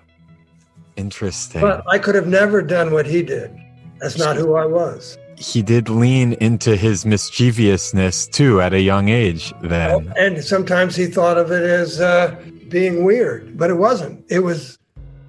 Interesting. 0.96 1.62
But 1.62 1.82
I 1.88 1.98
could 1.98 2.14
have 2.14 2.26
never 2.26 2.60
done 2.60 2.92
what 2.92 3.06
he 3.06 3.22
did. 3.22 3.56
That's 4.00 4.18
not 4.18 4.36
who 4.36 4.54
I 4.56 4.66
was. 4.66 5.16
he 5.38 5.62
did 5.62 5.88
lean 5.88 6.34
into 6.34 6.76
his 6.76 7.06
mischievousness 7.06 8.26
too 8.26 8.60
at 8.60 8.74
a 8.74 8.80
young 8.82 9.08
age. 9.08 9.54
Then 9.62 10.12
And 10.18 10.44
sometimes 10.44 10.94
he 10.96 11.06
thought 11.06 11.38
of 11.38 11.50
it 11.52 11.62
as 11.62 12.02
uh, 12.02 12.36
being 12.70 13.04
weird, 13.04 13.58
but 13.58 13.68
it 13.70 13.74
wasn't. 13.74 14.24
It 14.30 14.40
was 14.40 14.78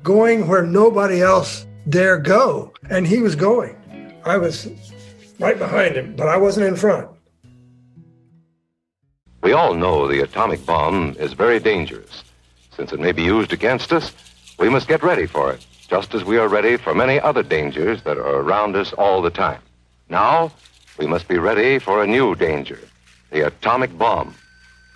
going 0.04 0.48
where 0.48 0.64
nobody 0.64 1.22
else 1.22 1.66
dare 1.90 2.18
go. 2.18 2.74
And 2.90 3.06
he 3.06 3.20
was 3.20 3.36
going. 3.36 3.76
I 4.26 4.38
was 4.38 4.70
right 5.40 5.58
behind 5.58 5.96
him, 5.96 6.16
but 6.16 6.28
I 6.28 6.38
wasn't 6.38 6.68
in 6.68 6.76
front. 6.76 7.10
We 9.42 9.54
all 9.54 9.74
know 9.74 10.08
the 10.08 10.22
atomic 10.22 10.66
bomb 10.66 11.16
is 11.20 11.34
very 11.34 11.60
dangerous. 11.60 12.24
Since 12.76 12.94
it 12.94 13.00
may 13.00 13.12
be 13.12 13.24
used 13.24 13.52
against 13.52 13.92
us, 13.92 14.14
we 14.60 14.70
must 14.70 14.88
get 14.88 15.02
ready 15.02 15.26
for 15.26 15.52
it, 15.52 15.66
just 15.88 16.14
as 16.14 16.24
we 16.24 16.38
are 16.38 16.48
ready 16.48 16.78
for 16.78 16.94
many 16.94 17.20
other 17.20 17.42
dangers 17.42 18.04
that 18.04 18.18
are 18.18 18.38
around 18.42 18.76
us 18.76 18.94
all 18.94 19.22
the 19.22 19.32
time. 19.32 19.62
Now, 20.10 20.52
we 21.00 21.08
must 21.08 21.28
be 21.28 21.40
ready 21.40 21.80
for 21.80 22.04
a 22.04 22.08
new 22.08 22.36
danger 22.36 22.80
the 23.32 23.48
atomic 23.48 23.98
bomb. 23.98 24.36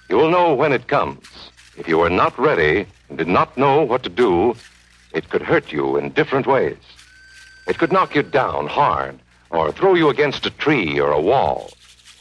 You 0.09 0.17
will 0.17 0.29
know 0.29 0.53
when 0.53 0.73
it 0.73 0.87
comes. 0.87 1.25
If 1.77 1.87
you 1.87 1.97
were 1.97 2.09
not 2.09 2.37
ready 2.39 2.87
and 3.09 3.17
did 3.17 3.27
not 3.27 3.57
know 3.57 3.83
what 3.83 4.03
to 4.03 4.09
do, 4.09 4.55
it 5.13 5.29
could 5.29 5.41
hurt 5.41 5.71
you 5.71 5.97
in 5.97 6.11
different 6.11 6.47
ways. 6.47 6.77
It 7.67 7.77
could 7.77 7.91
knock 7.91 8.15
you 8.15 8.23
down 8.23 8.67
hard 8.67 9.19
or 9.49 9.71
throw 9.71 9.93
you 9.95 10.09
against 10.09 10.45
a 10.45 10.49
tree 10.51 10.99
or 10.99 11.11
a 11.11 11.21
wall. 11.21 11.71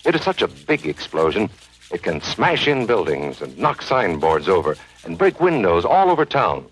It 0.04 0.14
is 0.14 0.22
such 0.22 0.42
a 0.42 0.48
big 0.48 0.86
explosion, 0.86 1.50
it 1.92 2.02
can 2.02 2.20
smash 2.20 2.66
in 2.66 2.86
buildings 2.86 3.40
and 3.42 3.56
knock 3.58 3.82
signboards 3.82 4.48
over 4.48 4.76
and 5.04 5.18
break 5.18 5.40
windows 5.40 5.84
all 5.84 6.10
over 6.10 6.24
town. 6.24 6.66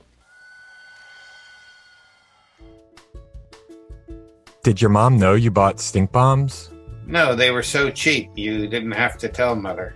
did 4.62 4.80
your 4.80 4.90
mom 4.90 5.18
know 5.18 5.34
you 5.34 5.50
bought 5.50 5.80
stink 5.80 6.12
bombs? 6.12 6.70
No, 7.06 7.34
they 7.34 7.50
were 7.50 7.64
so 7.64 7.90
cheap, 7.90 8.30
you 8.36 8.68
didn't 8.68 8.92
have 8.92 9.18
to 9.18 9.28
tell 9.28 9.56
mother. 9.56 9.94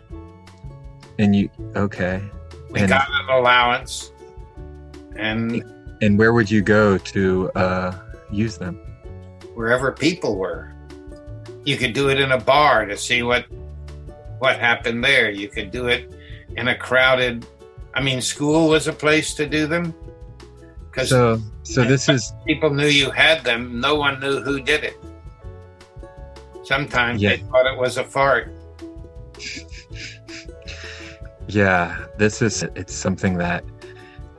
And 1.18 1.34
you 1.36 1.48
okay? 1.76 2.20
We 2.70 2.80
And- 2.80 2.88
got 2.88 3.08
an 3.08 3.28
allowance, 3.30 4.12
and 5.16 5.62
And 6.02 6.18
where 6.18 6.32
would 6.32 6.50
you 6.50 6.60
go 6.62 6.98
to 6.98 7.50
uh, 7.54 7.92
use 8.30 8.58
them? 8.58 8.78
wherever 9.54 9.90
people 9.92 10.36
were. 10.36 10.70
You 11.64 11.78
could 11.78 11.94
do 11.94 12.10
it 12.10 12.20
in 12.20 12.32
a 12.32 12.38
bar 12.38 12.84
to 12.86 12.96
see 12.96 13.22
what 13.22 13.46
what 14.38 14.58
happened 14.58 15.02
there. 15.02 15.30
You 15.30 15.48
could 15.48 15.70
do 15.70 15.86
it 15.88 16.12
in 16.56 16.68
a 16.68 16.74
crowded. 16.76 17.46
I 17.94 18.02
mean, 18.02 18.20
school 18.20 18.68
was 18.68 18.86
a 18.86 18.92
place 18.92 19.32
to 19.34 19.46
do 19.46 19.66
them 19.66 19.94
because 20.90 21.08
So, 21.08 21.40
so 21.62 21.84
this 21.84 22.08
is 22.10 22.32
people 22.46 22.68
knew 22.68 22.86
you 22.86 23.10
had 23.10 23.42
them. 23.44 23.80
No 23.80 23.94
one 23.94 24.20
knew 24.20 24.42
who 24.42 24.60
did 24.60 24.84
it. 24.84 24.96
Sometimes 26.64 27.22
Yeah. 27.22 27.30
they 27.30 27.36
thought 27.38 27.66
it 27.72 27.78
was 27.78 27.96
a 27.96 28.04
fart. 28.04 28.52
Yeah, 31.48 32.06
this 32.18 32.42
is 32.42 32.62
it's 32.74 32.94
something 32.94 33.38
that 33.38 33.64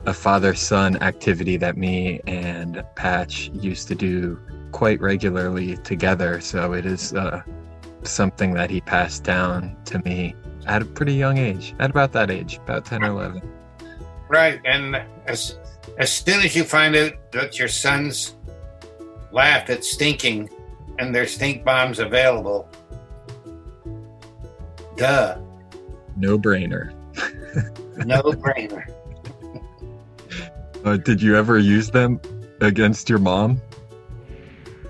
a 0.06 0.14
father-son 0.14 1.02
activity 1.02 1.56
that 1.56 1.76
me 1.76 2.20
and 2.26 2.84
Patch 2.94 3.50
used 3.52 3.88
to 3.88 3.94
do 3.94 4.40
quite 4.72 5.00
regularly 5.00 5.76
together. 5.78 6.40
So 6.40 6.72
it 6.72 6.86
is 6.86 7.14
uh, 7.14 7.42
something 8.02 8.54
that 8.54 8.70
he 8.70 8.80
passed 8.80 9.24
down 9.24 9.76
to 9.86 9.98
me 10.00 10.34
at 10.66 10.82
a 10.82 10.84
pretty 10.84 11.14
young 11.14 11.38
age, 11.38 11.74
at 11.78 11.90
about 11.90 12.12
that 12.12 12.30
age, 12.30 12.56
about 12.56 12.84
10 12.84 13.02
or 13.02 13.08
11. 13.08 13.42
Right. 14.28 14.60
And 14.64 15.02
as, 15.26 15.58
as 15.98 16.12
soon 16.12 16.40
as 16.40 16.54
you 16.54 16.64
find 16.64 16.94
out 16.94 17.12
that 17.32 17.58
your 17.58 17.68
sons 17.68 18.36
laughed 19.32 19.70
at 19.70 19.84
stinking 19.84 20.50
and 20.98 21.14
there's 21.14 21.34
stink 21.34 21.64
bombs 21.64 21.98
available, 21.98 22.68
duh. 24.96 25.38
No 26.16 26.38
brainer. 26.38 26.97
No 28.04 28.22
brainer. 28.22 28.84
Uh, 30.84 30.96
did 30.96 31.20
you 31.20 31.36
ever 31.36 31.58
use 31.58 31.90
them 31.90 32.20
against 32.60 33.08
your 33.08 33.18
mom? 33.18 33.60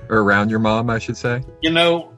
Or 0.08 0.18
around 0.18 0.50
your 0.50 0.58
mom, 0.58 0.90
I 0.90 0.98
should 0.98 1.16
say? 1.16 1.42
You 1.60 1.70
know, 1.70 2.12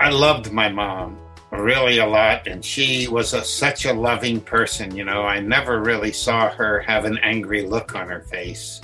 I 0.00 0.10
loved 0.10 0.52
my 0.52 0.68
mom 0.68 1.18
really 1.52 1.98
a 1.98 2.06
lot, 2.06 2.46
and 2.46 2.64
she 2.64 3.06
was 3.08 3.34
a, 3.34 3.44
such 3.44 3.84
a 3.84 3.92
loving 3.92 4.40
person. 4.40 4.96
You 4.96 5.04
know, 5.04 5.22
I 5.22 5.38
never 5.40 5.80
really 5.80 6.12
saw 6.12 6.48
her 6.50 6.80
have 6.80 7.04
an 7.04 7.18
angry 7.18 7.62
look 7.66 7.94
on 7.94 8.08
her 8.08 8.22
face, 8.22 8.80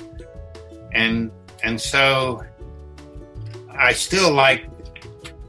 and 0.93 1.31
and 1.63 1.79
so 1.79 2.43
I 3.71 3.93
still 3.93 4.31
like 4.31 4.65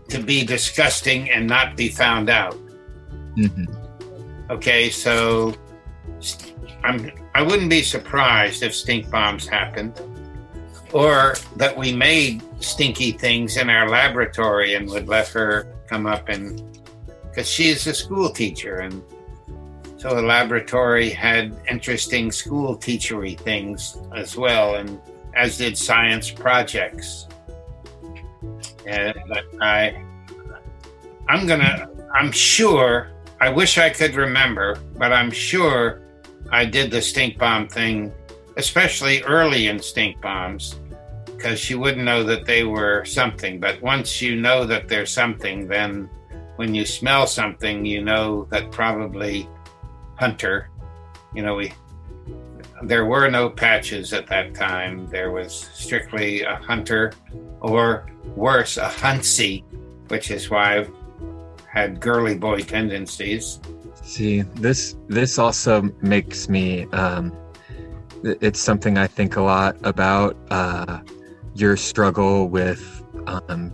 to 0.08 0.22
be 0.22 0.44
disgusting 0.44 1.30
and 1.30 1.46
not 1.46 1.76
be 1.76 1.88
found 1.88 2.30
out. 2.30 2.56
Mm-hmm. 3.36 3.79
Okay, 4.50 4.90
so 4.90 5.54
I'm 6.82 7.12
I 7.36 7.42
wouldn't 7.42 7.70
be 7.70 7.82
surprised 7.82 8.64
if 8.64 8.74
stink 8.74 9.08
bombs 9.08 9.46
happened, 9.46 10.00
or 10.92 11.36
that 11.54 11.76
we 11.76 11.92
made 11.92 12.42
stinky 12.60 13.12
things 13.12 13.56
in 13.56 13.70
our 13.70 13.88
laboratory 13.88 14.74
and 14.74 14.90
would 14.90 15.06
let 15.06 15.28
her 15.28 15.72
come 15.88 16.04
up 16.04 16.28
and 16.28 16.60
because 17.22 17.48
she's 17.48 17.86
a 17.86 17.94
school 17.94 18.28
teacher 18.28 18.80
and 18.80 19.02
so 19.96 20.14
the 20.16 20.22
laboratory 20.22 21.10
had 21.10 21.54
interesting 21.70 22.32
school 22.32 22.76
teachery 22.76 23.38
things 23.38 23.98
as 24.16 24.36
well 24.36 24.74
and 24.74 25.00
as 25.36 25.58
did 25.58 25.78
science 25.78 26.28
projects. 26.28 27.28
And 28.84 29.14
but 29.28 29.44
i 29.60 30.02
i'm 31.28 31.46
gonna 31.46 31.88
i'm 32.16 32.32
sure 32.32 33.12
i 33.40 33.48
wish 33.48 33.78
i 33.78 33.90
could 33.90 34.14
remember 34.14 34.78
but 34.96 35.12
i'm 35.12 35.30
sure 35.30 36.02
i 36.50 36.64
did 36.64 36.90
the 36.90 37.00
stink 37.00 37.38
bomb 37.38 37.68
thing 37.68 38.12
especially 38.56 39.22
early 39.22 39.68
in 39.68 39.78
stink 39.78 40.20
bombs 40.20 40.76
because 41.40 41.70
you 41.70 41.80
wouldn't 41.80 42.04
know 42.04 42.22
that 42.22 42.44
they 42.44 42.64
were 42.64 43.02
something. 43.06 43.58
But 43.58 43.80
once 43.80 44.20
you 44.20 44.36
know 44.36 44.66
that 44.66 44.88
they're 44.88 45.06
something, 45.06 45.66
then 45.66 46.10
when 46.56 46.74
you 46.74 46.84
smell 46.84 47.26
something, 47.26 47.86
you 47.86 48.04
know 48.04 48.46
that 48.50 48.70
probably 48.70 49.48
hunter. 50.16 50.68
You 51.34 51.42
know, 51.42 51.54
we 51.54 51.72
there 52.82 53.06
were 53.06 53.30
no 53.30 53.48
patches 53.48 54.12
at 54.12 54.26
that 54.26 54.54
time. 54.54 55.08
There 55.08 55.30
was 55.30 55.70
strictly 55.72 56.42
a 56.42 56.56
hunter, 56.56 57.12
or 57.62 58.06
worse, 58.36 58.76
a 58.76 58.88
huntsy, 58.88 59.64
which 60.08 60.30
is 60.30 60.50
why 60.50 60.86
had 61.70 62.00
girly 62.00 62.36
boy 62.36 62.60
tendencies. 62.60 63.60
See, 64.02 64.42
this 64.42 64.96
this 65.08 65.38
also 65.38 65.82
makes 66.02 66.48
me. 66.48 66.86
Um, 66.92 67.32
it's 68.22 68.60
something 68.60 68.98
I 68.98 69.06
think 69.06 69.36
a 69.36 69.42
lot 69.42 69.76
about. 69.82 70.36
Uh, 70.50 71.00
your 71.54 71.76
struggle 71.76 72.48
with 72.48 73.02
um, 73.26 73.72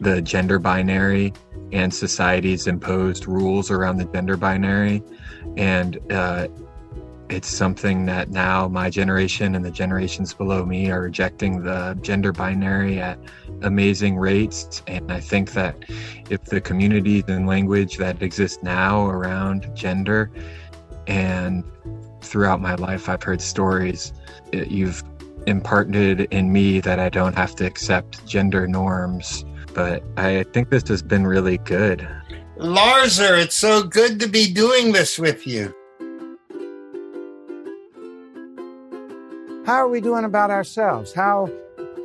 the 0.00 0.20
gender 0.22 0.58
binary 0.58 1.32
and 1.72 1.92
society's 1.92 2.66
imposed 2.66 3.26
rules 3.26 3.70
around 3.70 3.96
the 3.96 4.04
gender 4.06 4.36
binary. 4.36 5.02
And 5.56 5.98
uh, 6.12 6.48
it's 7.28 7.48
something 7.48 8.06
that 8.06 8.30
now 8.30 8.68
my 8.68 8.88
generation 8.88 9.54
and 9.54 9.64
the 9.64 9.70
generations 9.70 10.32
below 10.32 10.64
me 10.64 10.90
are 10.90 11.02
rejecting 11.02 11.62
the 11.62 11.98
gender 12.00 12.32
binary 12.32 13.00
at 13.00 13.18
amazing 13.62 14.16
rates. 14.16 14.82
And 14.86 15.10
I 15.10 15.20
think 15.20 15.52
that 15.52 15.76
if 16.30 16.44
the 16.44 16.60
communities 16.60 17.24
and 17.28 17.46
language 17.46 17.96
that 17.98 18.22
exist 18.22 18.62
now 18.62 19.06
around 19.06 19.70
gender 19.74 20.30
and 21.06 21.64
throughout 22.20 22.60
my 22.60 22.74
life, 22.76 23.08
I've 23.08 23.22
heard 23.22 23.40
stories. 23.40 24.12
It, 24.52 24.68
you've 24.68 25.02
imparted 25.46 26.20
in 26.32 26.52
me 26.52 26.80
that 26.80 26.98
I 26.98 27.08
don't 27.08 27.36
have 27.36 27.54
to 27.56 27.66
accept 27.66 28.24
gender 28.26 28.66
norms. 28.66 29.44
But 29.74 30.02
I 30.16 30.44
think 30.52 30.70
this 30.70 30.86
has 30.88 31.02
been 31.02 31.26
really 31.26 31.58
good. 31.58 32.08
Larzer, 32.56 33.42
it's 33.42 33.56
so 33.56 33.82
good 33.82 34.18
to 34.20 34.28
be 34.28 34.50
doing 34.50 34.92
this 34.92 35.18
with 35.18 35.46
you. 35.46 35.74
How 39.66 39.78
are 39.78 39.88
we 39.88 40.00
doing 40.00 40.24
about 40.24 40.52
ourselves? 40.52 41.12
How 41.12 41.50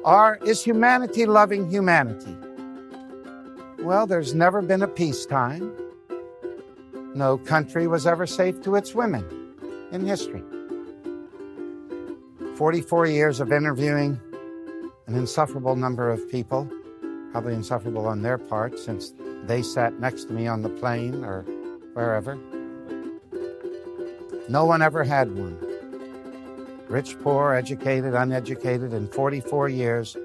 are 0.03 0.39
is 0.43 0.63
humanity 0.63 1.27
loving 1.27 1.69
humanity? 1.69 2.35
Well, 3.83 4.07
there's 4.07 4.33
never 4.33 4.63
been 4.63 4.81
a 4.81 4.87
peacetime. 4.87 5.71
No 7.13 7.37
country 7.37 7.85
was 7.85 8.07
ever 8.07 8.25
safe 8.25 8.63
to 8.63 8.73
its 8.73 8.95
women 8.95 9.23
in 9.91 10.07
history. 10.07 10.41
44 12.55 13.05
years 13.05 13.39
of 13.39 13.51
interviewing 13.51 14.19
an 15.05 15.13
insufferable 15.13 15.75
number 15.75 16.09
of 16.09 16.27
people, 16.31 16.67
probably 17.31 17.53
insufferable 17.53 18.07
on 18.07 18.23
their 18.23 18.39
part 18.39 18.79
since 18.79 19.13
they 19.43 19.61
sat 19.61 19.99
next 19.99 20.23
to 20.25 20.33
me 20.33 20.47
on 20.47 20.63
the 20.63 20.69
plane 20.69 21.23
or 21.23 21.43
wherever. 21.93 22.39
No 24.49 24.65
one 24.65 24.81
ever 24.81 25.03
had 25.03 25.37
one. 25.37 25.70
Rich, 26.91 27.21
poor, 27.21 27.53
educated, 27.53 28.13
uneducated, 28.13 28.91
in 28.91 29.07
44 29.07 29.69
years, 29.69 30.17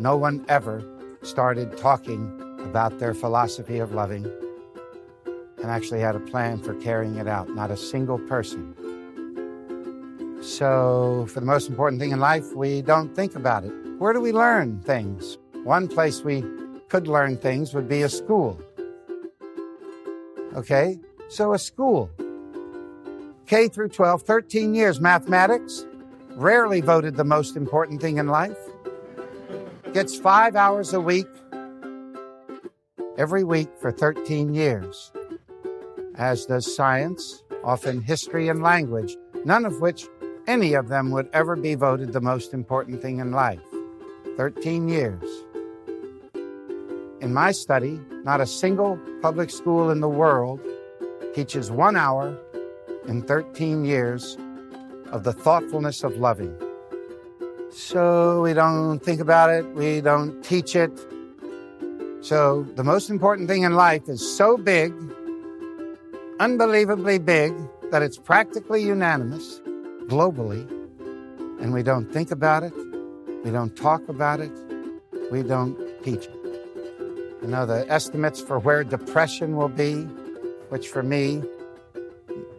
no 0.00 0.16
one 0.16 0.42
ever 0.48 0.82
started 1.20 1.76
talking 1.76 2.56
about 2.60 2.98
their 2.98 3.12
philosophy 3.12 3.78
of 3.78 3.92
loving 3.92 4.24
and 5.58 5.66
actually 5.66 6.00
had 6.00 6.16
a 6.16 6.20
plan 6.20 6.62
for 6.62 6.72
carrying 6.76 7.16
it 7.16 7.28
out. 7.28 7.50
Not 7.50 7.70
a 7.70 7.76
single 7.76 8.18
person. 8.20 8.74
So, 10.40 11.26
for 11.28 11.40
the 11.40 11.46
most 11.46 11.68
important 11.68 12.00
thing 12.00 12.12
in 12.12 12.20
life, 12.20 12.54
we 12.54 12.80
don't 12.80 13.14
think 13.14 13.34
about 13.34 13.64
it. 13.64 13.74
Where 13.98 14.14
do 14.14 14.20
we 14.22 14.32
learn 14.32 14.80
things? 14.80 15.36
One 15.62 15.88
place 15.88 16.22
we 16.22 16.42
could 16.88 17.06
learn 17.06 17.36
things 17.36 17.74
would 17.74 17.86
be 17.86 18.00
a 18.00 18.08
school. 18.08 18.58
Okay? 20.56 20.98
So, 21.28 21.52
a 21.52 21.58
school. 21.58 22.08
K 23.44 23.68
through 23.68 23.90
12, 23.90 24.22
13 24.22 24.74
years. 24.74 25.02
Mathematics, 25.02 25.84
rarely 26.36 26.80
voted 26.80 27.16
the 27.16 27.24
most 27.24 27.56
important 27.56 28.00
thing 28.00 28.18
in 28.18 28.28
life. 28.28 28.58
Gets 29.92 30.16
five 30.16 30.56
hours 30.56 30.92
a 30.92 31.00
week, 31.00 31.28
every 33.16 33.44
week 33.44 33.68
for 33.80 33.92
13 33.92 34.54
years. 34.54 35.12
As 36.16 36.46
does 36.46 36.74
science, 36.74 37.42
often 37.62 38.02
history 38.02 38.48
and 38.48 38.62
language, 38.62 39.16
none 39.44 39.64
of 39.64 39.80
which 39.80 40.06
any 40.46 40.74
of 40.74 40.88
them 40.88 41.10
would 41.10 41.28
ever 41.32 41.56
be 41.56 41.74
voted 41.74 42.12
the 42.12 42.20
most 42.20 42.52
important 42.52 43.00
thing 43.00 43.20
in 43.20 43.32
life. 43.32 43.62
13 44.36 44.88
years. 44.88 45.28
In 47.20 47.32
my 47.32 47.52
study, 47.52 48.00
not 48.24 48.40
a 48.40 48.46
single 48.46 48.98
public 49.22 49.50
school 49.50 49.90
in 49.90 50.00
the 50.00 50.08
world 50.08 50.60
teaches 51.34 51.70
one 51.70 51.96
hour 51.96 52.36
in 53.06 53.22
13 53.22 53.84
years 53.84 54.36
of 55.14 55.22
the 55.22 55.32
thoughtfulness 55.32 56.02
of 56.02 56.16
loving. 56.16 56.52
So 57.70 58.42
we 58.42 58.52
don't 58.52 58.98
think 58.98 59.20
about 59.20 59.48
it, 59.48 59.64
we 59.74 60.00
don't 60.00 60.42
teach 60.42 60.74
it. 60.74 60.90
So 62.20 62.64
the 62.74 62.82
most 62.82 63.10
important 63.10 63.48
thing 63.48 63.62
in 63.62 63.74
life 63.74 64.08
is 64.08 64.20
so 64.36 64.56
big, 64.56 64.92
unbelievably 66.40 67.18
big, 67.18 67.54
that 67.92 68.02
it's 68.02 68.18
practically 68.18 68.82
unanimous 68.82 69.60
globally, 70.08 70.68
and 71.60 71.72
we 71.72 71.84
don't 71.84 72.12
think 72.12 72.32
about 72.32 72.64
it, 72.64 72.74
we 73.44 73.52
don't 73.52 73.76
talk 73.76 74.08
about 74.08 74.40
it, 74.40 74.50
we 75.30 75.44
don't 75.44 75.78
teach 76.02 76.24
it. 76.24 76.40
You 77.40 77.48
know, 77.48 77.66
the 77.66 77.86
estimates 77.88 78.40
for 78.40 78.58
where 78.58 78.82
depression 78.82 79.54
will 79.54 79.68
be, 79.68 79.94
which 80.70 80.88
for 80.88 81.04
me, 81.04 81.40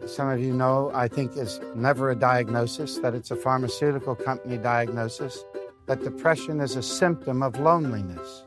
some 0.08 0.28
of 0.28 0.40
you 0.40 0.52
know, 0.52 0.90
I 0.94 1.08
think 1.08 1.36
is 1.36 1.60
never 1.74 2.10
a 2.10 2.16
diagnosis, 2.16 2.98
that 2.98 3.14
it's 3.14 3.30
a 3.30 3.36
pharmaceutical 3.36 4.14
company 4.14 4.56
diagnosis, 4.56 5.44
that 5.86 6.02
depression 6.02 6.60
is 6.60 6.76
a 6.76 6.82
symptom 6.82 7.42
of 7.42 7.58
loneliness. 7.58 8.44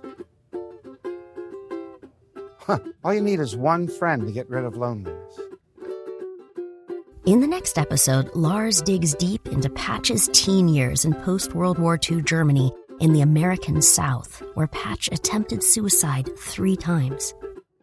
Huh. 2.57 2.80
All 3.03 3.14
you 3.14 3.22
need 3.22 3.39
is 3.39 3.55
one 3.55 3.88
friend 3.88 4.26
to 4.28 4.32
get 4.32 4.49
rid 4.49 4.64
of 4.64 4.78
loneliness. 4.78 5.39
In 7.26 7.41
the 7.41 7.47
next 7.47 7.78
episode, 7.78 8.34
Lars 8.36 8.82
digs 8.82 9.14
deep 9.16 9.47
into 9.47 9.70
Patch's 9.70 10.30
teen 10.34 10.68
years 10.68 11.05
in 11.05 11.14
post 11.14 11.53
World 11.53 11.78
War 11.78 11.99
II 12.10 12.22
Germany 12.22 12.72
in 12.99 13.14
the 13.14 13.22
American 13.22 13.82
South, 13.82 14.41
where 14.55 14.68
Patch 14.68 15.10
attempted 15.12 15.64
suicide 15.64 16.30
three 16.38 16.76
times. 16.76 17.34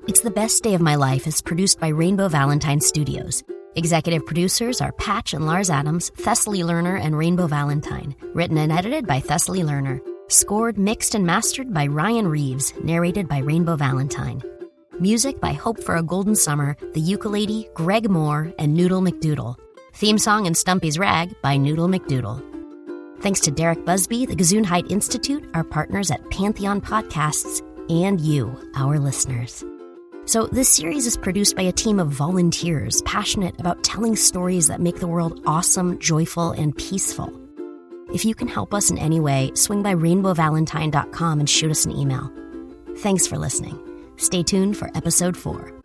It's 0.08 0.20
the 0.20 0.30
Best 0.30 0.62
Day 0.62 0.74
of 0.74 0.80
My 0.80 0.94
Life 0.94 1.26
is 1.26 1.42
produced 1.42 1.80
by 1.80 1.88
Rainbow 1.88 2.28
Valentine 2.28 2.80
Studios. 2.80 3.42
Executive 3.76 4.24
producers 4.24 4.80
are 4.80 4.92
Patch 4.92 5.34
and 5.34 5.44
Lars 5.44 5.68
Adams, 5.68 6.10
Thessaly 6.16 6.60
Lerner, 6.60 6.98
and 6.98 7.16
Rainbow 7.16 7.46
Valentine. 7.46 8.16
Written 8.32 8.56
and 8.56 8.72
edited 8.72 9.06
by 9.06 9.20
Thessaly 9.20 9.60
Lerner. 9.62 10.00
Scored, 10.28 10.78
mixed, 10.78 11.14
and 11.14 11.26
mastered 11.26 11.74
by 11.74 11.86
Ryan 11.86 12.26
Reeves. 12.26 12.72
Narrated 12.82 13.28
by 13.28 13.38
Rainbow 13.40 13.76
Valentine. 13.76 14.42
Music 14.98 15.38
by 15.42 15.52
Hope 15.52 15.82
for 15.84 15.96
a 15.96 16.02
Golden 16.02 16.34
Summer, 16.34 16.74
The 16.94 17.00
Ukulele, 17.00 17.68
Greg 17.74 18.08
Moore, 18.08 18.50
and 18.58 18.72
Noodle 18.72 19.02
McDoodle. 19.02 19.56
Theme 19.92 20.16
song 20.16 20.46
and 20.46 20.56
Stumpy's 20.56 20.98
Rag 20.98 21.34
by 21.42 21.58
Noodle 21.58 21.86
McDoodle. 21.86 22.42
Thanks 23.20 23.40
to 23.40 23.50
Derek 23.50 23.84
Busby, 23.84 24.24
the 24.24 24.36
Gesundheit 24.36 24.90
Institute, 24.90 25.46
our 25.52 25.64
partners 25.64 26.10
at 26.10 26.30
Pantheon 26.30 26.80
Podcasts, 26.80 27.60
and 27.90 28.22
you, 28.22 28.58
our 28.74 28.98
listeners. 28.98 29.66
So, 30.26 30.46
this 30.46 30.68
series 30.68 31.06
is 31.06 31.16
produced 31.16 31.54
by 31.54 31.62
a 31.62 31.72
team 31.72 32.00
of 32.00 32.08
volunteers 32.08 33.00
passionate 33.02 33.58
about 33.60 33.84
telling 33.84 34.16
stories 34.16 34.66
that 34.66 34.80
make 34.80 34.96
the 34.96 35.06
world 35.06 35.40
awesome, 35.46 36.00
joyful, 36.00 36.50
and 36.50 36.76
peaceful. 36.76 37.32
If 38.12 38.24
you 38.24 38.34
can 38.34 38.48
help 38.48 38.74
us 38.74 38.90
in 38.90 38.98
any 38.98 39.20
way, 39.20 39.52
swing 39.54 39.84
by 39.84 39.94
rainbowvalentine.com 39.94 41.38
and 41.38 41.48
shoot 41.48 41.70
us 41.70 41.84
an 41.84 41.92
email. 41.92 42.32
Thanks 42.98 43.28
for 43.28 43.38
listening. 43.38 43.78
Stay 44.16 44.42
tuned 44.42 44.76
for 44.76 44.90
episode 44.96 45.36
four. 45.36 45.75